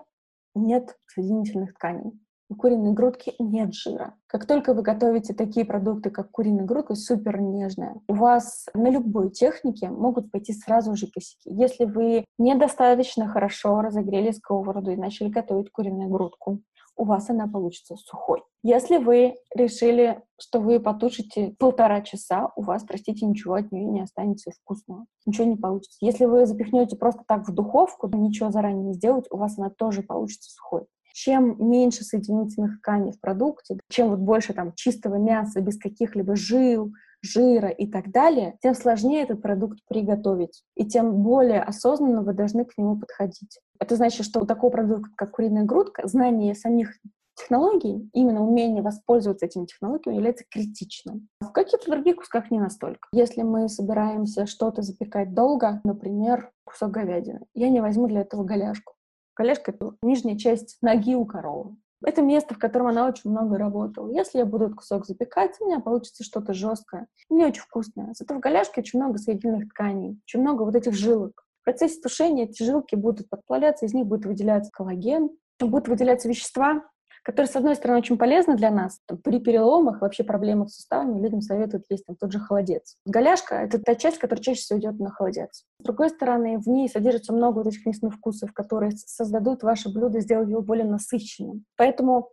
нет 0.55 0.97
соединительных 1.09 1.75
тканей. 1.75 2.21
У 2.51 2.55
куриной 2.55 2.93
грудки 2.93 3.35
нет 3.39 3.75
жира. 3.75 4.15
Как 4.27 4.47
только 4.47 4.73
вы 4.73 4.81
готовите 4.81 5.35
такие 5.35 5.67
продукты, 5.67 6.09
как 6.09 6.31
куриная 6.31 6.65
грудка, 6.65 6.95
супер 6.95 7.41
нежная, 7.41 8.01
у 8.09 8.15
вас 8.15 8.67
на 8.73 8.89
любой 8.89 9.31
технике 9.31 9.91
могут 9.91 10.31
пойти 10.31 10.55
сразу 10.55 10.95
же 10.97 11.09
косяки. 11.09 11.51
Если 11.51 11.85
вы 11.85 12.25
недостаточно 12.39 13.29
хорошо 13.29 13.83
разогрели 13.83 14.31
сковороду 14.31 14.91
и 14.93 14.97
начали 14.97 15.29
готовить 15.29 15.71
куриную 15.71 16.09
грудку, 16.09 16.63
у 16.97 17.05
вас 17.05 17.29
она 17.29 17.47
получится 17.47 17.97
сухой. 17.97 18.43
Если 18.63 18.97
вы 18.97 19.37
решили, 19.55 20.23
что 20.41 20.61
вы 20.61 20.81
потушите 20.81 21.55
полтора 21.59 22.01
часа, 22.01 22.51
у 22.57 22.63
вас, 22.63 22.83
простите, 22.83 23.27
ничего 23.27 23.55
от 23.55 23.71
нее 23.71 23.85
не 23.85 24.01
останется 24.01 24.51
вкусного. 24.51 25.05
Ничего 25.27 25.47
не 25.47 25.57
получится. 25.57 25.97
Если 26.01 26.25
вы 26.25 26.45
запихнете 26.45 26.97
просто 26.97 27.23
так 27.29 27.47
в 27.47 27.55
духовку, 27.55 28.09
ничего 28.09 28.51
заранее 28.51 28.85
не 28.85 28.95
сделать, 28.95 29.27
у 29.31 29.37
вас 29.37 29.59
она 29.59 29.71
тоже 29.71 30.03
получится 30.03 30.51
сухой 30.51 30.87
чем 31.19 31.57
меньше 31.59 32.05
соединительных 32.05 32.79
тканей 32.79 33.11
в 33.11 33.21
продукте, 33.21 33.77
чем 33.91 34.11
вот 34.11 34.21
больше 34.21 34.53
там 34.53 34.73
чистого 34.77 35.17
мяса 35.17 35.61
без 35.61 35.77
каких-либо 35.77 36.37
жил, 36.37 36.93
жира 37.23 37.71
и 37.71 37.89
так 37.89 38.13
далее, 38.13 38.57
тем 38.63 38.75
сложнее 38.77 39.25
этот 39.25 39.43
продукт 39.43 39.81
приготовить. 39.89 40.63
И 40.77 40.87
тем 40.87 41.25
более 41.25 41.61
осознанно 41.61 42.23
вы 42.23 42.35
должны 42.35 42.65
к 42.65 42.79
нему 42.79 42.97
подходить. 42.97 43.59
Это 43.81 43.97
значит, 43.97 44.25
что 44.25 44.41
у 44.41 44.47
такого 44.47 44.71
продукта, 44.71 45.11
как 45.17 45.33
куриная 45.33 45.65
грудка, 45.65 46.07
знание 46.07 46.55
самих 46.55 46.93
технологий, 47.35 48.09
именно 48.13 48.47
умение 48.47 48.83
воспользоваться 48.83 49.47
этими 49.47 49.67
технологиями 49.67 50.17
является 50.17 50.45
критичным. 50.49 51.29
В 51.41 51.51
каких-то 51.51 51.91
других 51.91 52.17
кусках 52.17 52.53
не 52.53 52.61
настолько. 52.61 53.09
Если 53.13 53.43
мы 53.43 53.69
собираемся 53.69 54.47
что-то 54.47 54.83
запекать 54.83 55.35
долго, 55.35 55.81
например, 55.83 56.53
кусок 56.63 56.93
говядины, 56.93 57.41
я 57.55 57.71
не 57.71 57.81
возьму 57.81 58.07
для 58.07 58.21
этого 58.21 58.45
голяшку. 58.45 58.95
Колешка— 59.39 59.73
нижняя 60.03 60.37
часть 60.37 60.79
ноги 60.83 61.15
у 61.15 61.25
коровы. 61.25 61.77
Это 62.05 62.23
место, 62.23 62.55
в 62.55 62.59
котором 62.59 62.89
она 62.89 63.07
очень 63.07 63.31
много 63.31 63.57
работала. 63.57 64.11
Если 64.11 64.39
я 64.39 64.45
буду 64.45 64.65
этот 64.65 64.79
кусок 64.79 65.07
запекать, 65.07 65.53
у 65.61 65.67
меня 65.67 65.79
получится 65.79 66.25
что-то 66.25 66.55
жесткое, 66.55 67.07
не 67.31 67.45
очень 67.45 67.63
вкусное. 67.63 68.15
Зато 68.15 68.35
в 68.35 68.41
голяшке 68.41 68.81
очень 68.81 68.99
много 68.99 69.19
соединительных 69.19 69.69
тканей, 69.69 70.21
очень 70.27 70.41
много 70.41 70.65
вот 70.65 70.75
этих 70.75 70.95
жилок. 70.95 71.45
В 71.61 71.67
процессе 71.67 72.01
тушения 72.01 72.47
эти 72.47 72.65
жилки 72.65 72.97
будут 72.97 73.29
подплавляться, 73.29 73.87
из 73.87 73.95
них 73.95 74.07
будет 74.07 74.27
выделяться 74.27 74.73
коллаген, 74.73 75.31
будут 75.61 75.87
выделяться 75.87 76.29
вещества, 76.29 76.83
которые, 77.23 77.49
с 77.49 77.57
одной 77.57 77.75
стороны, 77.77 78.01
очень 78.01 78.19
полезны 78.19 78.57
для 78.57 78.71
нас. 78.71 79.01
Там, 79.07 79.19
при 79.19 79.41
переломах, 79.41 80.01
вообще 80.01 80.25
проблемах 80.25 80.71
с 80.71 80.77
суставами 80.77 81.21
людям 81.21 81.41
советуют 81.41 81.85
есть 81.89 82.07
там, 82.07 82.17
тот 82.17 82.33
же 82.33 82.39
холодец. 82.39 82.97
Голяшка— 83.05 83.55
это 83.57 83.79
та 83.79 83.95
часть, 83.95 84.19
которая 84.19 84.43
чаще 84.43 84.61
всего 84.61 84.79
идет 84.79 84.99
на 84.99 85.11
холодец. 85.11 85.65
С 85.81 85.85
другой 85.85 86.11
стороны, 86.11 86.59
в 86.59 86.67
ней 86.67 86.89
содержится 86.89 87.33
много 87.33 87.59
вот 87.59 87.67
этих 87.67 87.85
мясных 87.87 88.15
вкусов, 88.15 88.53
которые 88.53 88.93
создадут 88.93 89.63
ваше 89.63 89.93
блюдо, 89.93 90.21
сделают 90.21 90.51
его 90.51 90.63
более 90.63 90.87
насыщенным. 90.87 91.65
Поэтому 91.77 92.31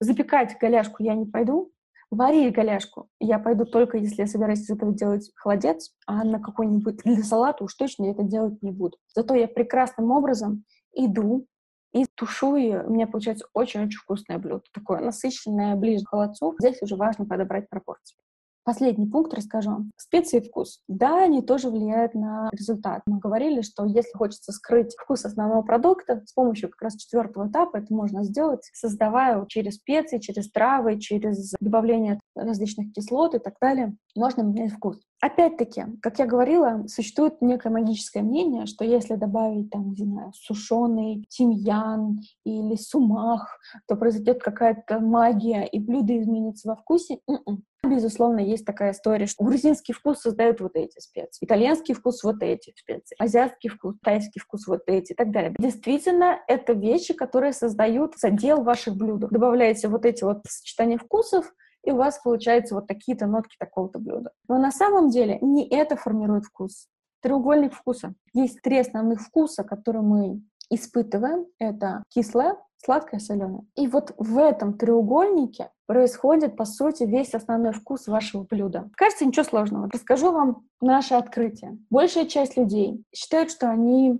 запекать 0.00 0.56
голяшку 0.60 1.02
я 1.02 1.14
не 1.14 1.26
пойду, 1.26 1.72
Варить 2.12 2.54
голяшку 2.54 3.08
я 3.20 3.38
пойду 3.38 3.64
только, 3.64 3.96
если 3.96 4.20
я 4.20 4.26
собираюсь 4.26 4.60
из 4.60 4.70
этого 4.70 4.92
делать 4.92 5.30
холодец, 5.34 5.94
а 6.06 6.24
на 6.24 6.40
какой-нибудь 6.40 6.98
для 7.04 7.22
салата 7.22 7.64
уж 7.64 7.74
точно 7.74 8.04
я 8.04 8.10
это 8.10 8.22
делать 8.22 8.62
не 8.62 8.70
буду. 8.70 8.98
Зато 9.14 9.34
я 9.34 9.48
прекрасным 9.48 10.10
образом 10.10 10.64
иду 10.92 11.46
и 11.92 12.06
тушу 12.14 12.56
ее. 12.56 12.84
У 12.84 12.92
меня 12.92 13.06
получается 13.06 13.46
очень-очень 13.52 13.98
вкусное 13.98 14.38
блюдо. 14.38 14.64
Такое 14.72 15.00
насыщенное, 15.00 15.76
ближе 15.76 16.04
к 16.04 16.08
холодцу. 16.08 16.54
Здесь 16.58 16.80
уже 16.82 16.96
важно 16.96 17.26
подобрать 17.26 17.68
пропорции. 17.68 18.16
Последний 18.64 19.06
пункт 19.06 19.34
расскажу. 19.34 19.86
Специи 19.96 20.38
и 20.38 20.48
вкус. 20.48 20.82
Да, 20.86 21.24
они 21.24 21.42
тоже 21.42 21.68
влияют 21.68 22.14
на 22.14 22.48
результат. 22.52 23.02
Мы 23.06 23.18
говорили, 23.18 23.60
что 23.60 23.84
если 23.84 24.16
хочется 24.16 24.52
скрыть 24.52 24.94
вкус 24.96 25.24
основного 25.24 25.62
продукта, 25.62 26.22
с 26.24 26.32
помощью 26.32 26.70
как 26.70 26.82
раз 26.82 26.96
четвертого 26.96 27.48
этапа 27.48 27.78
это 27.78 27.92
можно 27.92 28.22
сделать, 28.22 28.70
создавая 28.72 29.44
через 29.46 29.76
специи, 29.76 30.18
через 30.18 30.48
травы, 30.48 31.00
через 31.00 31.54
добавление 31.60 32.20
различных 32.36 32.92
кислот 32.92 33.34
и 33.34 33.40
так 33.40 33.54
далее, 33.60 33.96
можно 34.14 34.42
менять 34.42 34.72
вкус. 34.72 35.00
Опять-таки, 35.22 35.84
как 36.02 36.18
я 36.18 36.26
говорила, 36.26 36.84
существует 36.88 37.40
некое 37.40 37.70
магическое 37.70 38.22
мнение, 38.22 38.66
что 38.66 38.84
если 38.84 39.14
добавить 39.14 39.70
там, 39.70 39.90
не 39.90 40.04
знаю, 40.04 40.32
сушеный 40.34 41.24
тимьян 41.28 42.20
или 42.44 42.74
сумах, 42.74 43.60
то 43.86 43.94
произойдет 43.94 44.42
какая-то 44.42 44.98
магия, 44.98 45.64
и 45.64 45.78
блюдо 45.78 46.20
изменится 46.20 46.68
во 46.68 46.74
вкусе. 46.74 47.20
М-м. 47.28 47.62
Безусловно, 47.84 48.40
есть 48.40 48.64
такая 48.64 48.92
история, 48.92 49.26
что 49.26 49.44
грузинский 49.44 49.92
вкус 49.92 50.18
создают 50.18 50.60
вот 50.60 50.74
эти 50.74 50.98
специи, 50.98 51.44
итальянский 51.44 51.94
вкус 51.94 52.24
вот 52.24 52.42
эти 52.42 52.72
специи, 52.76 53.14
азиатский 53.18 53.70
вкус, 53.70 53.94
тайский 54.02 54.40
вкус 54.40 54.66
вот 54.66 54.82
эти 54.86 55.12
и 55.12 55.14
так 55.14 55.30
далее. 55.30 55.54
Действительно, 55.56 56.40
это 56.48 56.72
вещи, 56.72 57.14
которые 57.14 57.52
создают 57.52 58.16
задел 58.18 58.62
ваших 58.62 58.96
блюд. 58.96 59.20
Добавляете 59.30 59.86
вот 59.86 60.04
эти 60.04 60.24
вот 60.24 60.42
сочетания 60.48 60.98
вкусов, 60.98 61.52
и 61.82 61.90
у 61.90 61.96
вас 61.96 62.18
получаются 62.18 62.74
вот 62.74 62.86
такие-то 62.86 63.26
нотки 63.26 63.56
такого-то 63.58 63.98
блюда. 63.98 64.30
Но 64.48 64.58
на 64.58 64.70
самом 64.70 65.10
деле 65.10 65.38
не 65.40 65.66
это 65.68 65.96
формирует 65.96 66.44
вкус. 66.44 66.88
Треугольник 67.20 67.74
вкуса. 67.74 68.14
Есть 68.32 68.62
три 68.62 68.78
основных 68.78 69.20
вкуса, 69.20 69.64
которые 69.64 70.02
мы 70.02 70.42
испытываем. 70.70 71.46
Это 71.58 72.02
кислое, 72.08 72.56
сладкое, 72.84 73.20
соленое. 73.20 73.64
И 73.76 73.86
вот 73.86 74.14
в 74.16 74.38
этом 74.38 74.76
треугольнике 74.76 75.70
происходит, 75.86 76.56
по 76.56 76.64
сути, 76.64 77.04
весь 77.04 77.34
основной 77.34 77.72
вкус 77.72 78.06
вашего 78.06 78.44
блюда. 78.44 78.90
Кажется, 78.96 79.24
ничего 79.24 79.44
сложного. 79.44 79.90
Расскажу 79.92 80.32
вам 80.32 80.66
наше 80.80 81.14
открытие. 81.14 81.78
Большая 81.90 82.26
часть 82.26 82.56
людей 82.56 83.04
считают, 83.14 83.50
что 83.50 83.70
они 83.70 84.18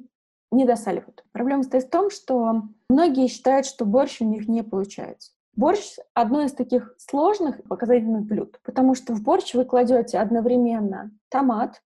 не 0.50 0.64
досаливают. 0.64 1.24
Проблема 1.32 1.62
стоит 1.62 1.84
в 1.84 1.90
том, 1.90 2.10
что 2.10 2.62
многие 2.88 3.26
считают, 3.26 3.66
что 3.66 3.84
борщ 3.84 4.20
у 4.20 4.24
них 4.24 4.48
не 4.48 4.62
получается. 4.62 5.32
Борщ— 5.55 5.96
одно 6.14 6.42
из 6.42 6.53
таких 6.53 6.94
сложных 6.98 7.62
показательных 7.64 8.22
блюд, 8.22 8.59
потому 8.64 8.94
что 8.94 9.14
в 9.14 9.22
борщ 9.22 9.55
вы 9.55 9.64
кладете 9.64 10.18
одновременно 10.18 11.11
томат, 11.28 11.82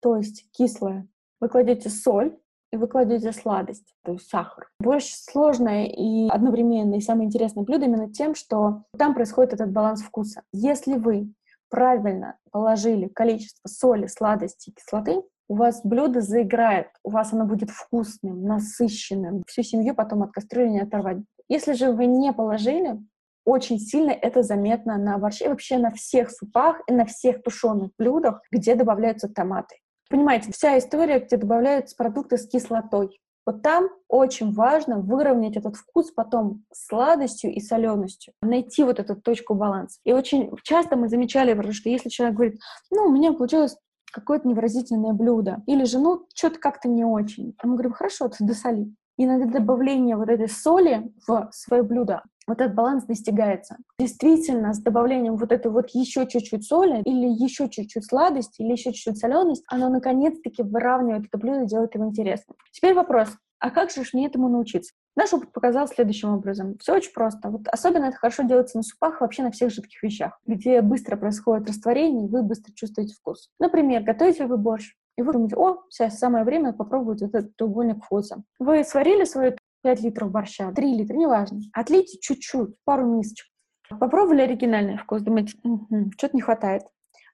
то 0.00 0.16
есть 0.16 0.50
кислое, 0.52 1.08
вы 1.40 1.48
кладете 1.48 1.88
соль, 1.88 2.36
и 2.72 2.76
вы 2.76 2.88
кладете 2.88 3.32
сладость, 3.32 3.94
то 4.04 4.12
есть 4.12 4.28
сахар. 4.28 4.68
Борщ 4.80 5.12
сложное 5.14 5.86
и 5.86 6.28
одновременно 6.28 6.96
и 6.96 7.00
самое 7.00 7.26
интересное 7.26 7.64
блюдо 7.64 7.86
именно 7.86 8.12
тем, 8.12 8.34
что 8.34 8.82
там 8.98 9.14
происходит 9.14 9.54
этот 9.54 9.72
баланс 9.72 10.02
вкуса. 10.02 10.42
Если 10.52 10.94
вы 10.94 11.32
правильно 11.70 12.36
положили 12.50 13.08
количество 13.08 13.68
соли, 13.68 14.06
сладости 14.06 14.70
и 14.70 14.72
кислоты, 14.72 15.22
у 15.48 15.54
вас 15.54 15.80
блюдо 15.84 16.20
заиграет, 16.20 16.88
у 17.04 17.10
вас 17.10 17.32
оно 17.32 17.44
будет 17.44 17.70
вкусным, 17.70 18.42
насыщенным. 18.42 19.44
Всю 19.46 19.62
семью 19.62 19.94
потом 19.94 20.24
от 20.24 20.32
кастрюли 20.32 20.68
не 20.68 20.80
оторвать. 20.80 21.18
Если 21.48 21.72
же 21.74 21.92
вы 21.92 22.06
не 22.06 22.32
положили, 22.32 22.98
очень 23.44 23.78
сильно 23.78 24.10
это 24.10 24.42
заметно 24.42 24.98
на 24.98 25.18
борще, 25.18 25.48
вообще 25.48 25.78
на 25.78 25.92
всех 25.92 26.30
супах 26.30 26.80
и 26.88 26.92
на 26.92 27.06
всех 27.06 27.42
тушеных 27.42 27.90
блюдах, 27.96 28.42
где 28.50 28.74
добавляются 28.74 29.28
томаты. 29.28 29.76
Понимаете, 30.10 30.52
вся 30.52 30.78
история, 30.78 31.20
где 31.20 31.36
добавляются 31.36 31.96
продукты 31.96 32.38
с 32.38 32.48
кислотой. 32.48 33.20
Вот 33.46 33.62
там 33.62 33.88
очень 34.08 34.52
важно 34.52 34.98
выровнять 34.98 35.56
этот 35.56 35.76
вкус 35.76 36.10
потом 36.10 36.64
сладостью 36.72 37.54
и 37.54 37.60
соленостью, 37.60 38.34
найти 38.42 38.82
вот 38.82 38.98
эту 38.98 39.14
точку 39.14 39.54
баланса. 39.54 40.00
И 40.04 40.12
очень 40.12 40.50
часто 40.64 40.96
мы 40.96 41.08
замечали, 41.08 41.54
что 41.70 41.88
если 41.88 42.08
человек 42.08 42.36
говорит, 42.36 42.60
ну, 42.90 43.04
у 43.04 43.12
меня 43.12 43.32
получилось 43.32 43.76
какое-то 44.12 44.48
невыразительное 44.48 45.12
блюдо, 45.12 45.62
или 45.66 45.84
же, 45.84 46.00
ну, 46.00 46.26
что-то 46.34 46.58
как-то 46.58 46.88
не 46.88 47.04
очень. 47.04 47.54
А 47.58 47.68
мы 47.68 47.74
говорим, 47.74 47.92
хорошо, 47.92 48.28
ты 48.28 48.44
досоли. 48.44 48.92
И 49.16 49.26
на 49.26 49.44
добавление 49.46 50.16
вот 50.16 50.28
этой 50.28 50.48
соли 50.48 51.12
в 51.26 51.48
свое 51.52 51.82
блюдо 51.82 52.22
вот 52.46 52.60
этот 52.60 52.74
баланс 52.74 53.04
достигается. 53.04 53.76
Действительно, 53.98 54.72
с 54.72 54.78
добавлением 54.78 55.36
вот 55.36 55.52
этой 55.52 55.70
вот 55.70 55.90
еще 55.90 56.26
чуть-чуть 56.26 56.64
соли 56.64 57.02
или 57.02 57.26
еще 57.26 57.68
чуть-чуть 57.68 58.06
сладости 58.06 58.62
или 58.62 58.72
еще 58.72 58.92
чуть-чуть 58.92 59.18
соленость, 59.18 59.64
оно 59.68 59.88
наконец-таки 59.88 60.62
выравнивает 60.62 61.26
это 61.26 61.38
блюдо, 61.38 61.66
делает 61.66 61.94
его 61.94 62.06
интересным. 62.06 62.56
Теперь 62.72 62.94
вопрос, 62.94 63.30
а 63.58 63.70
как 63.70 63.90
же 63.90 64.02
мне 64.12 64.26
этому 64.26 64.48
научиться? 64.48 64.92
Наш 65.16 65.32
опыт 65.32 65.50
показал 65.50 65.88
следующим 65.88 66.34
образом. 66.34 66.76
Все 66.78 66.94
очень 66.94 67.12
просто. 67.12 67.48
Вот 67.48 67.66
особенно 67.68 68.04
это 68.04 68.16
хорошо 68.18 68.42
делается 68.42 68.76
на 68.76 68.82
супах, 68.82 69.22
вообще 69.22 69.42
на 69.42 69.50
всех 69.50 69.70
жидких 69.70 70.02
вещах, 70.02 70.38
где 70.46 70.82
быстро 70.82 71.16
происходит 71.16 71.68
растворение, 71.68 72.26
и 72.26 72.28
вы 72.28 72.42
быстро 72.42 72.72
чувствуете 72.74 73.14
вкус. 73.14 73.48
Например, 73.58 74.02
готовите 74.02 74.46
вы 74.46 74.58
борщ, 74.58 74.94
и 75.16 75.22
вы 75.22 75.32
думаете, 75.32 75.56
о, 75.56 75.82
сейчас 75.88 76.18
самое 76.18 76.44
время 76.44 76.72
попробовать 76.72 77.22
этот 77.22 77.56
треугольник 77.56 78.04
вкуса. 78.04 78.42
Вы 78.58 78.84
сварили 78.84 79.24
свою 79.24 79.56
5 79.82 80.00
литров 80.02 80.30
борща, 80.30 80.70
3 80.72 80.94
литра, 80.94 81.14
неважно. 81.14 81.60
Отлейте 81.72 82.18
чуть-чуть, 82.20 82.76
пару 82.84 83.06
мисочек. 83.06 83.46
Попробовали 83.88 84.42
оригинальный 84.42 84.98
вкус, 84.98 85.22
думаете, 85.22 85.56
угу, 85.62 86.10
что-то 86.18 86.36
не 86.36 86.42
хватает. 86.42 86.82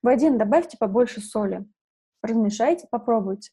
В 0.03 0.09
один 0.09 0.39
добавьте 0.39 0.77
побольше 0.79 1.21
соли. 1.21 1.65
Размешайте, 2.23 2.87
попробуйте. 2.91 3.51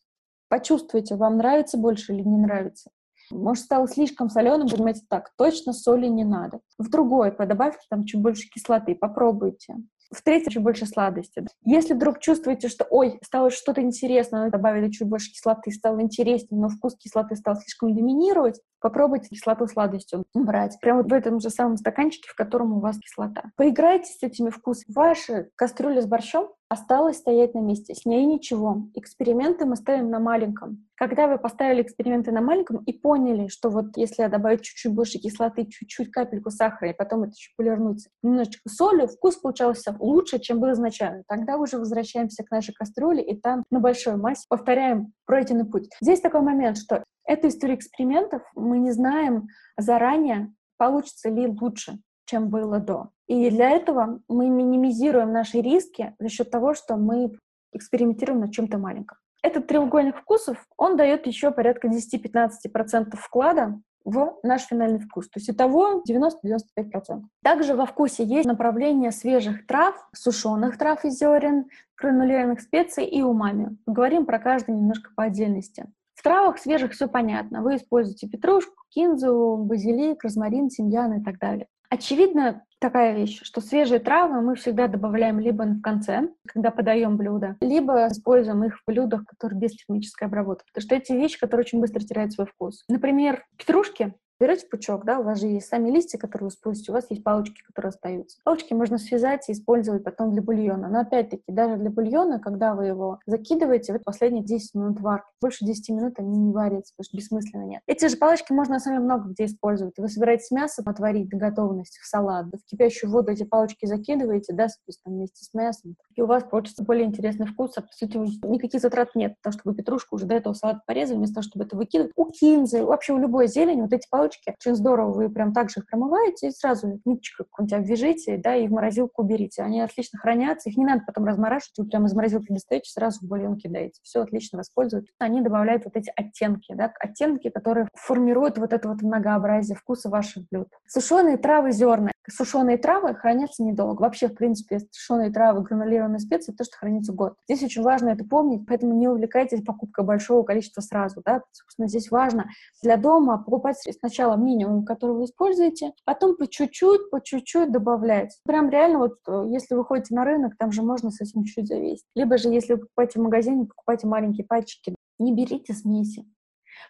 Почувствуйте, 0.48 1.16
вам 1.16 1.38
нравится 1.38 1.78
больше 1.78 2.14
или 2.14 2.22
не 2.22 2.38
нравится. 2.38 2.92
Может, 3.32 3.66
стало 3.66 3.88
слишком 3.88 4.30
соленым, 4.30 4.68
понимаете, 4.68 5.02
так, 5.08 5.32
точно 5.38 5.74
соли 5.74 6.08
не 6.08 6.24
надо. 6.24 6.60
В 6.78 6.90
другой 6.90 7.32
подобавьте 7.32 7.86
там 7.90 8.04
чуть 8.06 8.22
больше 8.22 8.50
кислоты, 8.50 8.96
попробуйте. 8.96 9.76
В 10.12 10.24
третьем 10.24 10.52
чуть 10.52 10.64
больше 10.64 10.86
сладости. 10.86 11.46
Если 11.64 11.94
вдруг 11.94 12.20
чувствуете, 12.20 12.68
что, 12.68 12.86
ой, 12.90 13.20
стало 13.24 13.52
что-то 13.52 13.82
интересное, 13.82 14.50
добавили 14.50 14.90
чуть 14.90 15.08
больше 15.08 15.32
кислоты, 15.32 15.72
стало 15.72 16.02
интереснее, 16.02 16.60
но 16.60 16.70
вкус 16.70 16.96
кислоты 16.98 17.36
стал 17.36 17.56
слишком 17.56 17.94
доминировать, 17.94 18.60
попробуйте 18.80 19.30
кислоту 19.30 19.68
сладостью 19.68 20.26
брать. 20.34 20.78
Прямо 20.82 21.04
в 21.04 21.14
этом 21.14 21.40
же 21.40 21.50
самом 21.50 21.78
стаканчике, 21.78 22.30
в 22.30 22.36
котором 22.36 22.74
у 22.74 22.80
вас 22.80 22.98
кислота. 22.98 23.52
Поиграйте 23.56 24.12
с 24.12 24.24
этими 24.24 24.50
вкусами. 24.50 24.94
Ваша 24.94 25.48
кастрюля 25.56 26.02
с 26.02 26.08
борщом 26.08 26.50
осталась 26.70 27.18
стоять 27.18 27.56
на 27.56 27.60
месте. 27.60 27.96
С 27.96 28.06
ней 28.06 28.26
ничего. 28.26 28.84
Эксперименты 28.94 29.66
мы 29.66 29.76
ставим 29.76 30.10
на 30.12 30.20
маленьком. 30.20 30.88
Когда 30.96 31.28
вы 31.28 31.40
поставили 31.40 31.82
эксперименты 31.82 32.32
на 32.32 32.42
маленьком 32.42 32.78
и 32.84 32.94
поняли, 32.94 33.48
что 33.48 33.70
вот 33.70 33.98
если 33.98 34.22
я 34.22 34.30
добавить 34.30 34.62
чуть-чуть 34.62 34.94
больше 34.94 35.18
кислоты, 35.18 35.66
чуть-чуть 35.66 36.12
капельку 36.12 36.52
сахара, 36.52 36.92
и 36.92 36.96
потом 36.96 37.24
это 37.24 37.32
еще 37.32 37.52
полирнуть 37.58 38.08
немножечко 38.22 38.70
солью, 38.70 39.08
вкус 39.08 39.38
получался 39.38 39.96
лучше, 40.00 40.40
чем 40.40 40.60
был 40.60 40.72
изначально. 40.74 41.24
Тогда 41.28 41.58
уже 41.58 41.78
возвращаемся 41.78 42.44
к 42.44 42.52
нашей 42.52 42.74
кастрюле, 42.74 43.24
и 43.24 43.36
там 43.36 43.64
на 43.72 43.80
большой 43.80 44.16
массе 44.16 44.46
повторяем 44.48 45.14
пройденный 45.26 45.66
путь. 45.66 45.90
Здесь 46.02 46.22
такой 46.22 46.42
момент, 46.42 46.78
что 46.78 47.04
эта 47.26 47.48
история 47.48 47.76
экспериментов 47.76 48.44
мы 48.56 48.78
не 48.78 48.92
знаем 48.92 49.48
заранее, 49.78 50.54
получится 50.78 51.30
ли 51.30 51.48
лучше 51.48 52.00
чем 52.30 52.50
было 52.50 52.80
до. 52.80 53.10
И 53.28 53.50
для 53.50 53.72
этого 53.72 54.22
мы 54.28 54.50
минимизируем 54.50 55.32
наши 55.32 55.62
риски 55.62 56.16
за 56.20 56.30
счет 56.30 56.52
того, 56.52 56.74
что 56.74 56.96
мы 56.96 57.38
экспериментируем 57.74 58.42
на 58.42 58.52
чем-то 58.52 58.78
маленьком. 58.78 59.18
Этот 59.42 59.68
треугольник 59.68 60.18
вкусов, 60.18 60.66
он 60.78 60.98
дает 60.98 61.26
еще 61.26 61.52
порядка 61.52 61.88
10-15% 61.88 63.16
вклада 63.16 63.80
в 64.04 64.38
наш 64.44 64.64
финальный 64.64 65.00
вкус. 65.00 65.30
То 65.30 65.40
есть 65.40 65.50
итого 65.50 66.04
90-95%. 66.08 67.22
Также 67.44 67.76
во 67.76 67.86
вкусе 67.86 68.24
есть 68.24 68.48
направление 68.48 69.12
свежих 69.12 69.66
трав, 69.66 69.96
сушеных 70.14 70.78
трав 70.78 71.06
и 71.06 71.10
зерен, 71.10 71.66
гранулированных 71.98 72.62
специй 72.62 73.06
и 73.06 73.22
умами. 73.22 73.78
Говорим 73.86 74.26
про 74.26 74.40
каждый 74.40 74.76
немножко 74.76 75.12
по 75.16 75.24
отдельности. 75.24 75.86
В 76.16 76.24
травах 76.24 76.58
свежих 76.58 76.92
все 76.92 77.08
понятно. 77.08 77.62
Вы 77.62 77.78
используете 77.78 78.28
петрушку, 78.28 78.84
кинзу, 78.90 79.58
базилик, 79.58 80.24
розмарин, 80.24 80.68
тимьян 80.70 81.14
и 81.14 81.24
так 81.24 81.40
далее. 81.40 81.68
Очевидно, 81.90 82.64
такая 82.80 83.16
вещь, 83.16 83.42
что 83.42 83.62
свежие 83.62 84.00
травы 84.00 84.42
мы 84.42 84.56
всегда 84.56 84.88
добавляем 84.88 85.40
либо 85.40 85.64
в 85.64 85.82
конце, 85.82 86.30
когда 86.48 86.70
подаем 86.70 87.18
блюдо, 87.18 87.58
либо 87.62 88.08
используем 88.08 88.64
их 88.64 88.78
в 88.78 88.84
блюдах, 88.86 89.26
которые 89.26 89.60
без 89.60 89.76
термической 89.76 90.28
обработки. 90.28 90.68
Потому 90.72 90.86
что 90.86 90.96
эти 90.96 91.14
вещи, 91.14 91.40
которые 91.40 91.66
очень 91.66 91.80
быстро 91.80 92.00
теряют 92.02 92.34
свой 92.34 92.46
вкус. 92.46 92.84
Например, 92.88 93.44
петрушки 93.58 94.14
берете 94.40 94.68
пучок, 94.68 95.06
да, 95.06 95.20
у 95.20 95.24
вас 95.24 95.40
же 95.40 95.48
есть 95.48 95.68
сами 95.68 95.90
листья, 95.90 96.18
которые 96.18 96.48
вы 96.48 96.52
спустите, 96.52 96.92
у 96.92 96.96
вас 96.96 97.06
есть 97.10 97.24
палочки, 97.24 97.62
которые 97.64 97.90
остаются. 97.90 98.38
Палочки 98.44 98.74
можно 98.74 98.98
связать 98.98 99.48
и 99.50 99.52
использовать 99.52 100.04
потом 100.04 100.32
для 100.32 100.42
бульона. 100.42 100.88
Но 100.88 101.02
опять-таки, 101.02 101.44
даже 101.48 101.78
для 101.78 101.90
бульона, 101.90 102.40
когда 102.40 102.74
вы 102.74 102.88
его 102.88 103.20
закидываете, 103.26 103.94
вы 103.94 104.00
последние 104.00 104.44
10 104.44 104.76
минут 104.76 105.02
варки. 105.02 105.28
Больше 105.42 105.66
10 105.66 105.90
минут 105.90 106.14
они 106.18 106.38
не 106.38 106.54
варятся, 106.54 106.94
потому 106.96 107.06
что 107.06 107.18
бессмысленно 107.18 107.64
нет. 107.64 107.82
Эти 107.88 108.08
же 108.08 108.18
палочки 108.18 108.54
можно 108.54 108.76
на 108.76 108.80
самом 108.80 109.04
много 109.04 109.30
где 109.30 109.46
использовать. 109.46 109.98
Вы 109.98 110.08
собираете 110.08 110.54
мясо 110.56 110.84
отварить 110.86 111.30
до 111.30 111.38
готовности 111.38 112.00
в 112.02 112.06
салат, 112.06 112.48
в 112.48 112.66
кипящую 112.70 113.12
воду 113.12 113.32
эти 113.32 113.44
палочки 113.44 113.86
закидываете, 113.86 114.54
да, 114.54 114.70
соответственно, 114.70 115.16
вместе 115.16 115.44
с 115.44 115.54
мясом. 115.54 115.96
И 116.16 116.22
у 116.22 116.26
вас 116.26 116.44
получится 116.44 116.84
более 116.84 117.06
интересный 117.06 117.46
вкус, 117.46 117.74
а 117.78 117.82
по 117.82 117.92
сути 117.92 118.18
никаких 118.48 118.82
затрат 118.82 119.16
нет, 119.16 119.36
потому 119.42 119.54
что 119.54 119.62
вы 119.66 119.76
петрушку 119.76 120.16
уже 120.16 120.26
до 120.26 120.36
этого 120.36 120.54
салат 120.54 120.86
порезали, 120.86 121.18
вместо 121.18 121.36
того, 121.36 121.44
чтобы 121.44 121.66
это 121.66 121.76
выкидывать. 121.76 122.12
У 122.16 122.26
кинзы, 122.26 122.84
вообще 122.84 123.14
у 123.14 123.18
любой 123.18 123.48
зелени 123.48 123.82
вот 123.82 123.94
эти 123.94 124.08
палочки 124.10 124.29
палочки. 124.30 124.56
Очень 124.60 124.76
здорово, 124.76 125.12
вы 125.12 125.30
прям 125.30 125.54
так 125.54 125.70
же 125.70 125.80
их 125.80 125.88
промываете 125.88 126.48
и 126.48 126.52
сразу 126.52 127.00
ниточкой 127.06 127.46
какую-нибудь 127.46 127.80
обвяжите, 127.80 128.38
да, 128.38 128.56
и 128.56 128.68
в 128.68 128.72
морозилку 128.72 129.24
уберите. 129.24 129.64
Они 129.64 129.82
отлично 129.82 130.20
хранятся, 130.20 130.70
их 130.70 130.78
не 130.78 130.86
надо 130.86 131.04
потом 131.06 131.26
размораживать, 131.26 131.78
вы 131.78 131.86
прямо 131.86 132.08
из 132.08 132.14
морозилки 132.14 132.52
достаете, 132.52 132.90
сразу 132.90 133.20
в 133.22 133.28
бульон 133.28 133.58
кидаете. 133.58 134.00
Все 134.04 134.22
отлично 134.22 134.58
воспользуются. 134.58 135.12
Они 135.20 135.42
добавляют 135.42 135.86
вот 135.86 135.96
эти 135.96 136.12
оттенки, 136.16 136.74
да, 136.74 136.92
оттенки, 137.00 137.50
которые 137.50 137.88
формируют 137.94 138.58
вот 138.58 138.74
это 138.74 138.88
вот 138.90 139.02
многообразие 139.02 139.76
вкуса 139.76 140.10
ваших 140.10 140.48
блюд. 140.50 140.68
Сушеные 140.88 141.38
травы, 141.38 141.72
зерна. 141.72 142.12
Сушеные 142.32 142.78
травы 142.78 143.16
хранятся 143.16 143.64
недолго. 143.64 144.02
Вообще, 144.02 144.28
в 144.28 144.36
принципе, 144.36 144.80
сушеные 144.92 145.32
травы, 145.32 145.64
гранулированные 145.64 146.20
специи, 146.20 146.52
то, 146.52 146.64
что 146.64 146.78
хранится 146.78 147.12
год. 147.14 147.34
Здесь 147.48 147.64
очень 147.64 147.82
важно 147.82 148.10
это 148.10 148.24
помнить, 148.24 148.68
поэтому 148.68 148.94
не 148.94 149.08
увлекайтесь 149.08 149.64
покупкой 149.64 150.06
большого 150.06 150.44
количества 150.44 150.82
сразу, 150.82 151.22
да. 151.26 151.42
Собственно, 151.52 151.88
здесь 151.88 152.12
важно 152.12 152.50
для 152.84 152.98
дома 152.98 153.40
покупать 153.40 153.78
сначала 154.00 154.19
сначала 154.20 154.36
минимум, 154.36 154.84
который 154.84 155.16
вы 155.16 155.26
используете, 155.26 155.94
потом 156.04 156.36
по 156.36 156.46
чуть-чуть, 156.46 157.10
по 157.10 157.22
чуть-чуть 157.22 157.72
добавлять. 157.72 158.38
Прям 158.46 158.70
реально 158.70 159.00
вот, 159.00 159.14
э, 159.28 159.46
если 159.50 159.76
вы 159.76 159.86
ходите 159.86 160.14
на 160.14 160.26
рынок, 160.26 160.58
там 160.58 160.74
же 160.74 160.82
можно 160.82 161.10
с 161.10 161.22
этим 161.22 161.46
чуть-чуть 161.46 161.68
зависеть. 161.68 162.06
Либо 162.16 162.38
же, 162.38 162.50
если 162.50 162.74
вы 162.74 162.80
покупаете 162.82 163.20
в 163.20 163.24
магазине, 163.24 163.66
покупайте 163.66 164.08
маленькие 164.08 164.46
пачки. 164.46 164.94
Не 165.20 165.34
берите 165.34 165.74
смеси. 165.74 166.26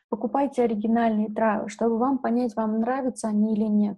Покупайте 0.10 0.64
оригинальные 0.64 1.32
травы, 1.32 1.70
чтобы 1.70 2.00
вам 2.00 2.18
понять, 2.18 2.56
вам 2.56 2.80
нравятся 2.80 3.28
они 3.28 3.54
или 3.54 3.66
нет. 3.66 3.98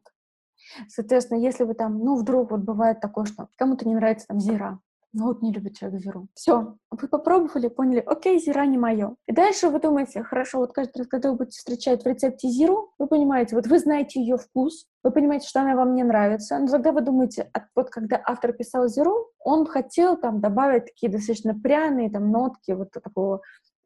Соответственно, 0.89 1.39
если 1.39 1.63
вы 1.63 1.73
там, 1.73 1.99
ну, 1.99 2.17
вдруг 2.17 2.51
вот 2.51 2.61
бывает 2.61 2.99
такое, 2.99 3.23
что 3.23 3.47
кому-то 3.57 3.87
не 3.87 3.95
нравится 3.95 4.27
там 4.27 4.41
зира, 4.41 4.79
ну 5.13 5.25
вот 5.25 5.41
не 5.41 5.51
любит 5.51 5.77
человек 5.77 6.01
зиру. 6.01 6.27
Все, 6.33 6.77
вы 6.89 7.07
попробовали, 7.07 7.67
поняли, 7.67 7.99
окей, 7.99 8.39
зира 8.39 8.65
не 8.65 8.77
мое. 8.77 9.15
И 9.27 9.33
дальше 9.33 9.69
вы 9.69 9.79
думаете, 9.79 10.23
хорошо, 10.23 10.59
вот 10.59 10.73
каждый 10.73 10.99
раз, 10.99 11.07
когда 11.07 11.31
вы 11.31 11.37
будете 11.37 11.57
встречать 11.57 12.03
в 12.03 12.07
рецепте 12.07 12.47
зиру, 12.47 12.93
вы 12.97 13.07
понимаете, 13.07 13.55
вот 13.55 13.67
вы 13.67 13.79
знаете 13.79 14.21
ее 14.21 14.37
вкус, 14.37 14.87
вы 15.03 15.11
понимаете, 15.11 15.47
что 15.47 15.61
она 15.61 15.75
вам 15.75 15.95
не 15.95 16.03
нравится, 16.03 16.57
но 16.59 16.67
тогда 16.67 16.91
вы 16.91 17.01
думаете, 17.01 17.49
а 17.53 17.65
вот 17.75 17.89
когда 17.89 18.21
автор 18.25 18.53
писал 18.53 18.87
зиру, 18.87 19.31
он 19.39 19.65
хотел 19.65 20.17
там 20.17 20.39
добавить 20.39 20.85
такие 20.85 21.11
достаточно 21.11 21.53
пряные 21.53 22.09
там 22.09 22.31
нотки 22.31 22.71
вот 22.71 22.91
такого 22.91 23.41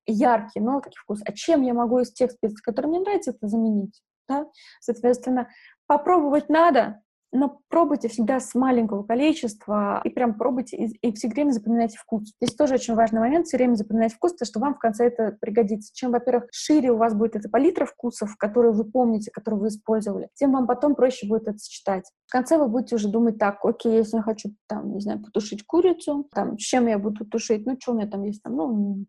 яркие 0.06 0.64
нотки, 0.64 0.96
вкус. 0.96 1.22
А 1.26 1.32
чем 1.32 1.64
я 1.64 1.74
могу 1.74 2.00
из 2.00 2.12
тех 2.12 2.32
специй, 2.32 2.62
которые 2.62 2.90
мне 2.90 3.00
нравятся, 3.00 3.32
это 3.32 3.48
заменить? 3.48 4.02
Да? 4.28 4.48
Соответственно, 4.80 5.50
попробовать 5.88 6.50
надо, 6.50 7.02
но 7.32 7.60
пробуйте 7.70 8.08
всегда 8.08 8.40
с 8.40 8.56
маленького 8.56 9.04
количества 9.04 10.02
и 10.04 10.10
прям 10.10 10.36
пробуйте 10.36 10.78
и, 10.78 11.08
и 11.08 11.14
все 11.14 11.28
время 11.28 11.52
запоминайте 11.52 11.98
вкус. 11.98 12.34
Здесь 12.42 12.56
тоже 12.56 12.76
очень 12.76 12.96
важный 12.96 13.20
момент, 13.20 13.48
все 13.48 13.58
время 13.58 13.76
запоминать 13.76 14.14
вкус, 14.14 14.34
потому 14.34 14.48
что 14.48 14.60
вам 14.60 14.76
в 14.76 14.80
конце 14.80 15.08
это 15.08 15.38
пригодится. 15.40 15.92
Чем, 15.94 16.12
во-первых, 16.12 16.46
шире 16.52 16.92
у 16.92 16.98
вас 16.98 17.14
будет 17.14 17.36
эта 17.36 17.50
палитра 17.50 17.86
вкусов, 17.86 18.36
которые 18.38 18.72
вы 18.72 18.86
помните, 18.86 19.32
которые 19.32 19.60
вы 19.60 19.68
использовали, 19.68 20.30
тем 20.36 20.54
вам 20.54 20.68
потом 20.68 20.96
проще 20.96 21.28
будет 21.28 21.48
это 21.48 21.58
сочетать. 21.58 22.10
В 22.28 22.32
конце 22.32 22.58
вы 22.58 22.68
будете 22.68 22.96
уже 22.96 23.10
думать 23.10 23.38
так, 23.38 23.64
окей, 23.64 23.98
если 23.98 24.18
я 24.18 24.24
хочу, 24.24 24.50
там, 24.68 24.94
не 24.94 25.02
знаю, 25.02 25.22
потушить 25.22 25.66
курицу, 25.66 26.28
там, 26.34 26.58
чем 26.58 26.88
я 26.88 26.98
буду 26.98 27.26
тушить, 27.26 27.66
ну, 27.66 27.78
что 27.80 27.92
у 27.92 27.96
меня 27.96 28.08
там 28.08 28.24
есть, 28.24 28.42
там, 28.42 28.56
ну, 28.56 29.06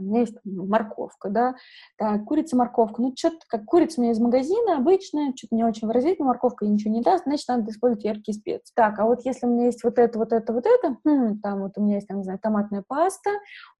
у 0.00 0.02
меня 0.02 0.20
есть 0.20 0.36
морковка, 0.44 1.30
да, 1.30 1.54
так, 1.96 2.24
курица, 2.24 2.56
морковка, 2.56 3.02
ну, 3.02 3.12
что-то, 3.16 3.38
как 3.48 3.64
курица 3.64 4.00
у 4.00 4.02
меня 4.02 4.12
из 4.12 4.20
магазина 4.20 4.76
обычная, 4.76 5.32
что-то 5.34 5.54
не 5.54 5.64
очень 5.64 5.86
выразительно, 5.86 6.28
морковка 6.28 6.66
ничего 6.66 6.92
не 6.92 7.00
даст, 7.00 7.24
значит, 7.24 7.48
надо 7.48 7.70
использовать 7.70 8.04
яркие 8.04 8.34
специи. 8.34 8.72
Так, 8.74 8.98
а 8.98 9.06
вот 9.06 9.24
если 9.24 9.46
у 9.46 9.50
меня 9.50 9.66
есть 9.66 9.82
вот 9.82 9.98
это, 9.98 10.18
вот 10.18 10.32
это, 10.32 10.52
вот 10.52 10.66
это, 10.66 10.96
хм, 11.04 11.40
там 11.40 11.62
вот 11.62 11.72
у 11.76 11.82
меня 11.82 11.96
есть, 11.96 12.08
там, 12.08 12.18
не 12.18 12.24
знаю, 12.24 12.38
томатная 12.38 12.84
паста, 12.86 13.30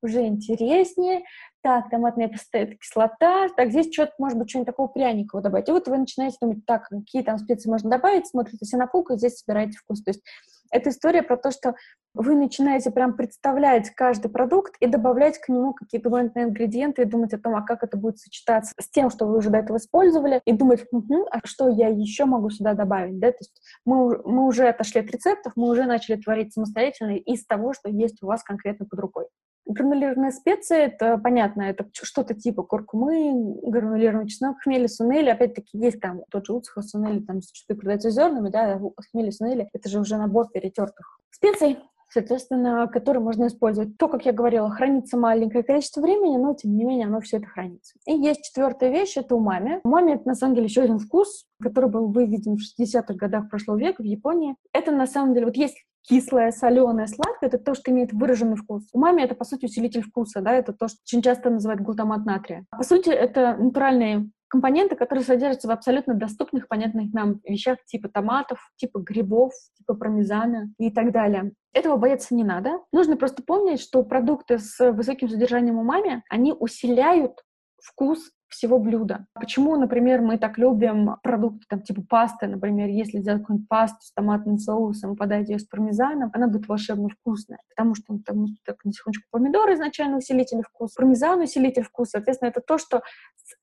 уже 0.02 0.26
интереснее, 0.26 1.22
так, 1.62 1.90
томатная 1.90 2.28
паста, 2.28 2.58
это 2.58 2.74
кислота, 2.76 3.48
так, 3.56 3.70
здесь 3.70 3.92
что-то, 3.92 4.12
может 4.18 4.38
быть, 4.38 4.50
что-нибудь 4.50 4.66
такого 4.66 4.88
пряникового 4.88 5.42
добавить. 5.42 5.68
И 5.68 5.72
вот 5.72 5.86
вы 5.88 5.98
начинаете 5.98 6.38
думать, 6.40 6.64
так, 6.66 6.88
какие 6.88 7.22
там 7.22 7.38
специи 7.38 7.68
можно 7.70 7.90
добавить, 7.90 8.26
смотрите 8.26 8.66
полку, 8.96 9.14
и 9.14 9.18
здесь 9.18 9.38
собираете 9.38 9.78
вкус. 9.78 10.02
То 10.02 10.10
есть 10.10 10.22
это 10.70 10.90
история 10.90 11.22
про 11.22 11.36
то, 11.36 11.50
что 11.50 11.74
вы 12.16 12.34
начинаете 12.34 12.90
прям 12.90 13.14
представлять 13.14 13.90
каждый 13.90 14.30
продукт 14.30 14.74
и 14.80 14.86
добавлять 14.86 15.38
к 15.38 15.48
нему 15.48 15.74
какие-то 15.74 16.08
дополнительные 16.08 16.48
ингредиенты 16.48 17.02
и 17.02 17.04
думать 17.04 17.34
о 17.34 17.38
том, 17.38 17.54
а 17.54 17.62
как 17.62 17.82
это 17.82 17.96
будет 17.96 18.18
сочетаться 18.18 18.72
с 18.80 18.88
тем, 18.88 19.10
что 19.10 19.26
вы 19.26 19.36
уже 19.36 19.50
до 19.50 19.58
этого 19.58 19.76
использовали, 19.76 20.40
и 20.44 20.52
думать, 20.52 20.84
угу, 20.90 21.26
а 21.30 21.40
что 21.44 21.68
я 21.68 21.88
еще 21.88 22.24
могу 22.24 22.50
сюда 22.50 22.74
добавить, 22.74 23.18
да, 23.18 23.30
то 23.30 23.38
есть 23.40 23.60
мы, 23.84 24.18
мы 24.24 24.46
уже 24.46 24.68
отошли 24.68 25.00
от 25.00 25.10
рецептов, 25.10 25.52
мы 25.56 25.68
уже 25.68 25.84
начали 25.84 26.16
творить 26.16 26.54
самостоятельно 26.54 27.16
из 27.16 27.44
того, 27.44 27.74
что 27.74 27.90
есть 27.90 28.22
у 28.22 28.26
вас 28.26 28.42
конкретно 28.42 28.86
под 28.86 28.98
рукой. 28.98 29.26
Гранулированные 29.66 30.30
специи, 30.30 30.78
это 30.78 31.18
понятно, 31.18 31.62
это 31.62 31.86
что-то 31.92 32.34
типа 32.34 32.62
куркумы, 32.62 33.58
гранулированный 33.62 34.28
чеснок, 34.28 34.58
хмели, 34.62 34.86
сунели. 34.86 35.28
Опять-таки 35.28 35.76
есть 35.76 36.00
там 36.00 36.20
тот 36.30 36.46
же 36.46 36.52
уцха, 36.52 36.82
сунели, 36.82 37.18
там 37.18 37.42
зачастую 37.42 37.76
продается 37.76 38.10
зернами, 38.10 38.48
да, 38.48 38.80
хмели, 39.10 39.30
сунели. 39.30 39.68
Это 39.72 39.88
же 39.88 39.98
уже 39.98 40.18
набор 40.18 40.48
перетертых 40.52 41.18
специй, 41.32 41.78
соответственно, 42.16 42.88
которые 42.88 43.22
можно 43.22 43.46
использовать. 43.46 43.98
То, 43.98 44.08
как 44.08 44.24
я 44.24 44.32
говорила, 44.32 44.70
хранится 44.70 45.18
маленькое 45.18 45.62
количество 45.62 46.00
времени, 46.00 46.38
но, 46.38 46.54
тем 46.54 46.74
не 46.74 46.84
менее, 46.84 47.06
оно 47.06 47.20
все 47.20 47.36
это 47.36 47.46
хранится. 47.46 47.94
И 48.06 48.12
есть 48.12 48.42
четвертая 48.42 48.90
вещь, 48.90 49.18
это 49.18 49.34
умами. 49.36 49.80
Умами— 49.84 50.12
это, 50.14 50.26
на 50.26 50.34
самом 50.34 50.54
деле, 50.54 50.66
еще 50.66 50.80
один 50.80 50.98
вкус, 50.98 51.44
который 51.62 51.90
был 51.90 52.08
выведен 52.08 52.56
в 52.56 52.60
60-х 52.60 53.14
годах 53.14 53.50
прошлого 53.50 53.76
века 53.76 54.02
в 54.02 54.06
Японии. 54.06 54.56
Это, 54.72 54.92
на 54.92 55.06
самом 55.06 55.34
деле, 55.34 55.44
вот 55.44 55.56
есть 55.56 55.76
кислое, 56.08 56.52
соленое, 56.52 57.06
сладкое— 57.06 57.36
это 57.50 57.58
то, 57.58 57.74
что 57.74 57.90
имеет 57.90 58.14
выраженный 58.14 58.56
вкус. 58.56 58.84
Умами— 58.94 59.20
это, 59.22 59.34
по 59.34 59.44
сути, 59.44 59.66
усилитель 59.66 60.02
вкуса, 60.02 60.40
да, 60.40 60.52
это 60.52 60.72
то, 60.72 60.88
что 60.88 60.96
очень 61.04 61.20
часто 61.20 61.50
называют 61.50 61.82
глутамат 61.82 62.24
натрия. 62.24 62.64
По 62.70 62.82
сути, 62.82 63.10
это 63.10 63.56
натуральные 63.58 64.30
компоненты, 64.48 64.96
которые 64.96 65.24
содержатся 65.24 65.68
в 65.68 65.70
абсолютно 65.70 66.14
доступных, 66.14 66.68
понятных 66.68 67.12
нам 67.12 67.40
вещах 67.44 67.78
типа 67.86 68.08
томатов, 68.08 68.58
типа 68.76 68.98
грибов, 68.98 69.52
типа 69.76 69.94
пармезана 69.94 70.72
и 70.78 70.90
так 70.90 71.12
далее. 71.12 71.52
Этого 71.72 71.96
бояться 71.96 72.34
не 72.34 72.44
надо. 72.44 72.80
Нужно 72.92 73.16
просто 73.16 73.42
помнить, 73.42 73.80
что 73.80 74.02
продукты 74.02 74.58
с 74.58 74.92
высоким 74.92 75.28
содержанием 75.28 75.78
умами, 75.78 76.22
они 76.30 76.52
усиляют 76.52 77.42
вкус 77.82 78.30
всего 78.48 78.78
блюда. 78.78 79.26
Почему, 79.34 79.76
например, 79.76 80.22
мы 80.22 80.38
так 80.38 80.58
любим 80.58 81.16
продукты 81.22 81.64
там 81.68 81.82
типа 81.82 82.02
пасты, 82.08 82.46
например, 82.46 82.88
если 82.88 83.18
сделать 83.18 83.42
какую-нибудь 83.42 83.68
пасту 83.68 83.98
с 84.02 84.12
томатным 84.12 84.58
соусом, 84.58 85.16
подать 85.16 85.48
ее 85.48 85.58
с 85.58 85.64
пармезаном, 85.64 86.30
она 86.32 86.48
будет 86.48 86.68
волшебно 86.68 87.08
вкусная, 87.08 87.58
потому 87.74 87.94
что 87.94 88.18
там 88.24 88.46
так, 88.64 88.84
на 88.84 88.92
секундочку 88.92 89.26
помидоры 89.30 89.74
изначально 89.74 90.18
усилитель 90.18 90.62
вкуса, 90.62 90.94
пармезан 90.96 91.40
усилитель 91.40 91.82
вкуса, 91.82 92.12
соответственно, 92.12 92.50
это 92.50 92.60
то, 92.60 92.78
что 92.78 93.02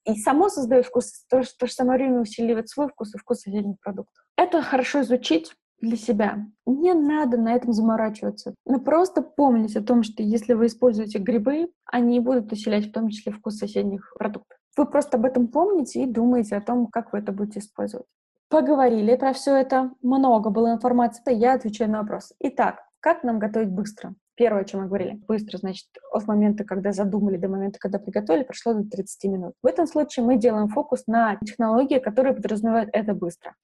и 0.05 0.15
само 0.15 0.49
создает 0.49 0.85
вкус, 0.85 1.25
то, 1.29 1.43
что 1.43 1.57
то 1.57 1.67
же 1.67 1.73
самое 1.73 1.97
время 1.97 2.21
усиливает 2.21 2.69
свой 2.69 2.87
вкус 2.87 3.15
и 3.15 3.17
вкус 3.17 3.41
соседних 3.41 3.79
продуктов. 3.79 4.23
Это 4.37 4.61
хорошо 4.61 5.01
изучить, 5.01 5.53
для 5.83 5.97
себя. 5.97 6.45
Не 6.65 6.93
надо 6.93 7.37
на 7.37 7.53
этом 7.53 7.73
заморачиваться. 7.73 8.55
Но 8.65 8.79
просто 8.79 9.21
помните 9.21 9.79
о 9.79 9.83
том, 9.83 10.03
что 10.03 10.23
если 10.23 10.53
вы 10.53 10.67
используете 10.67 11.19
грибы, 11.19 11.67
они 11.85 12.19
будут 12.21 12.51
усилять 12.51 12.87
в 12.87 12.93
том 12.93 13.09
числе 13.09 13.33
вкус 13.33 13.57
соседних 13.57 14.13
продуктов. 14.17 14.57
Вы 14.75 14.85
просто 14.85 15.17
об 15.17 15.25
этом 15.25 15.47
помните 15.47 16.03
и 16.03 16.07
думаете 16.07 16.55
о 16.55 16.61
том, 16.61 16.87
как 16.87 17.13
вы 17.13 17.19
это 17.19 17.31
будете 17.31 17.59
использовать. 17.59 18.07
Поговорили 18.49 19.15
про 19.15 19.33
все 19.33 19.55
это, 19.55 19.91
много 20.01 20.49
было 20.49 20.71
информации, 20.73 21.33
я 21.33 21.53
отвечаю 21.53 21.89
на 21.89 22.01
вопрос. 22.01 22.33
Итак, 22.39 22.83
как 22.99 23.23
нам 23.23 23.39
готовить 23.39 23.69
быстро? 23.69 24.15
Первое, 24.35 24.61
о 24.61 24.65
чем 24.65 24.81
мы 24.81 24.87
говорили. 24.87 25.19
Быстро, 25.27 25.57
значит, 25.57 25.87
от 26.11 26.27
момента, 26.27 26.63
когда 26.63 26.91
задумали, 26.91 27.37
до 27.37 27.49
момента, 27.49 27.77
когда 27.79 27.99
приготовили, 27.99 28.43
прошло 28.43 28.73
до 28.73 28.89
30 28.89 29.31
минут. 29.31 29.53
В 29.61 29.67
этом 29.67 29.85
случае 29.85 30.25
мы 30.25 30.37
делаем 30.37 30.69
фокус 30.69 31.05
на 31.05 31.35
технологии, 31.37 31.99
которые 31.99 32.33
подразумевают 32.33 32.89
это 32.93 33.13
быстро. 33.13 33.55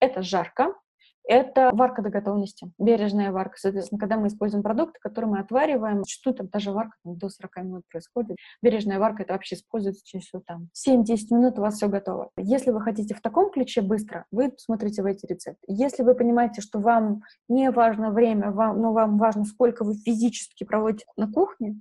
Это 0.00 0.22
жарко, 0.22 0.74
это 1.26 1.70
варка 1.72 2.02
до 2.02 2.10
готовности, 2.10 2.70
бережная 2.78 3.32
варка. 3.32 3.56
Соответственно, 3.58 3.98
когда 3.98 4.16
мы 4.16 4.28
используем 4.28 4.62
продукты, 4.62 4.98
которые 5.00 5.30
мы 5.30 5.38
отвариваем, 5.40 5.98
зачастую 5.98 6.34
там 6.34 6.48
даже 6.48 6.72
варка 6.72 6.96
там, 7.02 7.16
до 7.16 7.28
40 7.28 7.56
минут 7.58 7.82
происходит. 7.90 8.36
Бережная 8.62 8.98
варка 8.98 9.22
это 9.22 9.32
вообще 9.32 9.56
используется 9.56 10.04
через 10.04 10.26
все 10.26 10.40
там 10.40 10.68
7-10 10.88 11.04
минут 11.30 11.58
у 11.58 11.62
вас 11.62 11.76
все 11.76 11.88
готово. 11.88 12.30
Если 12.36 12.70
вы 12.70 12.80
хотите 12.80 13.14
в 13.14 13.20
таком 13.20 13.50
ключе 13.50 13.82
быстро, 13.82 14.26
вы 14.30 14.52
смотрите 14.58 15.02
в 15.02 15.06
эти 15.06 15.26
рецепты. 15.26 15.60
Если 15.66 16.02
вы 16.02 16.14
понимаете, 16.14 16.60
что 16.60 16.78
вам 16.78 17.22
не 17.48 17.70
важно 17.70 18.10
время, 18.10 18.50
вам, 18.50 18.80
но 18.80 18.92
вам 18.92 19.18
важно, 19.18 19.44
сколько 19.44 19.84
вы 19.84 19.94
физически 19.94 20.64
проводите 20.64 21.06
на 21.16 21.30
кухне, 21.30 21.80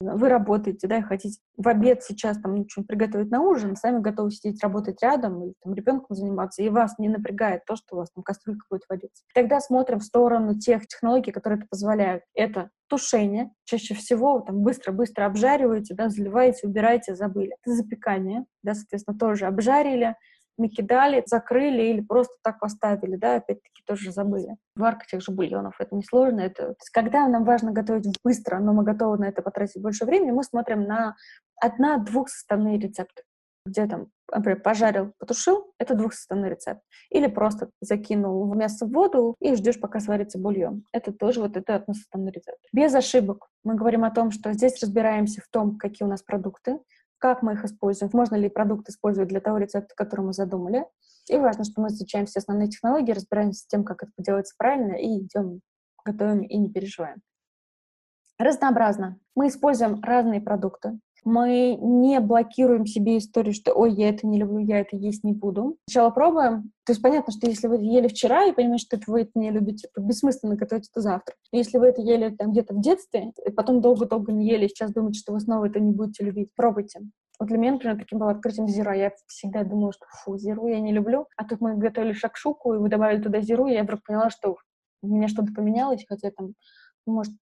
вы 0.00 0.28
работаете, 0.28 0.86
да, 0.86 0.98
и 0.98 1.02
хотите 1.02 1.40
в 1.56 1.66
обед 1.66 2.02
сейчас 2.04 2.38
там 2.38 2.68
что-нибудь 2.68 2.86
приготовить 2.86 3.30
на 3.30 3.40
ужин, 3.42 3.74
сами 3.74 4.00
готовы 4.00 4.30
сидеть, 4.30 4.62
работать 4.62 5.02
рядом, 5.02 5.42
и 5.42 5.54
там 5.62 5.74
ребенком 5.74 6.14
заниматься, 6.14 6.62
и 6.62 6.68
вас 6.68 6.98
не 6.98 7.08
напрягает 7.08 7.64
то, 7.66 7.74
что 7.74 7.96
у 7.96 7.98
вас 7.98 8.10
там 8.12 8.22
кастрюлька 8.22 8.64
будет 8.70 8.82
водиться. 8.88 9.24
Тогда 9.34 9.60
смотрим 9.60 9.98
в 9.98 10.04
сторону 10.04 10.58
тех 10.58 10.86
технологий, 10.86 11.32
которые 11.32 11.58
это 11.58 11.68
позволяют. 11.68 12.22
Это 12.34 12.70
тушение, 12.88 13.50
чаще 13.64 13.94
всего 13.94 14.40
там 14.40 14.62
быстро-быстро 14.62 15.26
обжариваете, 15.26 15.94
да, 15.94 16.08
заливаете, 16.08 16.66
убираете, 16.66 17.14
забыли. 17.14 17.56
Это 17.62 17.74
запекание, 17.74 18.44
да, 18.62 18.74
соответственно, 18.74 19.18
тоже 19.18 19.46
обжарили, 19.46 20.14
накидали, 20.58 21.22
закрыли 21.26 21.82
или 21.82 22.00
просто 22.00 22.34
так 22.42 22.60
поставили, 22.60 23.16
да, 23.16 23.36
опять-таки 23.36 23.82
тоже 23.86 24.12
забыли. 24.12 24.56
Варка 24.76 25.06
тех 25.06 25.22
же 25.22 25.32
бульонов, 25.32 25.76
это 25.80 25.94
несложно. 25.94 26.40
Это... 26.40 26.62
То 26.62 26.76
есть, 26.80 26.90
когда 26.90 27.26
нам 27.28 27.44
важно 27.44 27.72
готовить 27.72 28.18
быстро, 28.22 28.58
но 28.58 28.72
мы 28.72 28.84
готовы 28.84 29.18
на 29.18 29.28
это 29.28 29.42
потратить 29.42 29.80
больше 29.80 30.04
времени, 30.04 30.30
мы 30.30 30.42
смотрим 30.42 30.82
на 30.82 31.16
одна-двухсоставные 31.60 32.78
рецепты 32.78 33.22
где 33.68 33.86
там, 33.86 34.08
например, 34.32 34.60
пожарил, 34.60 35.12
потушил, 35.18 35.72
это 35.78 35.94
двухсоставной 35.94 36.50
рецепт. 36.50 36.80
Или 37.10 37.26
просто 37.28 37.70
закинул 37.80 38.52
мясо 38.54 38.86
в 38.86 38.90
воду 38.90 39.36
и 39.40 39.54
ждешь, 39.54 39.80
пока 39.80 40.00
сварится 40.00 40.38
бульон. 40.38 40.84
Это 40.92 41.12
тоже 41.12 41.40
вот 41.40 41.56
это 41.56 41.76
односоставной 41.76 42.32
рецепт. 42.32 42.58
Без 42.72 42.94
ошибок. 42.94 43.48
Мы 43.64 43.74
говорим 43.74 44.04
о 44.04 44.10
том, 44.10 44.30
что 44.30 44.52
здесь 44.52 44.80
разбираемся 44.82 45.40
в 45.42 45.48
том, 45.48 45.76
какие 45.78 46.06
у 46.06 46.10
нас 46.10 46.22
продукты, 46.22 46.78
как 47.18 47.42
мы 47.42 47.54
их 47.54 47.64
используем, 47.64 48.10
можно 48.12 48.36
ли 48.36 48.48
продукт 48.48 48.88
использовать 48.88 49.28
для 49.28 49.40
того 49.40 49.58
рецепта, 49.58 49.94
который 49.94 50.26
мы 50.26 50.32
задумали. 50.32 50.86
И 51.28 51.36
важно, 51.36 51.64
что 51.64 51.80
мы 51.80 51.88
изучаем 51.88 52.26
все 52.26 52.38
основные 52.38 52.68
технологии, 52.68 53.12
разбираемся 53.12 53.60
с 53.60 53.66
тем, 53.66 53.84
как 53.84 54.02
это 54.02 54.12
делается 54.18 54.54
правильно, 54.56 54.94
и 54.94 55.20
идем, 55.20 55.60
готовим 56.04 56.42
и 56.42 56.56
не 56.56 56.70
переживаем. 56.70 57.20
Разнообразно. 58.38 59.18
Мы 59.34 59.48
используем 59.48 60.00
разные 60.02 60.40
продукты. 60.40 60.98
Мы 61.24 61.76
не 61.80 62.20
блокируем 62.20 62.86
себе 62.86 63.18
историю, 63.18 63.52
что 63.52 63.72
«Ой, 63.72 63.92
я 63.92 64.08
это 64.08 64.26
не 64.26 64.38
люблю, 64.38 64.58
я 64.58 64.80
это 64.80 64.96
есть 64.96 65.24
не 65.24 65.32
буду». 65.32 65.76
Сначала 65.88 66.10
пробуем. 66.10 66.72
То 66.84 66.92
есть 66.92 67.02
понятно, 67.02 67.32
что 67.32 67.46
если 67.46 67.66
вы 67.66 67.76
ели 67.76 68.08
вчера 68.08 68.44
и 68.44 68.52
понимаете, 68.52 68.86
что 68.86 68.98
вы 69.06 69.22
это 69.22 69.32
не 69.34 69.50
любите, 69.50 69.88
то 69.94 70.00
бессмысленно 70.00 70.56
готовить 70.56 70.88
это 70.90 71.00
завтра. 71.00 71.34
Но 71.52 71.58
если 71.58 71.78
вы 71.78 71.86
это 71.86 72.00
ели 72.00 72.30
там 72.30 72.52
где-то 72.52 72.74
в 72.74 72.80
детстве, 72.80 73.32
и 73.44 73.50
потом 73.50 73.80
долго-долго 73.80 74.32
не 74.32 74.48
ели, 74.48 74.66
и 74.66 74.68
сейчас 74.68 74.92
думаете, 74.92 75.20
что 75.20 75.32
вы 75.32 75.40
снова 75.40 75.66
это 75.66 75.80
не 75.80 75.92
будете 75.92 76.24
любить, 76.24 76.54
пробуйте. 76.54 77.00
Вот 77.38 77.48
для 77.48 77.58
меня, 77.58 77.72
например, 77.72 77.98
таким 77.98 78.18
было 78.18 78.32
открытием 78.32 78.66
зира. 78.66 78.96
Я 78.96 79.12
всегда 79.26 79.62
думала, 79.62 79.92
что 79.92 80.06
фу, 80.10 80.36
зиру 80.36 80.66
я 80.66 80.80
не 80.80 80.92
люблю. 80.92 81.26
А 81.36 81.44
тут 81.44 81.60
мы 81.60 81.76
готовили 81.76 82.12
шакшуку, 82.12 82.74
и 82.74 82.78
вы 82.78 82.88
добавили 82.88 83.22
туда 83.22 83.40
зиру, 83.40 83.66
и 83.66 83.74
я 83.74 83.84
вдруг 83.84 84.02
поняла, 84.04 84.30
что 84.30 84.56
у 85.02 85.06
меня 85.06 85.28
что-то 85.28 85.52
поменялось, 85.52 86.04
хотя 86.08 86.30
там, 86.30 86.54
может, 87.06 87.32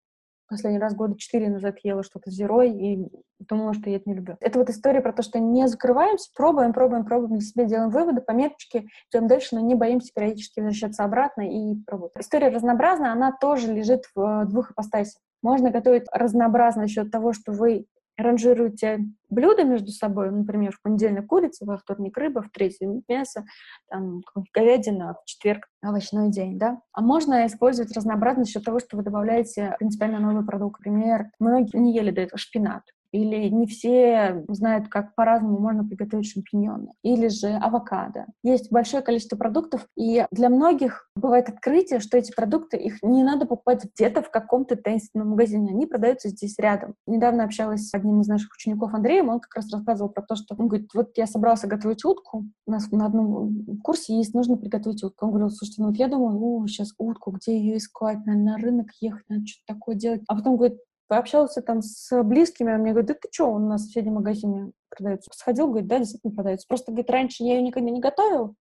Последний 0.49 0.79
раз 0.79 0.95
года 0.95 1.17
четыре 1.19 1.49
назад 1.49 1.79
ела 1.83 2.03
что-то 2.05 2.31
с 2.31 2.35
зерой 2.35 2.71
и 2.71 3.09
думала, 3.41 3.75
что 3.75 3.91
я 3.91 3.97
это 3.97 4.09
не 4.09 4.15
люблю. 4.15 4.37
Это 4.41 4.59
вот 4.59 4.71
история 4.71 5.01
про 5.01 5.13
то, 5.13 5.23
что 5.23 5.41
не 5.41 5.67
закрываемся, 5.67 6.31
пробуем, 6.35 6.73
пробуем, 6.73 7.05
пробуем 7.05 7.39
для 7.39 7.41
себя, 7.41 7.65
делаем 7.65 7.91
выводы, 7.91 8.21
пометочки, 8.21 8.89
идем 9.11 9.27
дальше, 9.27 9.57
но 9.57 9.61
не 9.61 9.75
боимся 9.75 10.13
периодически 10.15 10.61
возвращаться 10.61 11.05
обратно 11.05 11.43
и 11.43 11.75
пробовать. 11.85 12.13
История 12.19 12.49
разнообразная, 12.49 13.13
она 13.13 13.33
тоже 13.33 13.73
лежит 13.73 14.05
в 14.15 14.45
двух 14.47 14.71
ипостасях. 14.71 15.21
Можно 15.43 15.71
готовить 15.71 16.07
разнообразно 16.13 16.83
за 16.83 16.89
счет 16.89 17.11
того, 17.11 17.33
что 17.33 17.53
вы 17.53 17.87
ранжируете 18.17 19.01
блюда 19.29 19.65
между 19.65 19.89
собой, 19.89 20.31
например, 20.31 20.73
в 20.73 20.83
понедельник 20.83 21.27
курица, 21.27 21.65
во 21.65 21.77
вторник 21.77 22.17
рыба, 22.17 22.43
в 22.43 22.51
третий 22.51 22.87
мясо, 23.09 23.45
там, 23.89 24.23
говядина, 24.55 25.15
в 25.15 25.25
четверг 25.25 25.69
овощной 25.83 26.31
день, 26.31 26.59
да. 26.59 26.81
А 26.93 27.01
можно 27.01 27.47
использовать 27.47 27.95
разнообразность 27.97 28.53
за 28.53 28.63
того, 28.63 28.79
что 28.79 28.97
вы 28.97 29.03
добавляете 29.03 29.75
принципиально 29.79 30.21
новый 30.21 30.45
продукт. 30.45 30.81
Например, 30.85 31.27
многие 31.39 31.77
не 31.77 31.95
ели 31.95 32.11
до 32.11 32.23
этого 32.23 32.39
шпинат 32.39 32.83
или 33.17 33.49
не 33.49 33.67
все 33.67 34.45
знают, 34.49 34.89
как 34.89 35.15
по-разному 35.15 35.59
можно 35.59 35.85
приготовить 35.85 36.31
шампиньоны, 36.31 36.93
или 37.03 37.29
же 37.29 37.49
авокадо. 37.49 38.27
Есть 38.43 38.71
большое 38.71 39.03
количество 39.03 39.37
продуктов, 39.37 39.87
и 39.97 40.27
для 40.31 40.49
многих 40.49 41.09
бывает 41.17 41.49
открытие, 41.49 42.01
что 42.01 42.19
эти 42.19 42.33
продукты, 42.33 42.77
их 42.77 43.03
не 43.03 43.25
надо 43.25 43.47
покупать 43.47 43.85
где-то 43.85 44.23
в 44.23 44.31
каком-то 44.31 44.77
таинственном 44.77 45.31
магазине, 45.31 45.71
они 45.71 45.87
продаются 45.87 46.29
здесь 46.29 46.59
рядом. 46.59 46.95
Недавно 47.07 47.45
общалась 47.45 47.89
с 47.89 47.95
одним 47.95 48.21
из 48.21 48.29
наших 48.29 48.53
учеников 48.55 48.95
Андреем, 48.95 49.29
он 49.29 49.41
как 49.41 49.55
раз 49.55 49.73
рассказывал 49.73 50.11
про 50.11 50.23
то, 50.23 50.37
что 50.37 50.55
он 50.59 50.69
говорит, 50.69 50.91
вот 50.95 51.17
я 51.17 51.27
собрался 51.27 51.67
готовить 51.67 52.05
утку, 52.05 52.45
у 52.67 52.71
нас 52.71 52.91
на 52.91 53.07
одном 53.07 53.79
курсе 53.83 54.17
есть, 54.17 54.35
нужно 54.35 54.57
приготовить 54.57 55.03
утку. 55.03 55.27
Он 55.27 55.31
говорил, 55.33 55.51
слушайте, 55.51 55.83
ну 55.83 55.89
вот 55.89 55.97
я 55.97 56.09
думаю, 56.09 56.39
о, 56.41 56.67
сейчас 56.67 56.93
утку, 56.99 57.31
где 57.33 57.59
ее 57.59 57.79
искать, 57.79 58.25
надо 58.27 58.39
на 58.39 58.59
рынок 58.59 58.89
ехать, 59.01 59.25
надо 59.29 59.47
что-то 59.47 59.75
такое 59.75 59.95
делать. 59.95 60.23
А 60.29 60.37
потом 60.37 60.57
говорит, 60.57 60.79
Пообщался 61.09 61.63
там 61.63 61.83
с 61.83 62.23
близкими, 62.25 62.73
он 62.73 62.81
мне 62.81 62.91
говорит, 62.91 63.09
да 63.09 63.15
ты 63.15 63.29
что, 63.31 63.53
у 63.53 63.59
нас 63.59 63.83
в 63.83 63.87
соседнем 63.87 64.15
магазине 64.15 64.73
продается. 64.89 65.31
Сходил, 65.33 65.69
говорит, 65.69 65.87
да, 65.87 65.99
действительно 65.99 66.35
продается. 66.35 66.67
Просто, 66.67 66.91
говорит, 66.91 67.11
раньше 67.11 67.45
я 67.45 67.55
ее 67.57 67.63
никогда 67.63 67.91
не 67.91 68.01
готовил, 68.01 68.57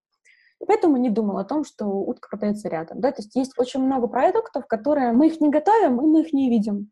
поэтому 0.65 0.97
не 0.97 1.09
думал 1.09 1.39
о 1.39 1.43
том, 1.43 1.63
что 1.63 1.85
утка 1.87 2.29
продается 2.29 2.69
рядом. 2.69 3.01
Да? 3.01 3.11
То 3.11 3.21
есть 3.23 3.35
есть 3.35 3.53
очень 3.57 3.81
много 3.81 4.07
продуктов, 4.07 4.67
которые 4.67 5.11
мы 5.11 5.27
их 5.27 5.41
не 5.41 5.49
готовим, 5.49 5.99
и 5.99 6.05
мы 6.05 6.21
их 6.21 6.33
не 6.33 6.49
видим. 6.49 6.91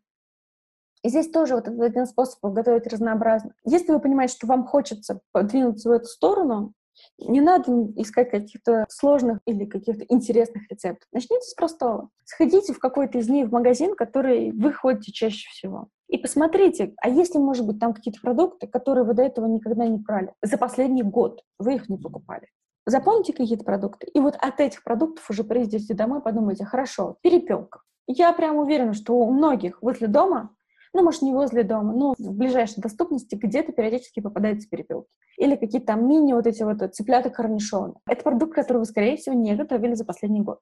И 1.04 1.08
здесь 1.10 1.30
тоже 1.30 1.54
вот 1.54 1.68
один 1.68 2.06
способ 2.06 2.40
готовить 2.42 2.86
разнообразно. 2.86 3.54
Если 3.64 3.92
вы 3.92 4.00
понимаете, 4.00 4.34
что 4.34 4.46
вам 4.46 4.66
хочется 4.66 5.20
подвинуться 5.32 5.90
в 5.90 5.92
эту 5.92 6.06
сторону, 6.06 6.72
не 7.18 7.40
надо 7.40 7.70
искать 7.96 8.30
каких-то 8.30 8.86
сложных 8.88 9.40
или 9.46 9.64
каких-то 9.64 10.04
интересных 10.08 10.70
рецептов. 10.70 11.08
Начните 11.12 11.42
с 11.42 11.54
простого. 11.54 12.10
Сходите 12.24 12.72
в 12.72 12.78
какой-то 12.78 13.18
из 13.18 13.28
них 13.28 13.48
в 13.48 13.52
магазин, 13.52 13.94
который 13.94 14.52
вы 14.52 14.72
ходите 14.72 15.12
чаще 15.12 15.48
всего. 15.50 15.88
И 16.08 16.18
посмотрите, 16.18 16.94
а 17.00 17.08
если, 17.08 17.38
может 17.38 17.66
быть, 17.66 17.78
там 17.78 17.94
какие-то 17.94 18.20
продукты, 18.20 18.66
которые 18.66 19.04
вы 19.04 19.14
до 19.14 19.22
этого 19.22 19.46
никогда 19.46 19.86
не 19.86 19.98
брали. 19.98 20.32
За 20.42 20.58
последний 20.58 21.02
год 21.02 21.42
вы 21.58 21.74
их 21.74 21.88
не 21.88 21.96
покупали. 21.96 22.48
Запомните 22.86 23.32
какие-то 23.32 23.64
продукты. 23.64 24.06
И 24.12 24.20
вот 24.20 24.36
от 24.38 24.60
этих 24.60 24.84
продуктов 24.84 25.28
уже 25.30 25.42
приедете 25.42 25.94
домой, 25.94 26.20
подумайте, 26.20 26.64
хорошо, 26.64 27.16
перепелка. 27.22 27.80
Я 28.06 28.32
прям 28.32 28.56
уверена, 28.56 28.92
что 28.92 29.14
у 29.14 29.32
многих 29.32 29.80
возле 29.80 30.06
дома 30.06 30.54
ну, 30.94 31.02
может, 31.02 31.22
не 31.22 31.32
возле 31.32 31.64
дома, 31.64 31.92
но 31.92 32.14
в 32.16 32.32
ближайшей 32.32 32.80
доступности 32.80 33.34
где-то 33.34 33.72
периодически 33.72 34.20
попадаются 34.20 34.68
перепелки. 34.68 35.10
Или 35.36 35.56
какие-то 35.56 35.88
там 35.88 36.08
мини 36.08 36.32
вот 36.32 36.46
эти 36.46 36.62
вот 36.62 36.78
цыплята 36.94 37.30
корнишоны. 37.30 37.94
Это 38.08 38.22
продукт, 38.22 38.54
который 38.54 38.78
вы, 38.78 38.84
скорее 38.84 39.16
всего, 39.16 39.34
не 39.34 39.54
готовили 39.56 39.94
за 39.94 40.04
последний 40.04 40.40
год. 40.40 40.60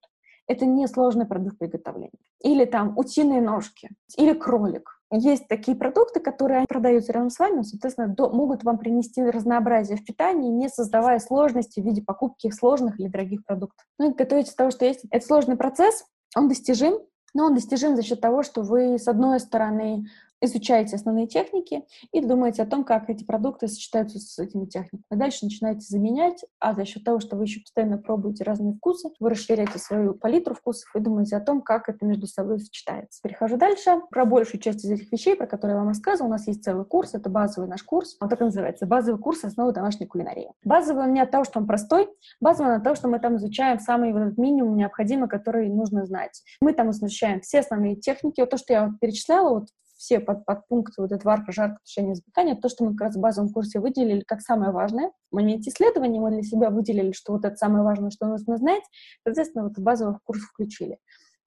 Это 0.48 0.64
не 0.64 0.88
сложный 0.88 1.26
продукт 1.26 1.58
приготовления. 1.58 2.10
Или 2.42 2.64
там 2.64 2.98
утиные 2.98 3.40
ножки, 3.40 3.90
или 4.16 4.32
кролик. 4.32 4.98
Есть 5.14 5.46
такие 5.46 5.76
продукты, 5.76 6.20
которые 6.20 6.64
продаются 6.66 7.12
рядом 7.12 7.28
с 7.28 7.38
вами, 7.38 7.60
соответственно, 7.60 8.08
до, 8.08 8.30
могут 8.30 8.64
вам 8.64 8.78
принести 8.78 9.22
разнообразие 9.22 9.98
в 9.98 10.04
питании, 10.04 10.48
не 10.48 10.70
создавая 10.70 11.18
сложности 11.18 11.80
в 11.80 11.84
виде 11.84 12.00
покупки 12.00 12.50
сложных 12.50 12.98
или 12.98 13.08
дорогих 13.08 13.44
продуктов. 13.44 13.84
Ну 13.98 14.10
и 14.10 14.14
готовить 14.14 14.48
из 14.48 14.54
того, 14.54 14.70
что 14.70 14.86
есть. 14.86 15.04
Это 15.10 15.24
сложный 15.24 15.56
процесс, 15.56 16.06
он 16.34 16.48
достижим, 16.48 16.94
но 17.34 17.46
он 17.46 17.54
достижим 17.54 17.96
за 17.96 18.02
счет 18.02 18.20
того, 18.20 18.42
что 18.42 18.62
вы, 18.62 18.98
с 18.98 19.08
одной 19.08 19.40
стороны, 19.40 20.08
изучаете 20.42 20.96
основные 20.96 21.26
техники 21.26 21.84
и 22.10 22.20
думаете 22.20 22.62
о 22.62 22.66
том, 22.66 22.84
как 22.84 23.08
эти 23.08 23.24
продукты 23.24 23.68
сочетаются 23.68 24.18
с 24.18 24.38
этими 24.38 24.66
техниками. 24.66 25.04
А 25.08 25.16
дальше 25.16 25.44
начинаете 25.44 25.80
заменять, 25.80 26.44
а 26.58 26.74
за 26.74 26.84
счет 26.84 27.04
того, 27.04 27.20
что 27.20 27.36
вы 27.36 27.44
еще 27.44 27.60
постоянно 27.60 27.96
пробуете 27.96 28.44
разные 28.44 28.74
вкусы, 28.74 29.10
вы 29.20 29.30
расширяете 29.30 29.78
свою 29.78 30.14
палитру 30.14 30.54
вкусов 30.54 30.94
и 30.94 31.00
думаете 31.00 31.36
о 31.36 31.40
том, 31.40 31.62
как 31.62 31.88
это 31.88 32.04
между 32.04 32.26
собой 32.26 32.60
сочетается. 32.60 33.20
Перехожу 33.22 33.56
дальше. 33.56 34.02
Про 34.10 34.24
большую 34.24 34.60
часть 34.60 34.84
из 34.84 34.90
этих 34.90 35.10
вещей, 35.12 35.36
про 35.36 35.46
которые 35.46 35.74
я 35.74 35.78
вам 35.78 35.88
рассказывала, 35.88 36.28
у 36.28 36.32
нас 36.32 36.46
есть 36.46 36.64
целый 36.64 36.84
курс, 36.84 37.14
это 37.14 37.30
базовый 37.30 37.68
наш 37.68 37.82
курс. 37.82 38.16
Он 38.20 38.28
так 38.28 38.40
и 38.40 38.44
называется. 38.44 38.86
Базовый 38.86 39.20
курс 39.20 39.44
основы 39.44 39.72
домашней 39.72 40.06
кулинарии. 40.06 40.50
Базовый 40.64 41.04
он 41.04 41.12
не 41.12 41.20
от 41.20 41.30
того, 41.30 41.44
что 41.44 41.60
он 41.60 41.66
простой, 41.66 42.08
базовый 42.40 42.72
он 42.72 42.78
от 42.78 42.84
того, 42.84 42.96
что 42.96 43.08
мы 43.08 43.20
там 43.20 43.36
изучаем 43.36 43.78
самый 43.78 44.12
вот 44.12 44.36
минимум 44.36 44.76
необходимый, 44.76 45.28
который 45.28 45.68
нужно 45.68 46.04
знать. 46.06 46.42
Мы 46.60 46.72
там 46.72 46.90
изучаем 46.90 47.40
все 47.40 47.60
основные 47.60 47.96
техники. 47.96 48.40
Вот 48.40 48.50
то, 48.50 48.56
что 48.56 48.72
я 48.72 48.92
перечисляла, 49.00 49.60
вот 49.60 49.68
все 50.02 50.18
под, 50.18 50.44
подпункты 50.44 51.00
вот 51.00 51.12
этот 51.12 51.24
варка, 51.24 51.52
жарка, 51.52 51.78
тушение, 51.84 52.16
запекание, 52.16 52.56
то, 52.56 52.68
что 52.68 52.84
мы 52.84 52.90
как 52.92 53.02
раз 53.02 53.16
в 53.16 53.20
базовом 53.20 53.50
курсе 53.50 53.78
выделили 53.78 54.22
как 54.26 54.40
самое 54.40 54.72
важное. 54.72 55.12
В 55.30 55.36
моменте 55.36 55.70
исследования 55.70 56.20
мы 56.20 56.32
для 56.32 56.42
себя 56.42 56.70
выделили, 56.70 57.12
что 57.12 57.32
вот 57.32 57.44
это 57.44 57.54
самое 57.54 57.84
важное, 57.84 58.10
что 58.10 58.26
нужно 58.26 58.56
знать, 58.56 58.82
соответственно, 59.22 59.64
вот 59.64 59.78
в 59.78 59.80
базовый 59.82 60.16
курс 60.24 60.40
включили. 60.40 60.98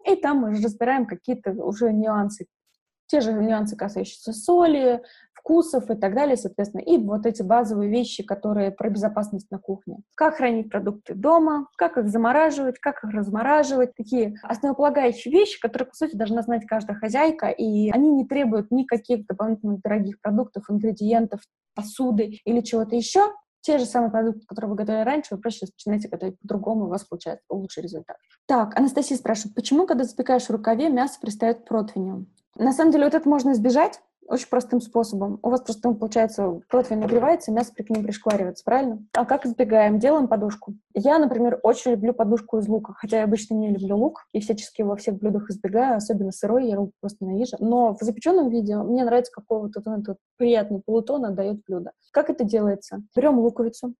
И 0.09 0.15
там 0.15 0.37
мы 0.37 0.51
разбираем 0.51 1.05
какие-то 1.05 1.51
уже 1.51 1.91
нюансы 1.91 2.45
те 3.07 3.21
же 3.21 3.33
нюансы, 3.33 3.75
касающиеся 3.75 4.33
соли, 4.33 5.01
вкусов 5.33 5.91
и 5.91 5.95
так 5.95 6.15
далее, 6.15 6.37
соответственно, 6.37 6.81
и 6.81 6.97
вот 6.97 7.25
эти 7.25 7.43
базовые 7.43 7.89
вещи, 7.89 8.23
которые 8.23 8.71
про 8.71 8.89
безопасность 8.89 9.51
на 9.51 9.59
кухне. 9.59 9.99
Как 10.15 10.37
хранить 10.37 10.71
продукты 10.71 11.13
дома, 11.13 11.67
как 11.77 11.97
их 11.97 12.09
замораживать, 12.09 12.79
как 12.79 13.03
их 13.03 13.11
размораживать. 13.11 13.93
Такие 13.95 14.35
основополагающие 14.41 15.31
вещи, 15.31 15.59
которые, 15.59 15.87
по 15.87 15.95
сути, 15.95 16.15
должна 16.15 16.41
знать 16.41 16.65
каждая 16.65 16.97
хозяйка, 16.97 17.49
и 17.49 17.91
они 17.91 18.09
не 18.09 18.25
требуют 18.25 18.71
никаких 18.71 19.27
дополнительных 19.27 19.81
дорогих 19.81 20.19
продуктов, 20.19 20.63
ингредиентов, 20.69 21.41
посуды 21.75 22.39
или 22.43 22.61
чего-то 22.61 22.95
еще. 22.95 23.31
Те 23.61 23.77
же 23.77 23.85
самые 23.85 24.11
продукты, 24.11 24.45
которые 24.47 24.69
вы 24.69 24.75
готовили 24.77 25.03
раньше, 25.03 25.35
вы 25.35 25.41
просто 25.41 25.65
начинаете 25.65 26.07
готовить 26.07 26.39
по-другому, 26.39 26.85
у 26.85 26.89
вас 26.89 27.03
получается 27.03 27.45
лучший 27.49 27.83
результат. 27.83 28.17
Так, 28.47 28.77
Анастасия 28.77 29.17
спрашивает, 29.17 29.55
почему, 29.55 29.87
когда 29.87 30.03
запекаешь 30.03 30.45
в 30.45 30.51
рукаве, 30.51 30.89
мясо 30.89 31.19
пристает 31.19 31.61
к 31.61 31.67
противню? 31.67 32.27
На 32.57 32.71
самом 32.71 32.91
деле, 32.91 33.05
вот 33.05 33.13
это 33.13 33.27
можно 33.27 33.51
избежать 33.51 34.01
очень 34.27 34.47
простым 34.49 34.81
способом. 34.81 35.39
У 35.43 35.49
вас 35.49 35.61
просто, 35.61 35.91
получается, 35.93 36.61
противень 36.69 37.01
нагревается, 37.01 37.51
мясо 37.51 37.71
при 37.75 37.85
ним 37.91 38.03
пришкваривается, 38.03 38.63
правильно? 38.63 39.05
А 39.13 39.25
как 39.25 39.45
избегаем? 39.45 39.99
Делаем 39.99 40.27
подушку. 40.27 40.73
Я, 40.93 41.19
например, 41.19 41.59
очень 41.63 41.91
люблю 41.91 42.13
подушку 42.13 42.57
из 42.57 42.67
лука, 42.67 42.93
хотя 42.93 43.17
я 43.17 43.23
обычно 43.25 43.53
не 43.53 43.69
люблю 43.69 43.97
лук 43.97 44.25
и 44.31 44.39
всячески 44.39 44.81
во 44.81 44.95
всех 44.95 45.17
блюдах 45.17 45.49
избегаю, 45.49 45.97
особенно 45.97 46.31
сырой, 46.31 46.67
я 46.67 46.79
лук 46.79 46.91
просто 46.99 47.23
ненавижу. 47.23 47.57
Но 47.59 47.95
в 47.95 48.01
запеченном 48.01 48.49
виде 48.49 48.75
мне 48.77 49.03
нравится, 49.03 49.31
какого 49.31 49.67
вот 49.67 49.77
этот 49.77 50.17
приятный 50.37 50.81
полутон 50.83 51.25
отдает 51.25 51.61
блюдо. 51.67 51.91
Как 52.11 52.29
это 52.29 52.43
делается? 52.43 53.03
Берем 53.15 53.39
луковицу, 53.39 53.93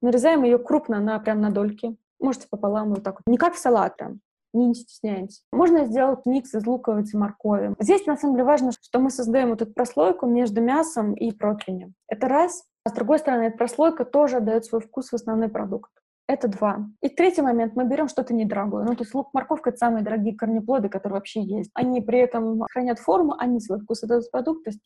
нарезаем 0.00 0.44
ее 0.44 0.58
крупно 0.58 1.00
на 1.00 1.18
прям 1.18 1.40
на 1.40 1.50
дольки, 1.50 1.96
можете 2.20 2.46
пополам 2.48 2.90
вот 2.90 3.02
так 3.02 3.14
вот. 3.14 3.22
Не 3.26 3.36
как 3.36 3.54
в 3.54 3.58
салат 3.58 3.96
прям, 3.96 4.20
не 4.52 4.74
стесняемся. 4.74 5.42
Можно 5.52 5.86
сделать 5.86 6.26
микс 6.26 6.54
из 6.54 6.66
луковицы 6.66 7.16
и 7.16 7.20
моркови. 7.20 7.74
Здесь, 7.78 8.06
на 8.06 8.16
самом 8.16 8.34
деле, 8.34 8.44
важно, 8.44 8.72
что 8.72 8.98
мы 8.98 9.10
создаем 9.10 9.50
вот 9.50 9.62
эту 9.62 9.72
прослойку 9.72 10.26
между 10.26 10.60
мясом 10.60 11.14
и 11.14 11.32
противнем. 11.32 11.94
Это 12.08 12.28
раз. 12.28 12.64
А 12.84 12.90
с 12.90 12.92
другой 12.92 13.18
стороны, 13.18 13.44
эта 13.44 13.56
прослойка 13.56 14.04
тоже 14.04 14.38
отдает 14.38 14.64
свой 14.64 14.80
вкус 14.80 15.10
в 15.10 15.14
основной 15.14 15.48
продукт. 15.48 15.90
Это 16.28 16.48
два. 16.48 16.86
И 17.00 17.08
третий 17.08 17.42
момент, 17.42 17.76
мы 17.76 17.84
берем 17.84 18.08
что-то 18.08 18.32
недорогое. 18.32 18.84
Ну, 18.84 18.94
то 18.94 19.02
есть 19.02 19.14
лук, 19.14 19.30
морковка— 19.32 19.70
это 19.70 19.78
самые 19.78 20.04
дорогие 20.04 20.36
корнеплоды, 20.36 20.88
которые 20.88 21.16
вообще 21.16 21.42
есть. 21.42 21.70
Они 21.74 22.00
при 22.00 22.20
этом 22.20 22.62
хранят 22.70 22.98
форму, 22.98 23.34
они 23.38 23.60
свой 23.60 23.80
вкус 23.80 24.02
отдают 24.02 24.30
продукт. 24.30 24.64
То 24.64 24.70
есть 24.70 24.80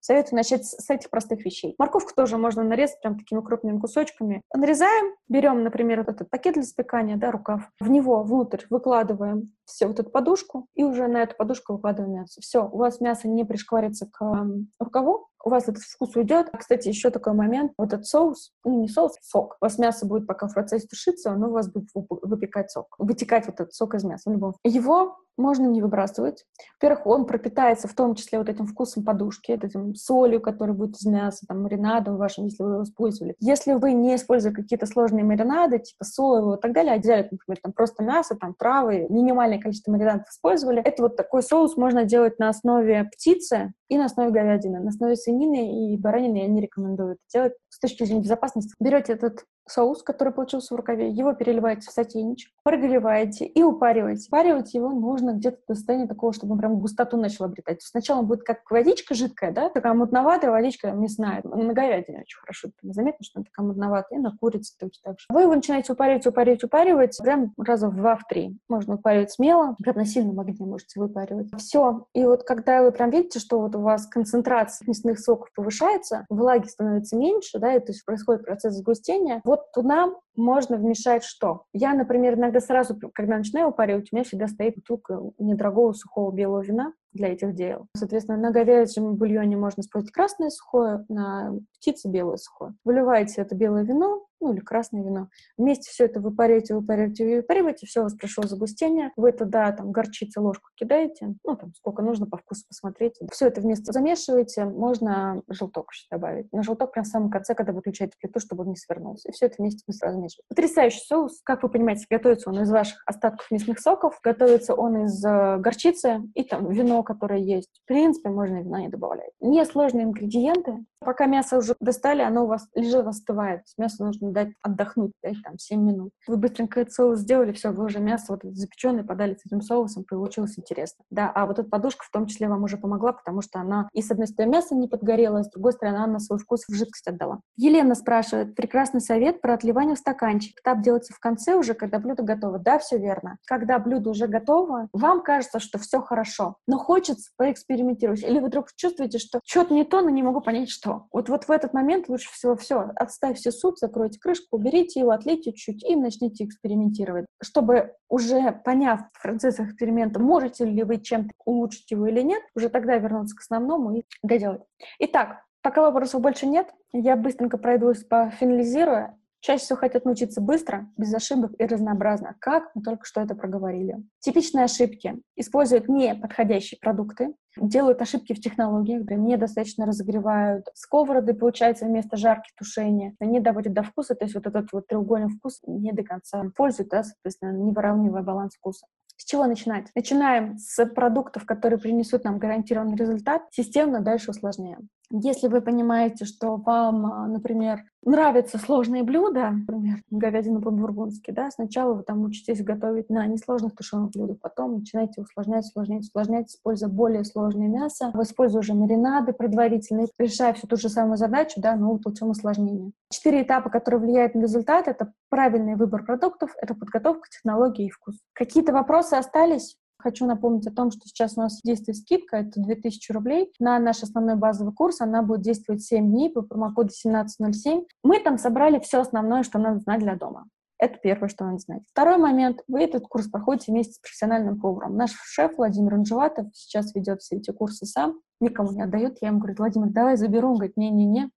Советую 0.00 0.36
начать 0.36 0.64
с 0.64 0.88
этих 0.90 1.10
простых 1.10 1.44
вещей. 1.44 1.74
Морковку 1.78 2.12
тоже 2.14 2.36
можно 2.38 2.62
нарезать 2.62 3.00
прям 3.00 3.18
такими 3.18 3.40
крупными 3.40 3.78
кусочками. 3.78 4.42
Нарезаем, 4.54 5.14
берем, 5.28 5.62
например, 5.62 5.98
вот 5.98 6.08
этот 6.08 6.30
пакет 6.30 6.54
для 6.54 6.62
запекания, 6.62 7.16
да, 7.16 7.30
рукав. 7.30 7.70
В 7.78 7.88
него 7.88 8.22
внутрь 8.22 8.64
выкладываем 8.70 9.52
все 9.70 9.86
вот 9.86 9.98
эту 10.00 10.10
подушку 10.10 10.66
и 10.74 10.84
уже 10.84 11.06
на 11.08 11.22
эту 11.22 11.36
подушку 11.36 11.74
выкладываем 11.74 12.14
мясо. 12.14 12.40
Все, 12.40 12.66
у 12.66 12.76
вас 12.76 13.00
мясо 13.00 13.28
не 13.28 13.44
пришкварится 13.44 14.06
к 14.10 14.46
рукаву, 14.78 15.28
у 15.44 15.50
вас 15.50 15.68
этот 15.68 15.82
вкус 15.82 16.14
уйдет. 16.16 16.50
Кстати, 16.56 16.88
еще 16.88 17.10
такой 17.10 17.32
момент, 17.32 17.72
вот 17.78 17.92
этот 17.92 18.06
соус, 18.06 18.52
ну 18.64 18.80
не 18.80 18.88
соус, 18.88 19.12
а 19.12 19.22
сок. 19.22 19.56
У 19.60 19.64
вас 19.64 19.78
мясо 19.78 20.06
будет 20.06 20.26
пока 20.26 20.48
в 20.48 20.54
процессе 20.54 20.86
тушиться, 20.86 21.32
оно 21.32 21.48
у 21.48 21.52
вас 21.52 21.70
будет 21.70 21.88
выпекать 21.94 22.70
сок, 22.70 22.94
вытекать 22.98 23.46
вот 23.46 23.60
этот 23.60 23.74
сок 23.74 23.94
из 23.94 24.04
мяса. 24.04 24.30
Его 24.64 25.16
можно 25.36 25.66
не 25.66 25.80
выбрасывать. 25.80 26.44
Во-первых, 26.80 27.06
он 27.06 27.24
пропитается 27.24 27.88
в 27.88 27.94
том 27.94 28.14
числе 28.14 28.38
вот 28.38 28.48
этим 28.48 28.66
вкусом 28.66 29.04
подушки, 29.04 29.52
этим 29.52 29.94
солью, 29.94 30.40
который 30.40 30.74
будет 30.74 30.96
из 30.96 31.06
мяса, 31.06 31.46
там, 31.48 31.62
маринадом 31.62 32.16
вашим, 32.18 32.44
если 32.44 32.62
вы 32.62 32.72
его 32.72 32.82
использовали. 32.82 33.36
Если 33.40 33.72
вы 33.72 33.92
не 33.92 34.16
используете 34.16 34.56
какие-то 34.56 34.86
сложные 34.86 35.24
маринады, 35.24 35.78
типа 35.78 36.04
соевого 36.04 36.56
и 36.56 36.60
так 36.60 36.72
далее, 36.72 36.92
а 36.92 36.98
делали, 36.98 37.28
например, 37.30 37.58
там 37.62 37.72
просто 37.72 38.04
мясо, 38.04 38.36
там 38.36 38.54
травы, 38.54 39.06
минимальное 39.08 39.59
количество 39.60 39.92
маринадов 39.92 40.28
использовали, 40.28 40.82
это 40.82 41.02
вот 41.02 41.16
такой 41.16 41.42
соус 41.42 41.76
можно 41.76 42.04
делать 42.04 42.38
на 42.38 42.48
основе 42.48 43.04
птицы 43.04 43.72
и 43.88 43.96
на 43.96 44.06
основе 44.06 44.30
говядины. 44.30 44.80
На 44.80 44.88
основе 44.88 45.16
свинины 45.16 45.92
и 45.92 45.96
баранины 45.96 46.38
я 46.38 46.46
не 46.46 46.60
рекомендую 46.60 47.12
это 47.12 47.20
делать 47.32 47.52
с 47.68 47.78
точки 47.78 48.04
зрения 48.04 48.22
безопасности. 48.22 48.74
Берете 48.80 49.12
этот 49.12 49.44
соус, 49.68 50.02
который 50.02 50.32
получился 50.32 50.74
в 50.74 50.76
рукаве, 50.76 51.10
его 51.10 51.32
переливаете 51.32 51.88
в 51.88 51.92
сотейничек, 51.92 52.52
прогреваете 52.62 53.46
и 53.46 53.62
упариваете. 53.62 54.28
Упаривать 54.28 54.74
его 54.74 54.90
нужно 54.90 55.32
где-то 55.32 55.58
до 55.68 55.74
состояния 55.74 56.06
такого, 56.06 56.32
чтобы 56.32 56.52
он 56.54 56.58
прям 56.58 56.78
густоту 56.78 57.16
начал 57.16 57.44
обретать. 57.44 57.82
Сначала 57.82 58.20
он 58.20 58.26
будет 58.26 58.42
как 58.42 58.68
водичка 58.70 59.14
жидкая, 59.14 59.52
да, 59.52 59.68
такая 59.68 59.94
мутноватая 59.94 60.50
водичка, 60.50 60.90
мясная. 60.92 61.40
На 61.44 61.72
говядине 61.72 62.20
очень 62.20 62.38
хорошо 62.38 62.68
заметно, 62.82 63.24
что 63.24 63.38
она 63.38 63.44
такая 63.44 63.66
мутноватая, 63.66 64.18
и 64.18 64.22
на 64.22 64.36
курице 64.36 64.74
точно 64.78 65.00
так 65.04 65.20
же. 65.20 65.26
Вы 65.30 65.42
его 65.42 65.54
начинаете 65.54 65.92
упаривать, 65.92 66.26
упаривать, 66.26 66.64
упаривать, 66.64 67.18
прям 67.22 67.52
раза 67.58 67.88
в 67.88 67.96
два, 67.96 68.16
в 68.16 68.26
три. 68.28 68.58
Можно 68.68 68.94
упаривать 68.94 69.32
смело, 69.32 69.76
прям 69.82 69.96
на 69.96 70.04
сильном 70.04 70.38
огне 70.40 70.66
можете 70.66 71.00
выпаривать. 71.00 71.48
Все. 71.58 72.06
И 72.14 72.24
вот 72.24 72.44
когда 72.44 72.82
вы 72.82 72.92
прям 72.92 73.10
видите, 73.10 73.38
что 73.38 73.60
вот 73.60 73.74
у 73.76 73.80
вас 73.80 74.06
концентрация 74.06 74.86
мясных 74.86 75.18
соков 75.18 75.48
повышается, 75.54 76.26
влаги 76.28 76.66
становится 76.66 77.16
меньше, 77.16 77.58
да, 77.58 77.74
и 77.74 77.80
то 77.80 77.92
есть 77.92 78.04
происходит 78.04 78.44
процесс 78.44 78.74
сгустения, 78.74 79.40
вот 79.50 79.72
туда 79.72 80.08
можно 80.36 80.76
вмешать 80.76 81.24
что? 81.24 81.64
Я, 81.72 81.92
например, 81.92 82.34
иногда 82.34 82.60
сразу, 82.60 82.96
когда 83.12 83.36
начинаю 83.36 83.70
упаривать, 83.70 84.08
у 84.12 84.16
меня 84.16 84.24
всегда 84.24 84.46
стоит 84.46 84.76
бутылка 84.76 85.20
недорогого 85.38 85.92
сухого 85.92 86.30
белого 86.32 86.62
вина 86.62 86.92
для 87.12 87.32
этих 87.32 87.54
дел. 87.56 87.88
Соответственно, 87.96 88.38
на 88.38 88.52
говяжьем 88.52 89.16
бульоне 89.16 89.56
можно 89.56 89.80
использовать 89.80 90.12
красное 90.12 90.50
сухое, 90.50 91.04
на 91.08 91.54
птице 91.78 92.08
белое 92.08 92.36
сухое. 92.36 92.74
Выливаете 92.84 93.42
это 93.42 93.56
белое 93.56 93.82
вино, 93.82 94.24
ну 94.40 94.52
или 94.52 94.60
красное 94.60 95.02
вино. 95.02 95.28
Вместе 95.56 95.90
все 95.90 96.06
это 96.06 96.20
выпариваете, 96.20 96.74
выпариваете, 96.74 97.36
выпариваете, 97.36 97.86
все, 97.86 98.00
у 98.00 98.04
вас 98.04 98.14
прошло 98.14 98.44
загустение. 98.44 99.12
Вы 99.16 99.32
туда 99.32 99.72
там 99.72 99.92
горчицы 99.92 100.40
ложку 100.40 100.68
кидаете, 100.74 101.34
ну 101.44 101.56
там 101.56 101.74
сколько 101.74 102.02
нужно 102.02 102.26
по 102.26 102.36
вкусу 102.38 102.66
посмотреть. 102.68 103.18
Все 103.30 103.46
это 103.46 103.60
вместе 103.60 103.92
замешиваете, 103.92 104.64
можно 104.64 105.42
желток 105.48 105.92
еще 105.92 106.06
добавить. 106.10 106.52
На 106.52 106.62
желток 106.62 106.92
прям 106.92 107.04
в 107.04 107.08
самом 107.08 107.30
конце, 107.30 107.54
когда 107.54 107.72
выключаете 107.72 108.14
плиту, 108.20 108.40
чтобы 108.40 108.64
он 108.64 108.70
не 108.70 108.76
свернулся. 108.76 109.28
И 109.28 109.32
все 109.32 109.46
это 109.46 109.56
вместе 109.58 109.82
быстро 109.86 110.08
размешиваете. 110.08 110.46
Потрясающий 110.48 111.00
соус. 111.06 111.40
Как 111.44 111.62
вы 111.62 111.68
понимаете, 111.68 112.06
готовится 112.08 112.50
он 112.50 112.60
из 112.60 112.70
ваших 112.70 113.02
остатков 113.06 113.50
мясных 113.50 113.78
соков, 113.78 114.18
готовится 114.22 114.74
он 114.74 115.04
из 115.04 115.24
э, 115.24 115.58
горчицы 115.58 116.22
и 116.34 116.44
там 116.44 116.70
вино, 116.70 117.02
которое 117.02 117.40
есть. 117.40 117.80
В 117.84 117.88
принципе, 117.88 118.30
можно 118.30 118.56
и 118.56 118.62
вина 118.62 118.80
не 118.80 118.88
добавлять. 118.88 119.30
Несложные 119.40 120.04
ингредиенты. 120.04 120.84
Пока 121.00 121.26
мясо 121.26 121.58
уже 121.58 121.76
достали, 121.80 122.22
оно 122.22 122.44
у 122.44 122.46
вас 122.46 122.68
лежит, 122.74 123.06
остывает. 123.06 123.62
Мясо 123.78 124.04
нужно 124.04 124.29
дать 124.32 124.52
отдохнуть, 124.62 125.12
дать 125.22 125.36
там 125.42 125.58
7 125.58 125.80
минут. 125.80 126.12
Вы 126.26 126.36
быстренько 126.36 126.80
этот 126.80 126.94
соус 126.94 127.20
сделали, 127.20 127.52
все, 127.52 127.70
вы 127.70 127.84
уже 127.84 128.00
мясо 128.00 128.26
вот 128.32 128.40
запеченное 128.56 129.04
подали 129.04 129.34
с 129.34 129.46
этим 129.46 129.60
соусом, 129.60 130.04
получилось 130.04 130.58
интересно. 130.58 131.04
Да, 131.10 131.30
а 131.34 131.46
вот 131.46 131.58
эта 131.58 131.68
подушка 131.68 132.04
в 132.04 132.10
том 132.10 132.26
числе 132.26 132.48
вам 132.48 132.64
уже 132.64 132.76
помогла, 132.76 133.12
потому 133.12 133.42
что 133.42 133.60
она 133.60 133.88
и 133.92 134.02
с 134.02 134.10
одной 134.10 134.26
стороны 134.26 134.52
мясо 134.52 134.74
не 134.74 134.88
подгорело, 134.88 135.40
а 135.40 135.44
с 135.44 135.50
другой 135.50 135.72
стороны 135.72 135.98
она 135.98 136.18
свой 136.18 136.38
вкус 136.38 136.64
в 136.68 136.74
жидкость 136.74 137.06
отдала. 137.08 137.40
Елена 137.56 137.94
спрашивает, 137.94 138.54
прекрасный 138.54 139.00
совет 139.00 139.40
про 139.40 139.54
отливание 139.54 139.96
в 139.96 139.98
стаканчик. 139.98 140.58
Этап 140.60 140.82
делается 140.82 141.12
в 141.12 141.18
конце 141.18 141.54
уже, 141.54 141.74
когда 141.74 141.98
блюдо 141.98 142.22
готово. 142.22 142.58
Да, 142.58 142.78
все 142.78 142.98
верно. 142.98 143.38
Когда 143.46 143.78
блюдо 143.78 144.10
уже 144.10 144.26
готово, 144.26 144.88
вам 144.92 145.22
кажется, 145.22 145.58
что 145.58 145.78
все 145.78 146.00
хорошо, 146.00 146.56
но 146.66 146.78
хочется 146.78 147.30
поэкспериментировать. 147.36 148.22
Или 148.22 148.38
вы 148.38 148.46
вдруг 148.46 148.68
чувствуете, 148.76 149.18
что 149.18 149.40
что-то 149.44 149.74
не 149.74 149.84
то, 149.84 150.00
но 150.00 150.10
не 150.10 150.22
могу 150.22 150.40
понять, 150.40 150.70
что. 150.70 151.06
Вот, 151.12 151.28
вот 151.28 151.44
в 151.44 151.50
этот 151.50 151.74
момент 151.74 152.08
лучше 152.08 152.30
всего 152.32 152.56
все, 152.56 152.90
отставьте 152.96 153.50
суп, 153.50 153.78
закройте 153.78 154.18
крышку, 154.20 154.56
уберите 154.56 155.00
его, 155.00 155.10
отлейте 155.10 155.52
чуть-чуть 155.52 155.84
и 155.84 155.96
начните 155.96 156.44
экспериментировать. 156.44 157.26
Чтобы 157.42 157.94
уже 158.08 158.52
поняв 158.64 159.00
в 159.12 159.22
процессах 159.22 159.68
эксперимента, 159.68 160.20
можете 160.20 160.64
ли 160.64 160.82
вы 160.82 160.98
чем-то 160.98 161.30
улучшить 161.44 161.90
его 161.90 162.06
или 162.06 162.20
нет, 162.20 162.42
уже 162.54 162.68
тогда 162.68 162.96
вернуться 162.96 163.36
к 163.36 163.40
основному 163.40 163.96
и 163.96 164.02
доделать. 164.22 164.62
Итак, 164.98 165.44
пока 165.62 165.82
вопросов 165.82 166.20
больше 166.20 166.46
нет, 166.46 166.68
я 166.92 167.16
быстренько 167.16 167.58
пройдусь 167.58 168.04
по 168.04 168.30
финализируя 168.30 169.16
Чаще 169.40 169.64
всего 169.64 169.78
хотят 169.78 170.04
научиться 170.04 170.40
быстро, 170.42 170.90
без 170.98 171.14
ошибок 171.14 171.52
и 171.58 171.64
разнообразно, 171.64 172.36
как 172.40 172.70
мы 172.74 172.82
только 172.82 173.06
что 173.06 173.22
это 173.22 173.34
проговорили. 173.34 173.96
Типичные 174.18 174.64
ошибки. 174.64 175.22
Используют 175.34 175.88
неподходящие 175.88 176.78
продукты, 176.78 177.34
делают 177.56 178.02
ошибки 178.02 178.34
в 178.34 178.40
технологиях, 178.40 179.08
недостаточно 179.10 179.86
разогревают 179.86 180.66
сковороды, 180.74 181.32
получается, 181.32 181.86
вместо 181.86 182.18
жарки 182.18 182.50
тушения, 182.56 183.14
не 183.18 183.40
доводят 183.40 183.72
до 183.72 183.82
вкуса, 183.82 184.14
то 184.14 184.24
есть 184.26 184.34
вот 184.34 184.46
этот 184.46 184.70
вот 184.72 184.86
треугольный 184.86 185.30
вкус 185.30 185.60
не 185.66 185.92
до 185.92 186.02
конца 186.02 186.44
пользуют, 186.54 186.90
да, 186.90 187.02
соответственно, 187.02 187.52
не 187.52 187.72
выравнивая 187.72 188.22
баланс 188.22 188.54
вкуса. 188.56 188.86
С 189.16 189.24
чего 189.24 189.46
начинать? 189.46 189.88
Начинаем 189.94 190.58
с 190.58 190.84
продуктов, 190.86 191.44
которые 191.44 191.78
принесут 191.78 192.24
нам 192.24 192.38
гарантированный 192.38 192.96
результат, 192.96 193.42
системно 193.50 194.00
дальше 194.00 194.30
усложняем. 194.30 194.88
Если 195.12 195.48
вы 195.48 195.60
понимаете, 195.60 196.24
что 196.24 196.56
вам, 196.56 197.06
а, 197.06 197.26
например, 197.26 197.82
нравятся 198.04 198.58
сложные 198.58 199.02
блюда, 199.02 199.50
например, 199.50 200.02
говядина 200.10 200.60
по-бургундски, 200.60 201.32
да, 201.32 201.50
сначала 201.50 201.94
вы 201.94 202.02
там 202.04 202.22
учитесь 202.22 202.62
готовить 202.62 203.10
на 203.10 203.26
несложных 203.26 203.74
тушеных 203.74 204.10
блюдах, 204.10 204.38
потом 204.40 204.78
начинаете 204.78 205.20
усложнять, 205.20 205.64
усложнять, 205.66 206.04
усложнять, 206.04 206.50
используя 206.50 206.88
более 206.88 207.24
сложное 207.24 207.66
мясо, 207.66 208.12
используя 208.22 208.60
уже 208.60 208.74
маринады 208.74 209.32
предварительные, 209.32 210.06
решая 210.18 210.52
всю 210.54 210.68
ту 210.68 210.76
же 210.76 210.88
самую 210.88 211.16
задачу, 211.16 211.60
да, 211.60 211.74
но 211.74 211.98
путем 211.98 212.30
усложнения. 212.30 212.92
Четыре 213.10 213.42
этапа, 213.42 213.68
которые 213.68 214.00
влияют 214.00 214.36
на 214.36 214.42
результат, 214.42 214.86
это 214.86 215.12
правильный 215.28 215.74
выбор 215.74 216.04
продуктов, 216.04 216.54
это 216.62 216.74
подготовка, 216.74 217.28
технологии 217.28 217.86
и 217.86 217.90
вкус. 217.90 218.16
Какие-то 218.32 218.72
вопросы 218.72 219.14
остались? 219.14 219.76
Хочу 220.00 220.26
напомнить 220.26 220.66
о 220.66 220.72
том, 220.72 220.90
что 220.90 221.00
сейчас 221.04 221.36
у 221.36 221.40
нас 221.40 221.60
действует 221.62 221.98
скидка, 221.98 222.38
это 222.38 222.60
2000 222.60 223.12
рублей 223.12 223.52
на 223.58 223.78
наш 223.78 224.02
основной 224.02 224.36
базовый 224.36 224.72
курс. 224.72 225.00
Она 225.00 225.22
будет 225.22 225.42
действовать 225.42 225.82
7 225.82 226.10
дней 226.10 226.30
по 226.30 226.42
промокоду 226.42 226.88
1707. 226.88 227.84
Мы 228.02 228.20
там 228.20 228.38
собрали 228.38 228.78
все 228.80 229.00
основное, 229.00 229.42
что 229.42 229.58
надо 229.58 229.80
знать 229.80 230.00
для 230.00 230.16
дома. 230.16 230.46
Это 230.78 230.98
первое, 230.98 231.28
что 231.28 231.44
надо 231.44 231.58
знать. 231.58 231.82
Второй 231.90 232.16
момент. 232.16 232.62
Вы 232.66 232.84
этот 232.84 233.06
курс 233.06 233.28
проходите 233.28 233.70
вместе 233.70 233.92
с 233.92 233.98
профессиональным 233.98 234.58
поваром. 234.58 234.96
Наш 234.96 235.12
шеф 235.12 235.58
Владимир 235.58 235.94
Анжеватов 235.94 236.46
сейчас 236.54 236.94
ведет 236.94 237.20
все 237.20 237.36
эти 237.36 237.50
курсы 237.50 237.84
сам, 237.84 238.18
никому 238.40 238.72
не 238.72 238.80
отдает. 238.80 239.18
Я 239.20 239.28
ему 239.28 239.40
говорю, 239.40 239.56
Владимир, 239.58 239.90
давай 239.90 240.16
заберу. 240.16 240.48
Он 240.48 240.54
говорит, 240.54 240.78
не-не-не. 240.78 241.30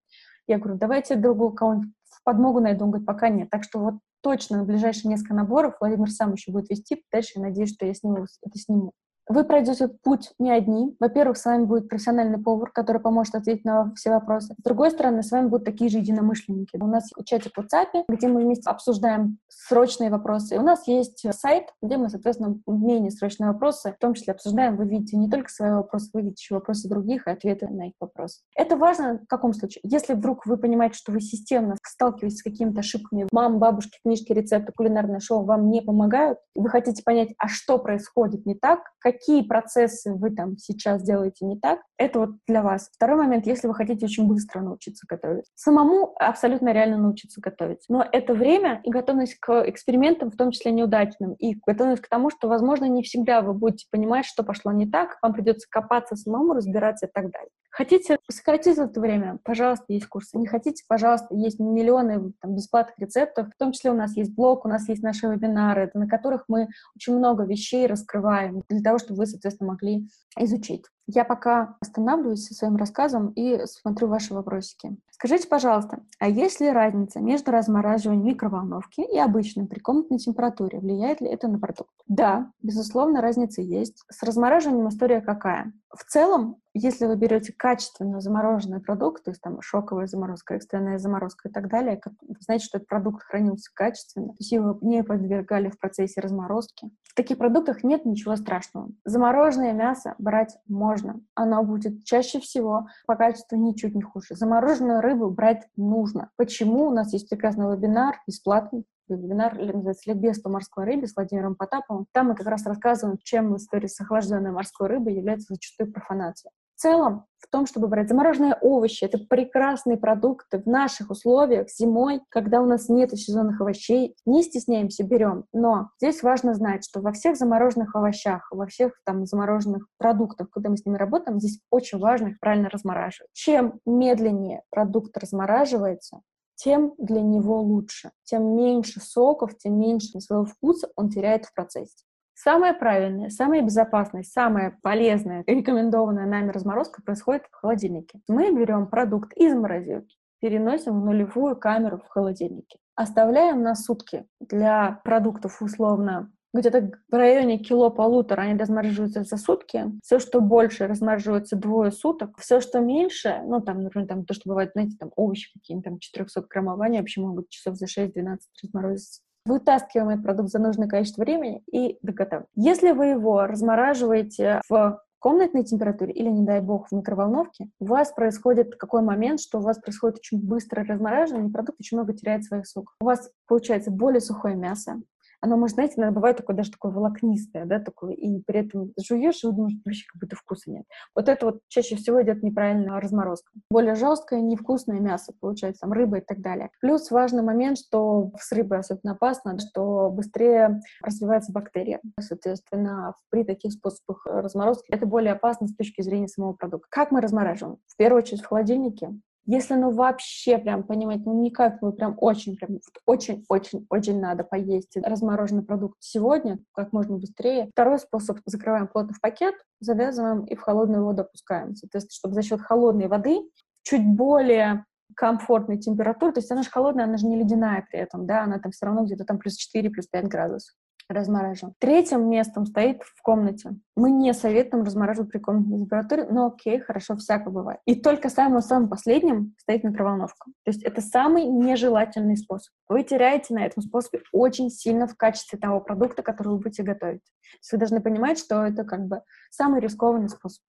Я 0.48 0.60
говорю, 0.60 0.78
давайте 0.78 1.16
другого 1.16 1.54
кого-нибудь 1.54 1.92
подмогу 2.24 2.62
найду. 2.62 2.86
Он 2.86 2.92
говорит, 2.92 3.06
пока 3.06 3.28
нет. 3.28 3.50
Так 3.50 3.64
что 3.64 3.80
вот 3.80 3.96
точно 4.24 4.58
на 4.58 4.64
ближайшие 4.64 5.10
несколько 5.10 5.34
наборов 5.36 5.76
Владимир 5.80 6.10
сам 6.10 6.34
еще 6.34 6.52
будет 6.52 6.70
вести. 6.70 7.04
Дальше 7.12 7.34
я 7.36 7.42
надеюсь, 7.42 7.74
что 7.74 7.86
я 7.86 7.94
сниму, 7.94 8.26
это 8.42 8.58
сниму. 8.58 8.94
Вы 9.30 9.44
пройдете 9.46 9.88
путь 9.88 10.32
не 10.40 10.52
одни. 10.52 10.96
Во-первых, 11.00 11.38
с 11.38 11.46
вами 11.46 11.66
будет 11.66 11.88
профессиональный 11.88 12.38
повар, 12.38 12.72
который 12.72 13.02
поможет 13.02 13.36
ответить 13.36 13.64
на 13.66 13.94
все 13.96 14.12
вопросы. 14.12 14.54
С 14.60 14.64
другой 14.64 14.92
стороны, 14.92 15.24
с 15.24 15.32
вами 15.32 15.48
будут 15.48 15.66
такие 15.66 15.90
же 15.90 16.00
единомышленники. 16.00 16.78
У 16.78 16.88
нас 16.88 17.10
чатик 17.26 17.54
в 17.56 17.60
WhatsApp, 17.60 18.04
где 18.08 18.28
мы 18.28 18.42
вместе 18.42 18.70
обсуждаем 18.70 19.38
срочные 19.48 20.10
вопросы. 20.10 20.58
У 20.58 20.62
нас 20.62 20.88
есть 20.88 21.26
сайт, 21.34 21.70
где 21.82 21.98
мы, 21.98 22.10
соответственно, 22.10 22.58
менее 22.68 23.12
срочные 23.12 23.52
вопросы, 23.52 23.94
в 23.94 24.02
том 24.02 24.14
числе 24.14 24.34
обсуждаем. 24.34 24.76
Вы 24.76 24.88
видите 24.88 25.18
не 25.18 25.30
только 25.30 25.50
свои 25.50 25.72
вопросы, 25.72 26.10
вы 26.14 26.22
видите 26.22 26.42
еще 26.42 26.56
вопросы 26.56 26.90
других 26.90 27.28
и 27.28 27.32
ответы 27.32 27.68
на 27.68 27.88
их 27.88 27.94
вопросы. 28.00 28.42
Это 28.56 28.76
важно 28.76 29.20
в 29.24 29.28
каком 29.28 29.54
случае? 29.54 29.82
Если 29.84 30.14
вдруг 30.14 30.46
вы 30.46 30.58
понимаете, 30.58 30.98
что 30.98 31.12
вы 31.12 31.22
системно 31.22 31.78
сталкиваетесь 31.86 32.40
с 32.40 32.44
какими-то 32.44 32.80
ошибками, 32.80 33.28
мам, 33.32 33.60
бабушки, 33.60 34.00
книжки, 34.04 34.34
рецепты, 34.34 34.74
кулинарное 34.76 35.20
шоу 35.20 35.46
вам 35.46 35.70
не 35.70 35.82
помогают, 35.82 36.40
вы 36.56 36.70
хотите 36.70 37.04
понять, 37.04 37.34
а 37.38 37.48
что 37.48 37.78
происходит 37.78 38.46
не 38.46 38.56
так, 38.56 38.82
какие 39.14 39.44
процессы 39.44 40.14
вы 40.14 40.32
там 40.32 40.58
сейчас 40.58 41.04
делаете 41.04 41.46
не 41.46 41.60
так, 41.60 41.80
это 41.98 42.20
вот 42.20 42.30
для 42.48 42.62
вас. 42.62 42.90
Второй 42.94 43.18
момент, 43.18 43.46
если 43.46 43.68
вы 43.68 43.76
хотите 43.76 44.06
очень 44.06 44.28
быстро 44.28 44.62
научиться 44.62 45.06
готовить. 45.08 45.46
Самому 45.56 46.14
абсолютно 46.20 46.74
реально 46.74 46.98
научиться 46.98 47.40
готовить. 47.42 47.86
Но 47.90 48.06
это 48.12 48.34
время 48.34 48.82
и 48.84 48.90
готовность 48.90 49.36
к 49.40 49.70
экспериментам, 49.70 50.32
в 50.32 50.38
том 50.38 50.52
числе 50.52 50.72
неудачным, 50.72 51.34
и 51.34 51.56
готовность 51.66 52.02
к 52.02 52.10
тому, 52.10 52.30
что, 52.30 52.48
возможно, 52.48 52.86
не 52.86 53.04
всегда 53.04 53.42
вы 53.42 53.54
будете 53.54 53.86
понимать, 53.92 54.26
что 54.26 54.44
пошло 54.44 54.72
не 54.72 54.90
так, 54.90 55.18
вам 55.22 55.34
придется 55.34 55.68
копаться 55.70 56.16
самому, 56.16 56.54
разбираться 56.54 57.06
и 57.06 57.10
так 57.12 57.32
далее. 57.32 57.50
Хотите 57.76 58.20
сократить 58.30 58.78
это 58.78 59.02
время? 59.02 59.40
Пожалуйста, 59.44 59.86
есть 59.88 60.06
курсы. 60.06 60.38
Не 60.38 60.46
хотите? 60.46 60.84
Пожалуйста, 60.88 61.34
есть 61.34 61.60
миллионы 61.60 62.32
там, 62.40 62.54
бесплатных 62.54 63.00
рецептов. 63.00 63.48
В 63.50 63.58
том 63.58 63.72
числе 63.72 63.90
у 63.90 63.96
нас 63.96 64.16
есть 64.16 64.36
блог, 64.36 64.64
у 64.64 64.68
нас 64.70 64.88
есть 64.88 65.02
наши 65.02 65.26
вебинары, 65.26 65.90
на 65.96 66.08
которых 66.08 66.44
мы 66.48 66.68
очень 66.96 67.18
много 67.18 67.46
вещей 67.46 67.88
раскрываем 67.88 68.62
для 68.70 68.82
того, 68.84 69.00
чтобы 69.00 69.18
вы, 69.18 69.26
соответственно, 69.26 69.72
могли 69.72 70.08
изучить. 70.38 70.86
Я 71.08 71.26
пока 71.26 71.76
останавливаюсь 71.82 72.46
со 72.46 72.54
своим 72.54 72.78
рассказом 72.78 73.30
и 73.30 73.66
смотрю 73.66 74.08
ваши 74.08 74.34
вопросики. 74.34 74.98
Скажите, 75.12 75.48
пожалуйста, 75.48 76.00
а 76.20 76.28
есть 76.28 76.60
ли 76.60 76.70
разница 76.70 77.20
между 77.20 77.52
размораживанием 77.52 78.26
микроволновки 78.26 79.02
и 79.02 79.18
обычным 79.18 79.68
при 79.68 79.80
комнатной 79.80 80.18
температуре? 80.18 80.80
Влияет 80.80 81.22
ли 81.22 81.28
это 81.30 81.48
на 81.48 81.60
продукт? 81.60 81.92
Да, 82.08 82.52
безусловно, 82.62 83.22
разница 83.22 83.62
есть. 83.62 84.04
С 84.10 84.24
размораживанием 84.24 84.90
история 84.90 85.22
какая? 85.22 85.74
В 85.96 86.04
целом, 86.06 86.58
если 86.74 87.06
вы 87.06 87.16
берете 87.16 87.54
качественно 87.54 88.20
замороженный 88.20 88.80
продукт, 88.82 89.24
то 89.24 89.32
есть 89.32 89.42
там 89.42 89.62
шоковая 89.62 90.08
заморозка, 90.08 90.56
экстренная 90.56 90.98
заморозка 90.98 91.50
и 91.50 91.52
так 91.52 91.70
далее, 91.70 92.02
вы 92.22 92.36
знаете, 92.40 92.66
что 92.66 92.80
этот 92.80 92.90
продукт 92.90 93.24
хранился 93.24 93.70
качественно, 93.74 94.30
то 94.30 94.36
есть 94.40 94.52
его 94.52 94.80
не 94.82 95.04
подвергали 95.04 95.70
в 95.70 95.78
процессе 95.78 96.20
разморозки. 96.20 96.90
В 97.04 97.14
таких 97.14 97.38
продуктах 97.38 97.84
нет 97.84 98.06
ничего 98.06 98.36
страшного. 98.36 98.90
Замороженное 99.06 99.74
мясо 99.74 100.16
брать 100.18 100.58
можно. 100.68 100.93
Оно 101.36 101.64
будет 101.64 102.04
чаще 102.06 102.40
всего 102.40 102.88
по 103.06 103.16
качеству 103.16 103.58
ничуть 103.58 103.96
не 103.96 104.02
хуже. 104.02 104.36
Замороженную 104.36 105.02
рыбу 105.02 105.30
брать 105.30 105.68
нужно. 105.76 106.30
Почему? 106.36 106.88
У 106.88 106.92
нас 106.92 107.14
есть 107.14 107.30
прекрасный 107.30 107.76
вебинар, 107.76 108.16
бесплатный, 108.28 108.86
вебинар 109.08 109.58
называется 109.58 110.10
«Ликбез 110.10 110.40
по 110.40 110.50
морской 110.50 110.86
рыбе» 110.86 111.08
с 111.08 111.16
Владимиром 111.16 111.56
Потаповым. 111.56 112.08
Там 112.12 112.28
мы 112.28 112.36
как 112.36 112.48
раз 112.48 112.66
рассказываем, 112.66 113.18
чем 113.24 113.56
история 113.56 113.88
с 113.88 114.00
охлажденной 114.00 114.52
морской 114.52 114.88
рыбой 114.88 115.16
является 115.16 115.54
зачастую 115.54 115.92
профанацией. 115.92 116.52
Целом, 116.84 117.28
в 117.38 117.48
том, 117.50 117.66
чтобы 117.66 117.88
брать 117.88 118.10
замороженные 118.10 118.58
овощи, 118.60 119.06
это 119.06 119.18
прекрасные 119.18 119.96
продукты 119.96 120.60
в 120.62 120.66
наших 120.66 121.12
условиях 121.12 121.70
зимой, 121.70 122.20
когда 122.28 122.62
у 122.62 122.66
нас 122.66 122.90
нет 122.90 123.18
сезонных 123.18 123.62
овощей. 123.62 124.18
Не 124.26 124.44
стесняемся, 124.44 125.06
берем. 125.06 125.46
Но 125.54 125.92
здесь 126.02 126.22
важно 126.24 126.54
знать, 126.54 126.84
что 126.84 127.00
во 127.00 127.14
всех 127.14 127.38
замороженных 127.38 127.96
овощах, 127.96 128.50
во 128.52 128.66
всех 128.66 129.00
там 129.06 129.26
замороженных 129.26 129.88
продуктах, 129.98 130.50
когда 130.50 130.70
мы 130.70 130.76
с 130.76 130.86
ними 130.86 130.98
работаем, 130.98 131.40
здесь 131.40 131.62
очень 131.70 132.00
важно 132.00 132.28
их 132.28 132.40
правильно 132.42 132.68
размораживать. 132.70 133.30
Чем 133.32 133.80
медленнее 133.86 134.64
продукт 134.70 135.18
размораживается, 135.18 136.20
тем 136.56 136.96
для 136.98 137.22
него 137.22 137.62
лучше. 137.62 138.12
Тем 138.26 138.58
меньше 138.58 139.00
соков, 139.00 139.58
тем 139.58 139.80
меньше 139.80 140.20
своего 140.20 140.44
вкуса 140.44 140.90
он 140.98 141.08
теряет 141.08 141.46
в 141.46 141.54
процессе. 141.54 142.04
Самое 142.44 142.74
правильное, 142.74 143.30
самое 143.30 143.62
безопасное, 143.62 144.24
самое 144.24 144.78
полезное, 144.82 145.46
рекомендованная 145.48 146.26
нами 146.26 146.52
разморозка 146.52 147.02
происходит 147.02 147.44
в 147.50 147.56
холодильнике. 147.56 148.20
Мы 148.28 148.54
берем 148.54 148.88
продукт 148.88 149.32
из 149.38 149.54
морозилки, 149.54 150.18
переносим 150.42 151.00
в 151.00 151.06
нулевую 151.06 151.56
камеру 151.56 152.00
в 152.00 152.10
холодильнике. 152.10 152.80
Оставляем 152.96 153.62
на 153.62 153.76
сутки 153.76 154.26
для 154.42 155.00
продуктов 155.06 155.62
условно 155.62 156.34
где-то 156.54 156.92
в 157.10 157.16
районе 157.16 157.58
кило-полутора 157.60 158.42
они 158.42 158.60
размораживаются 158.60 159.24
за 159.24 159.38
сутки. 159.38 159.86
Все, 160.04 160.20
что 160.20 160.40
больше, 160.40 160.86
размораживается 160.86 161.56
двое 161.56 161.92
суток. 161.92 162.38
Все, 162.38 162.60
что 162.60 162.80
меньше, 162.80 163.42
ну, 163.46 163.60
там, 163.62 163.82
например, 163.82 164.08
там, 164.08 164.26
то, 164.26 164.34
что 164.36 164.50
бывает, 164.50 164.72
знаете, 164.74 164.98
там, 165.00 165.12
овощи 165.16 165.52
какие-нибудь, 165.54 165.86
там, 165.86 165.98
400 165.98 166.42
граммов, 166.42 166.80
они 166.82 167.00
вообще 167.00 167.22
могут 167.22 167.50
часов 167.50 167.76
за 167.78 167.86
6-12 167.86 168.38
разморозиться. 168.62 169.22
Вытаскиваем 169.46 170.10
этот 170.10 170.24
продукт 170.24 170.50
за 170.50 170.60
нужное 170.60 170.88
количество 170.88 171.22
времени 171.22 171.64
и 171.72 171.98
доготовим. 172.02 172.46
Если 172.56 172.92
вы 172.92 173.08
его 173.08 173.46
размораживаете 173.46 174.62
в 174.70 175.02
комнатной 175.20 175.64
температуре 175.64 176.12
или, 176.12 176.30
не 176.30 176.44
дай 176.44 176.60
бог, 176.60 176.90
в 176.90 176.92
микроволновке, 176.92 177.70
у 177.80 177.86
вас 177.86 178.12
происходит 178.12 178.76
какой 178.76 179.02
момент, 179.02 179.40
что 179.40 179.60
у 179.60 179.62
вас 179.62 179.80
происходит 179.80 180.18
очень 180.18 180.46
быстрое 180.46 180.86
размораживание, 180.86 181.52
продукт 181.52 181.80
очень 181.80 181.98
много 181.98 182.14
теряет 182.14 182.44
своих 182.44 182.68
соков. 182.68 182.94
У 183.00 183.06
вас 183.06 183.32
получается 183.48 183.90
более 183.90 184.20
сухое 184.20 184.56
мясо, 184.56 185.02
оно, 185.44 185.58
может, 185.58 185.76
знаете, 185.76 185.96
иногда 185.98 186.16
бывает 186.16 186.38
такое, 186.38 186.56
даже 186.56 186.72
такое 186.72 186.94
волокнистое, 186.94 187.66
да, 187.66 187.80
такое, 187.80 188.14
и 188.14 188.40
при 188.40 188.62
этом 188.62 188.94
жуешь, 188.98 189.44
и 189.44 189.52
думаешь, 189.52 189.74
вообще 189.84 190.06
как 190.08 190.22
будто 190.22 190.38
вкуса 190.38 190.72
нет. 190.72 190.86
Вот 191.14 191.28
это 191.28 191.46
вот 191.46 191.60
чаще 191.68 191.98
всего 191.98 192.24
идет 192.24 192.44
неправильная 192.44 192.98
разморозка. 193.02 193.52
Более 193.70 193.96
жесткое, 193.96 194.40
невкусное 194.40 195.02
мясо, 195.02 195.34
получается, 195.38 195.82
там, 195.82 195.92
рыба 195.92 196.20
и 196.20 196.22
так 196.22 196.40
далее. 196.40 196.70
Плюс 196.80 197.12
важный 197.12 197.44
момент, 197.44 197.78
что 197.78 198.32
с 198.40 198.54
рыбой 198.54 198.80
особенно 198.80 199.16
опасно, 199.16 199.58
что 199.60 200.10
быстрее 200.12 200.80
развивается 201.02 201.52
бактерия. 201.52 202.00
Соответственно, 202.22 203.14
при 203.30 203.44
таких 203.44 203.74
способах 203.74 204.26
разморозки 204.26 204.94
это 204.94 205.06
более 205.06 205.34
опасно 205.34 205.68
с 205.68 205.76
точки 205.76 206.02
зрения 206.02 206.30
самого 206.30 206.54
продукта. 206.54 206.88
Как 206.90 207.12
мы 207.12 207.20
размораживаем? 207.20 207.80
В 207.88 207.98
первую 207.98 208.22
очередь 208.22 208.42
в 208.42 208.48
холодильнике, 208.48 209.10
Если 209.46 209.74
ну 209.74 209.92
вообще 209.92 210.58
прям 210.58 210.84
понимать, 210.84 211.26
ну 211.26 211.42
никак, 211.42 211.82
ну 211.82 211.92
прям 211.92 212.16
очень, 212.20 212.56
прям 212.56 212.80
очень-очень-очень 213.06 214.20
надо 214.20 214.44
поесть 214.46 214.96
размороженный 214.96 215.64
продукт 215.64 215.98
сегодня, 216.00 216.60
как 216.74 216.94
можно 216.94 217.18
быстрее. 217.18 217.70
Второй 217.74 218.00
способ— 218.00 218.40
закрываем 218.46 218.88
плотно 218.88 219.14
в 219.14 219.20
пакет, 219.20 219.56
завязываем 219.82 220.46
и 220.46 220.56
в 220.56 220.62
холодную 220.62 221.04
воду 221.04 221.24
опускаем. 221.24 221.76
Соответственно, 221.76 222.16
чтобы 222.16 222.36
за 222.36 222.42
счет 222.42 222.62
холодной 222.62 223.08
воды 223.08 223.42
чуть 223.84 224.06
более 224.06 224.86
комфортной 225.16 225.78
температуры, 225.78 226.32
то 226.32 226.40
есть 226.40 226.52
она 226.52 226.64
же 226.64 226.70
холодная, 226.70 227.06
она 227.06 227.18
же 227.18 227.28
не 227.28 227.36
ледяная 227.36 227.86
при 227.90 228.00
этом, 228.00 228.26
да, 228.26 228.44
она 228.44 228.60
там 228.60 228.72
все 228.72 228.86
равно 228.86 229.04
где-то 229.04 229.26
там 229.26 229.38
плюс 229.38 229.56
4, 229.56 229.90
плюс 229.90 230.08
5 230.08 230.28
градусов 230.28 230.74
размораживаем. 231.10 231.76
Третьим 231.80 232.30
местом 232.30 232.66
стоит 232.66 233.04
в 233.04 233.22
комнате. 233.22 233.72
Мы 233.96 234.12
не 234.12 234.34
советуем 234.34 234.84
размораживать 234.84 235.32
при 235.32 235.40
комнатной 235.40 235.80
температуре, 235.80 236.28
но 236.30 236.48
окей, 236.48 236.80
хорошо, 236.80 237.16
всяко 237.16 237.50
бывает. 237.50 237.80
И 237.86 237.96
только 237.96 238.30
самым-самым 238.30 238.90
последним 238.90 239.56
стоит 239.60 239.84
микроволновка. 239.84 240.52
То 240.64 240.72
есть 240.72 240.84
это 240.84 241.02
самый 241.02 241.46
нежелательный 241.46 242.38
способ. 242.38 242.74
Вы 242.88 243.04
теряете 243.04 243.54
на 243.54 243.66
этом 243.66 243.84
способе 243.84 244.22
очень 244.32 244.70
сильно 244.70 245.08
в 245.08 245.16
качестве 245.16 245.60
того 245.60 245.80
продукта, 245.80 246.24
который 246.24 246.50
вы 246.50 246.60
будете 246.60 246.84
готовить. 246.84 247.24
То 247.24 247.58
есть 247.60 247.72
вы 247.72 247.78
должны 247.78 248.02
понимать, 248.02 248.40
что 248.40 248.64
это 248.64 248.84
как 248.84 249.08
бы 249.08 249.22
самый 249.50 249.80
рискованный 249.80 250.30
способ. 250.30 250.64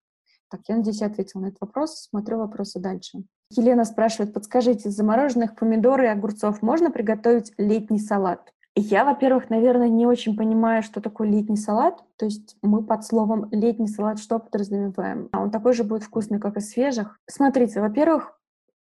Так, 0.51 0.61
я 0.69 0.77
надеюсь, 0.77 1.01
я 1.01 1.09
ответила 1.09 1.43
на 1.43 1.47
этот 1.47 1.61
вопрос. 1.63 2.03
Смотрю 2.03 2.39
вопросы 2.39 2.79
дальше. 2.79 3.25
Елена 3.51 3.85
спрашивает, 3.85 4.33
подскажите, 4.33 4.89
из 4.89 4.95
замороженных 4.95 5.57
помидор 5.57 6.03
и 6.03 6.07
огурцов 6.07 6.63
можно 6.63 6.91
приготовить 6.91 7.53
летний 7.59 7.99
салат? 7.99 8.54
Я, 8.77 9.05
во-первых, 9.05 9.51
наверное, 9.51 9.89
не 9.89 10.05
очень 10.05 10.37
понимаю, 10.37 10.83
что 10.83 11.01
такое 11.01 11.29
летний 11.29 11.57
салат. 11.57 12.03
То 12.17 12.25
есть 12.25 12.57
мы 12.61 12.85
под 12.85 13.05
словом 13.05 13.49
летний 13.53 13.87
салат 13.87 14.19
что 14.19 14.41
подразумеваем? 14.41 15.29
А 15.33 15.43
он 15.43 15.51
такой 15.53 15.75
же 15.75 15.85
будет 15.85 16.03
вкусный, 16.03 16.41
как 16.41 16.57
и 16.57 16.61
свежих. 16.61 17.21
Смотрите, 17.29 17.81
во-первых, 17.81 18.37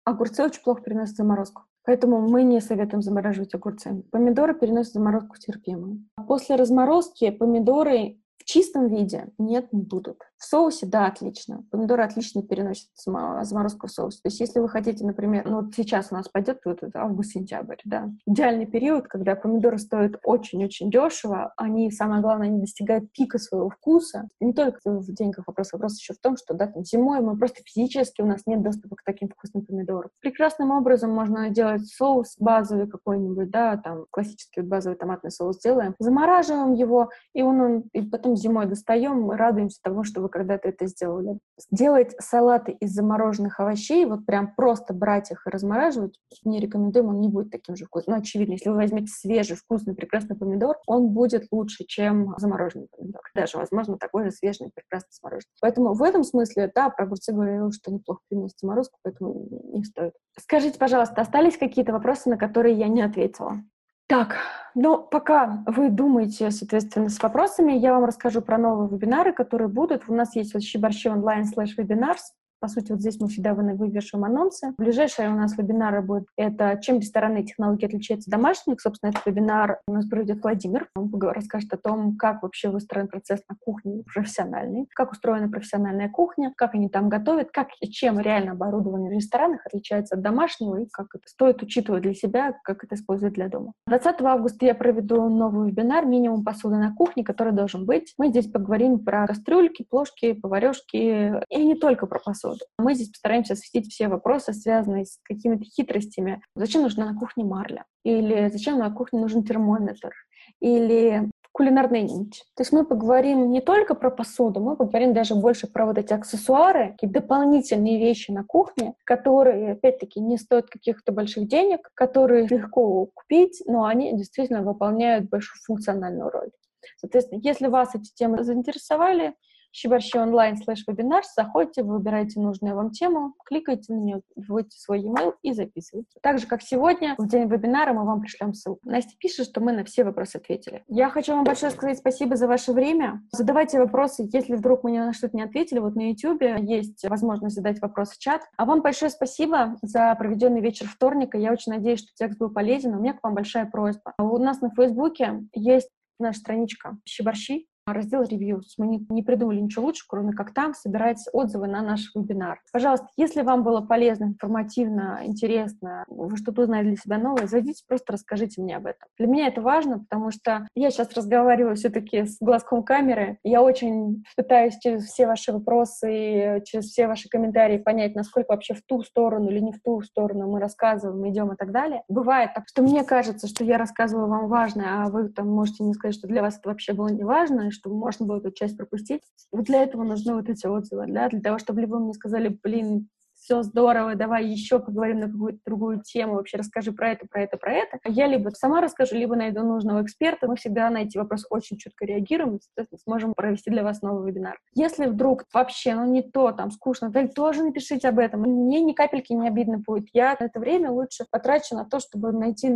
огурцы 0.04 0.44
очень 0.44 0.62
плохо 0.62 0.82
переносят 0.82 1.16
заморозку. 1.16 1.64
Поэтому 1.86 2.20
мы 2.20 2.44
не 2.44 2.60
советуем 2.60 3.02
замораживать 3.02 3.56
огурцы. 3.56 4.04
Помидоры 4.12 4.54
переносят 4.54 4.92
заморозку 4.92 5.38
терпимо. 5.38 6.00
После 6.28 6.58
разморозки 6.58 7.32
помидоры 7.32 8.20
в 8.38 8.44
чистом 8.44 8.88
виде 8.88 9.32
нет, 9.38 9.72
не 9.72 9.84
будут. 9.84 10.22
В 10.38 10.46
соусе, 10.46 10.86
да, 10.86 11.08
отлично. 11.08 11.66
Помидоры 11.72 12.04
отлично 12.04 12.44
переносят 12.44 12.90
заморозку 12.96 13.88
в 13.88 13.92
соус. 13.92 14.22
То 14.22 14.28
есть 14.28 14.40
если 14.40 14.60
вы 14.60 14.70
хотите, 14.70 15.04
например, 15.04 15.50
ну 15.50 15.62
вот 15.62 15.74
сейчас 15.76 16.10
у 16.12 16.16
нас 16.16 16.30
пойдет 16.30 16.60
вот 16.64 16.84
это 16.84 17.02
август-сентябрь, 17.02 17.78
да, 17.86 18.12
идеальный 18.28 18.68
период, 18.68 19.08
когда 19.08 19.36
помидоры 19.36 19.80
стоят 19.80 20.20
очень-очень 20.24 20.92
дешево, 20.92 21.54
они, 21.58 21.90
самое 21.90 22.22
главное, 22.22 22.50
они 22.50 22.60
достигают 22.60 23.12
пика 23.12 23.40
своего 23.40 23.70
вкуса. 23.70 24.28
Не 24.40 24.54
только 24.54 24.80
в 24.86 25.12
деньгах 25.12 25.48
вопрос, 25.48 25.74
вопрос 25.74 25.98
еще 25.98 26.14
в 26.14 26.20
том, 26.20 26.38
что, 26.38 26.54
да, 26.54 26.68
там 26.68 26.84
зимой 26.86 27.22
мы 27.22 27.36
просто 27.36 27.64
физически, 27.66 28.22
у 28.22 28.28
нас 28.28 28.46
нет 28.46 28.62
доступа 28.62 28.96
к 28.96 29.04
таким 29.04 29.30
вкусным 29.30 29.66
помидорам. 29.66 30.12
Прекрасным 30.22 30.70
образом 30.70 31.12
можно 31.12 31.50
делать 31.50 31.88
соус 31.88 32.36
базовый 32.38 32.88
какой-нибудь, 32.88 33.50
да, 33.50 33.78
там 33.78 34.06
классический 34.12 34.62
базовый 34.62 34.98
томатный 35.00 35.32
соус 35.32 35.60
делаем, 35.60 35.96
замораживаем 35.98 36.74
его, 36.74 37.10
и 37.34 37.42
он, 37.42 37.60
он 37.60 37.84
и 37.94 38.04
потом 38.04 38.36
зимой 38.36 38.68
достаем, 38.68 39.22
мы 39.24 39.36
радуемся 39.36 39.80
тому, 39.82 40.04
что 40.04 40.27
вы 40.28 40.30
когда-то 40.30 40.70
это 40.70 40.86
сделали. 40.88 41.40
Делать 41.72 42.16
салаты 42.20 42.74
из 42.74 42.92
замороженных 42.92 43.60
овощей, 43.60 44.06
вот 44.06 44.26
прям 44.26 44.54
просто 44.56 44.94
брать 44.94 45.32
их 45.32 45.48
и 45.48 45.50
размораживать, 45.50 46.20
не 46.44 46.60
рекомендуем, 46.60 47.08
он 47.08 47.22
не 47.22 47.30
будет 47.30 47.52
таким 47.52 47.76
же 47.76 47.86
вкусным. 47.86 48.16
Ну, 48.16 48.22
очевидно, 48.22 48.54
если 48.54 48.70
вы 48.70 48.76
возьмете 48.76 49.08
свежий, 49.08 49.56
вкусный, 49.56 49.96
прекрасный 49.96 50.36
помидор, 50.36 50.78
он 50.86 51.10
будет 51.10 51.48
лучше, 51.52 51.86
чем 51.86 52.36
замороженный 52.38 52.88
помидор. 52.96 53.22
Даже, 53.34 53.58
возможно, 53.58 53.98
такой 53.98 54.26
же 54.26 54.32
свежий, 54.32 54.70
прекрасно 54.74 55.08
замороженный. 55.12 55.54
Поэтому 55.62 55.94
в 55.94 56.04
этом 56.04 56.24
смысле, 56.24 56.72
да, 56.74 56.90
про 56.90 57.06
огурцы 57.06 57.34
говорила, 57.34 57.72
что 57.72 57.92
неплохо 57.92 58.22
приносит 58.30 58.60
заморозку, 58.60 59.00
поэтому 59.04 59.48
не 59.74 59.84
стоит. 59.84 60.14
Скажите, 60.40 60.78
пожалуйста, 60.78 61.22
остались 61.22 61.58
какие-то 61.58 61.94
вопросы, 61.94 62.30
на 62.30 62.38
которые 62.38 62.76
я 62.76 62.88
не 62.88 63.02
ответила? 63.02 63.64
Так, 64.08 64.38
ну, 64.74 65.04
пока 65.04 65.64
вы 65.66 65.90
думаете, 65.90 66.50
соответственно, 66.52 67.10
с 67.10 67.22
вопросами, 67.22 67.74
я 67.74 67.94
вам 67.94 68.06
расскажу 68.06 68.42
про 68.42 68.58
новые 68.58 68.90
вебинары, 68.90 69.34
которые 69.34 69.68
будут. 69.68 70.04
У 70.08 70.14
нас 70.16 70.36
есть 70.36 70.54
вот 70.54 70.64
щеборщи 70.64 71.10
онлайн 71.10 71.46
слэш 71.46 71.78
вебинарс. 71.78 72.34
По 72.60 72.68
сути, 72.68 72.92
вот 72.92 73.02
здесь 73.02 73.20
мы 73.20 73.28
всегда 73.28 73.54
вывешиваем 73.54 74.26
анонсы. 74.26 74.74
Ближайшие 74.80 75.30
у 75.30 75.36
нас 75.36 75.56
вебинары 75.58 76.02
будут 76.02 76.28
это 76.38 76.80
«Чем 76.82 76.98
ресторанные 76.98 77.44
технологии 77.44 77.86
отличаются 77.86 78.30
от 78.30 78.32
домашних?». 78.32 78.82
Собственно, 78.82 79.12
этот 79.12 79.24
вебинар 79.28 79.80
у 79.88 79.94
нас 79.94 80.08
проведет 80.08 80.42
Владимир. 80.42 80.90
Он 80.96 81.12
расскажет 81.22 81.72
о 81.74 81.78
том, 81.78 82.18
как 82.18 82.42
вообще 82.42 82.70
выстроен 82.70 83.10
процесс 83.10 83.42
на 83.48 83.56
кухне 83.64 84.04
профессиональный, 84.12 84.88
как 84.96 85.12
устроена 85.12 85.50
профессиональная 85.50 86.10
кухня, 86.10 86.52
как 86.58 86.74
они 86.74 86.90
там 86.90 87.10
готовят, 87.10 87.52
как 87.52 87.68
и 87.80 87.92
чем 87.92 88.20
реально 88.20 88.54
оборудование 88.54 89.12
в 89.12 89.14
ресторанах 89.14 89.64
отличается 89.66 90.16
от 90.16 90.22
домашнего 90.22 90.78
и 90.78 90.88
как 90.88 91.14
это 91.14 91.28
стоит 91.28 91.62
учитывать 91.62 92.02
для 92.02 92.16
себя, 92.16 92.58
как 92.64 92.84
это 92.84 92.96
использовать 92.96 93.36
для 93.36 93.50
дома. 93.50 93.74
20 93.86 94.22
августа 94.22 94.66
я 94.66 94.74
проведу 94.74 95.30
новый 95.30 95.70
вебинар 95.70 96.06
«Минимум 96.06 96.44
посуды 96.44 96.78
на 96.78 96.94
кухне», 96.96 97.24
который 97.24 97.54
должен 97.54 97.86
быть. 97.86 98.16
Мы 98.18 98.30
здесь 98.30 98.50
поговорим 98.50 98.98
про 98.98 99.28
кастрюльки, 99.28 99.86
плошки, 99.88 100.34
поварешки 100.34 101.40
и 101.50 101.66
не 101.66 101.76
только 101.76 102.08
про 102.08 102.18
посуду 102.18 102.47
эпизоду. 102.48 102.66
Мы 102.78 102.96
здесь 102.96 103.10
постараемся 103.10 103.54
осветить 103.54 103.92
все 103.92 104.08
вопросы, 104.08 104.54
связанные 104.54 105.06
с 105.06 105.20
какими-то 105.24 105.64
хитростями. 105.64 106.42
Зачем 106.56 106.84
нужна 106.84 107.12
на 107.12 107.20
кухне 107.20 107.44
марля? 107.44 107.86
Или 108.04 108.50
зачем 108.50 108.80
на 108.80 108.92
кухне 108.92 109.20
нужен 109.20 109.44
термометр? 109.44 110.12
Или 110.60 111.30
кулинарная 111.52 112.02
нить. 112.02 112.44
То 112.56 112.62
есть 112.62 112.72
мы 112.72 112.86
поговорим 112.86 113.50
не 113.50 113.62
только 113.62 113.96
про 113.96 114.12
посуду, 114.12 114.60
мы 114.60 114.76
поговорим 114.76 115.14
даже 115.14 115.34
больше 115.34 115.66
про 115.66 115.88
вот 115.88 115.98
эти 115.98 116.14
аксессуары, 116.14 116.92
какие 116.92 117.10
дополнительные 117.10 117.98
вещи 117.98 118.30
на 118.30 118.44
кухне, 118.44 118.94
которые, 119.06 119.72
опять-таки, 119.72 120.20
не 120.20 120.38
стоят 120.38 120.68
каких-то 120.70 121.12
больших 121.12 121.48
денег, 121.48 121.90
которые 121.96 122.48
легко 122.48 123.08
купить, 123.08 123.64
но 123.66 123.86
они 123.86 124.16
действительно 124.16 124.62
выполняют 124.62 125.30
большую 125.30 125.60
функциональную 125.66 126.30
роль. 126.30 126.52
Соответственно, 126.98 127.40
если 127.44 127.68
вас 127.68 127.96
эти 127.96 128.14
темы 128.14 128.44
заинтересовали, 128.44 129.34
Щеборщи 129.72 130.18
онлайн 130.18 130.58
слэш 130.58 130.84
вебинар, 130.88 131.24
заходите, 131.36 131.84
выбираете 131.84 132.40
нужную 132.40 132.76
вам 132.76 132.92
тему, 132.92 133.34
кликайте 133.46 133.94
на 133.94 134.00
нее, 134.00 134.22
вводите 134.36 134.80
свой 134.80 135.02
e-mail 135.02 135.34
и 135.42 135.54
записывайте. 135.54 136.20
Так 136.22 136.40
же, 136.40 136.48
как 136.48 136.62
сегодня, 136.62 137.16
в 137.18 137.28
день 137.28 137.48
вебинара 137.48 137.94
мы 137.94 138.06
вам 138.06 138.22
пришлем 138.22 138.54
ссылку. 138.54 138.82
Настя 138.84 139.16
пишет, 139.20 139.48
что 139.48 139.62
мы 139.62 139.72
на 139.72 139.84
все 139.84 140.04
вопросы 140.04 140.38
ответили. 140.38 140.84
Я 140.88 141.10
хочу 141.10 141.34
вам 141.34 141.44
большое 141.44 141.72
сказать 141.72 141.98
спасибо 141.98 142.36
за 142.36 142.48
ваше 142.48 142.74
время. 142.74 143.22
Задавайте 143.32 143.80
вопросы, 143.80 144.28
если 144.32 144.56
вдруг 144.56 144.84
мы 144.84 144.92
на 144.98 145.14
что-то 145.14 145.38
не 145.38 145.44
ответили. 145.44 145.80
Вот 145.80 145.96
на 145.96 146.10
YouTube 146.10 146.42
есть 146.60 147.04
возможность 147.08 147.56
задать 147.56 147.82
вопрос 147.82 148.12
в 148.12 148.20
чат. 148.20 148.42
А 148.58 148.66
вам 148.66 148.82
большое 148.82 149.12
спасибо 149.12 149.76
за 149.82 150.16
проведенный 150.16 150.62
вечер 150.62 150.88
вторника. 150.88 151.38
Я 151.38 151.52
очень 151.52 151.74
надеюсь, 151.74 152.00
что 152.00 152.10
текст 152.16 152.40
был 152.40 152.50
полезен. 152.50 152.96
У 152.96 153.00
меня 153.00 153.14
к 153.14 153.24
вам 153.24 153.36
большая 153.36 153.66
просьба. 153.66 154.14
У 154.20 154.38
нас 154.38 154.62
на 154.62 154.70
Фейсбуке 154.72 155.44
есть 155.54 155.90
наша 156.20 156.40
страничка 156.40 156.98
«Щеборщи», 157.06 157.68
раздел 157.94 158.24
«Ревьюс». 158.24 158.76
Мы 158.78 158.88
не, 158.88 159.06
не 159.10 159.24
придумали 159.24 159.60
ничего 159.60 159.86
лучше, 159.86 160.06
кроме 160.08 160.34
как 160.34 160.54
там 160.54 160.74
собирать 160.74 161.26
отзывы 161.34 161.68
на 161.68 161.82
наш 161.82 162.12
вебинар. 162.16 162.62
Пожалуйста, 162.72 163.08
если 163.18 163.42
вам 163.42 163.64
было 163.64 163.82
полезно, 163.82 164.26
информативно, 164.26 165.22
интересно, 165.24 166.06
вы 166.08 166.38
что-то 166.38 166.64
узнали 166.64 166.88
для 166.88 166.96
себя 166.96 167.18
новое, 167.18 167.48
зайдите, 167.48 167.84
просто 167.88 168.14
расскажите 168.14 168.62
мне 168.62 168.78
об 168.78 168.86
этом. 168.86 169.08
Для 169.18 169.28
меня 169.28 169.48
это 169.48 169.62
важно, 169.62 170.00
потому 170.00 170.32
что 170.32 170.68
я 170.76 170.92
сейчас 170.92 171.14
разговариваю 171.14 171.76
все-таки 171.76 172.26
с 172.26 172.38
глазком 172.40 172.84
камеры. 172.84 173.40
Я 173.44 173.62
очень 173.62 174.24
пытаюсь 174.36 174.78
через 174.80 175.06
все 175.06 175.28
ваши 175.28 175.52
вопросы, 175.52 176.62
через 176.66 176.86
все 176.86 177.08
ваши 177.08 177.30
комментарии 177.30 177.78
понять, 177.78 178.16
насколько 178.16 178.52
вообще 178.52 178.74
в 178.74 178.82
ту 178.84 179.04
сторону 179.04 179.50
или 179.50 179.60
не 179.60 179.72
в 179.72 179.82
ту 179.82 180.02
сторону 180.02 180.48
мы 180.52 180.60
рассказываем, 180.60 181.28
идем 181.30 181.52
и 181.52 181.56
так 181.56 181.72
далее. 181.72 182.04
Бывает 182.08 182.52
так, 182.54 182.68
что 182.68 182.82
мне 182.82 183.04
кажется, 183.04 183.48
что 183.48 183.64
я 183.64 183.78
рассказываю 183.78 184.28
вам 184.28 184.48
важное, 184.48 185.04
а 185.04 185.10
вы 185.10 185.30
там 185.30 185.50
можете 185.50 185.84
мне 185.84 185.94
сказать, 185.94 186.16
что 186.16 186.28
для 186.28 186.42
вас 186.42 186.58
это 186.58 186.70
вообще 186.70 186.94
было 186.94 187.08
не 187.08 187.24
важно, 187.24 187.72
чтобы 187.78 187.96
можно 187.96 188.26
было 188.26 188.38
эту 188.38 188.52
часть 188.52 188.78
пропустить. 188.78 189.22
Вот 189.52 189.66
для 189.66 189.84
этого 189.84 190.04
нужны 190.04 190.34
вот 190.34 190.50
эти 190.50 190.66
отзывы, 190.68 191.06
да, 191.08 191.30
для 191.30 191.42
того, 191.42 191.58
чтобы 191.60 191.82
либо 191.82 192.00
мне 192.00 192.14
сказали, 192.14 192.50
блин, 192.64 193.08
все 193.40 193.64
здорово, 193.64 194.16
давай 194.16 194.46
еще 194.46 194.80
поговорим 194.80 195.20
на 195.20 195.32
какую-то 195.32 195.60
другую 195.66 196.02
тему, 196.02 196.34
вообще 196.36 196.58
расскажи 196.58 196.92
про 196.92 197.12
это, 197.12 197.28
про 197.28 197.44
это, 197.44 197.58
про 197.58 197.72
это. 197.72 198.00
Я 198.06 198.28
либо 198.28 198.50
сама 198.50 198.82
расскажу, 198.82 199.16
либо 199.16 199.36
найду 199.36 199.62
нужного 199.62 200.04
эксперта. 200.04 200.48
Мы 200.48 200.56
всегда 200.56 200.90
на 200.90 201.04
эти 201.04 201.18
вопросы 201.18 201.46
очень 201.50 201.78
четко 201.78 202.06
реагируем, 202.06 202.60
соответственно, 202.62 203.00
сможем 203.00 203.34
провести 203.34 203.70
для 203.70 203.84
вас 203.84 204.02
новый 204.02 204.32
вебинар. 204.32 204.60
Если 204.74 205.06
вдруг 205.06 205.46
вообще, 205.54 205.96
ну 205.96 206.06
не 206.06 206.24
то, 206.24 206.52
там, 206.52 206.72
скучно, 206.72 207.12
то 207.12 207.28
тоже 207.28 207.64
напишите 207.64 208.10
об 208.10 208.20
этом. 208.20 208.42
Мне 208.42 208.82
ни 208.82 208.94
капельки 208.94 209.34
не 209.34 209.48
обидно 209.48 209.78
будет. 209.78 210.08
Я 210.14 210.36
это 210.38 210.60
время 210.60 210.92
лучше 210.92 211.26
потрачу 211.32 211.76
на 211.76 211.86
то, 211.86 212.00
чтобы 212.00 212.32
найти 212.32 212.70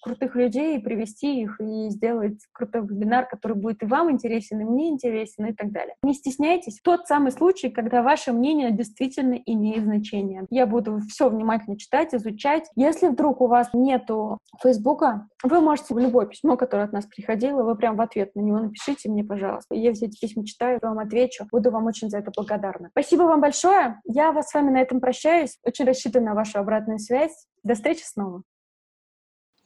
крутых 0.00 0.34
людей, 0.34 0.76
и 0.76 0.80
привести 0.80 1.42
их, 1.42 1.60
и 1.60 1.90
сделать 1.90 2.38
крутой 2.52 2.82
вебинар, 2.82 3.26
который 3.26 3.56
будет 3.56 3.82
и 3.82 3.86
вам 3.86 4.10
интересен, 4.10 4.60
и 4.60 4.64
мне 4.64 4.88
интересен, 4.88 5.46
и 5.46 5.52
так 5.52 5.72
далее. 5.72 5.94
Не 6.02 6.14
стесняйтесь. 6.14 6.80
Тот 6.82 7.06
самый 7.06 7.32
случай, 7.32 7.70
когда 7.70 8.02
ваше 8.02 8.32
мнение 8.32 8.70
действительно 8.70 9.34
имеет 9.46 9.84
значение. 9.84 10.46
Я 10.50 10.66
буду 10.66 11.00
все 11.08 11.28
внимательно 11.28 11.78
читать, 11.78 12.14
изучать. 12.14 12.68
Если 12.76 13.08
вдруг 13.08 13.40
у 13.40 13.46
вас 13.46 13.68
нету 13.72 14.38
Фейсбука, 14.62 15.28
вы 15.42 15.60
можете 15.60 15.94
в 15.94 15.98
любое 15.98 16.26
письмо, 16.26 16.56
которое 16.56 16.84
от 16.84 16.92
нас 16.92 17.06
приходило, 17.06 17.62
вы 17.62 17.76
прям 17.76 17.96
в 17.96 18.00
ответ 18.00 18.34
на 18.34 18.40
него 18.40 18.58
напишите 18.58 19.08
мне, 19.08 19.24
пожалуйста. 19.24 19.74
Я 19.74 19.92
все 19.92 20.06
эти 20.06 20.18
письма 20.18 20.44
читаю, 20.46 20.78
вам 20.82 20.98
отвечу. 20.98 21.46
Буду 21.50 21.70
вам 21.70 21.86
очень 21.86 22.10
за 22.10 22.18
это 22.18 22.30
благодарна. 22.34 22.88
Спасибо 22.90 23.22
вам 23.22 23.40
большое. 23.40 24.00
Я 24.04 24.32
вас 24.32 24.48
с 24.48 24.54
вами 24.54 24.70
на 24.70 24.80
этом 24.80 25.00
прощаюсь. 25.00 25.58
Очень 25.64 25.86
рассчитываю 25.86 26.26
на 26.26 26.34
вашу 26.34 26.58
обратную 26.58 26.98
связь. 26.98 27.46
До 27.62 27.74
встречи 27.74 28.02
снова. 28.04 28.42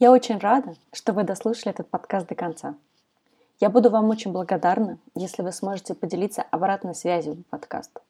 Я 0.01 0.11
очень 0.11 0.39
рада, 0.39 0.75
что 0.93 1.13
вы 1.13 1.23
дослушали 1.23 1.73
этот 1.73 1.89
подкаст 1.89 2.27
до 2.27 2.35
конца. 2.35 2.75
Я 3.61 3.71
буду 3.71 3.91
вам 3.91 4.11
очень 4.11 4.33
благодарна, 4.33 4.99
если 5.15 5.43
вы 5.43 5.53
сможете 5.53 5.95
поделиться 5.95 6.43
обратной 6.43 6.97
связью 6.97 7.37
по 7.37 7.59
подкасту, 7.59 8.01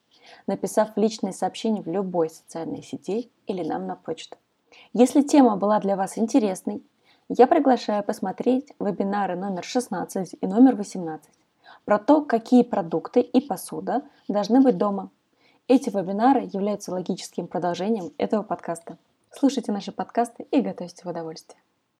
написав 0.47 0.89
личные 0.95 1.31
сообщения 1.31 1.83
в 1.83 1.87
любой 1.87 2.31
социальной 2.31 2.81
сети 2.81 3.29
или 3.45 3.63
нам 3.63 3.85
на 3.85 3.95
почту. 3.95 4.35
Если 4.93 5.21
тема 5.21 5.57
была 5.57 5.79
для 5.79 5.95
вас 5.95 6.17
интересной, 6.17 6.81
я 7.29 7.45
приглашаю 7.45 8.03
посмотреть 8.03 8.73
вебинары 8.79 9.35
номер 9.35 9.63
16 9.63 10.37
и 10.41 10.47
номер 10.47 10.75
18 10.75 11.29
про 11.85 11.99
то, 11.99 12.23
какие 12.23 12.63
продукты 12.63 13.21
и 13.21 13.39
посуда 13.39 14.01
должны 14.27 14.59
быть 14.59 14.79
дома. 14.79 15.11
Эти 15.67 15.91
вебинары 15.91 16.49
являются 16.51 16.91
логическим 16.91 17.45
продолжением 17.45 18.11
этого 18.17 18.41
подкаста. 18.41 18.97
Слушайте 19.29 19.71
наши 19.71 19.91
подкасты 19.91 20.47
и 20.49 20.61
готовьте 20.61 21.03
в 21.03 21.09
удовольствие. 21.09 21.59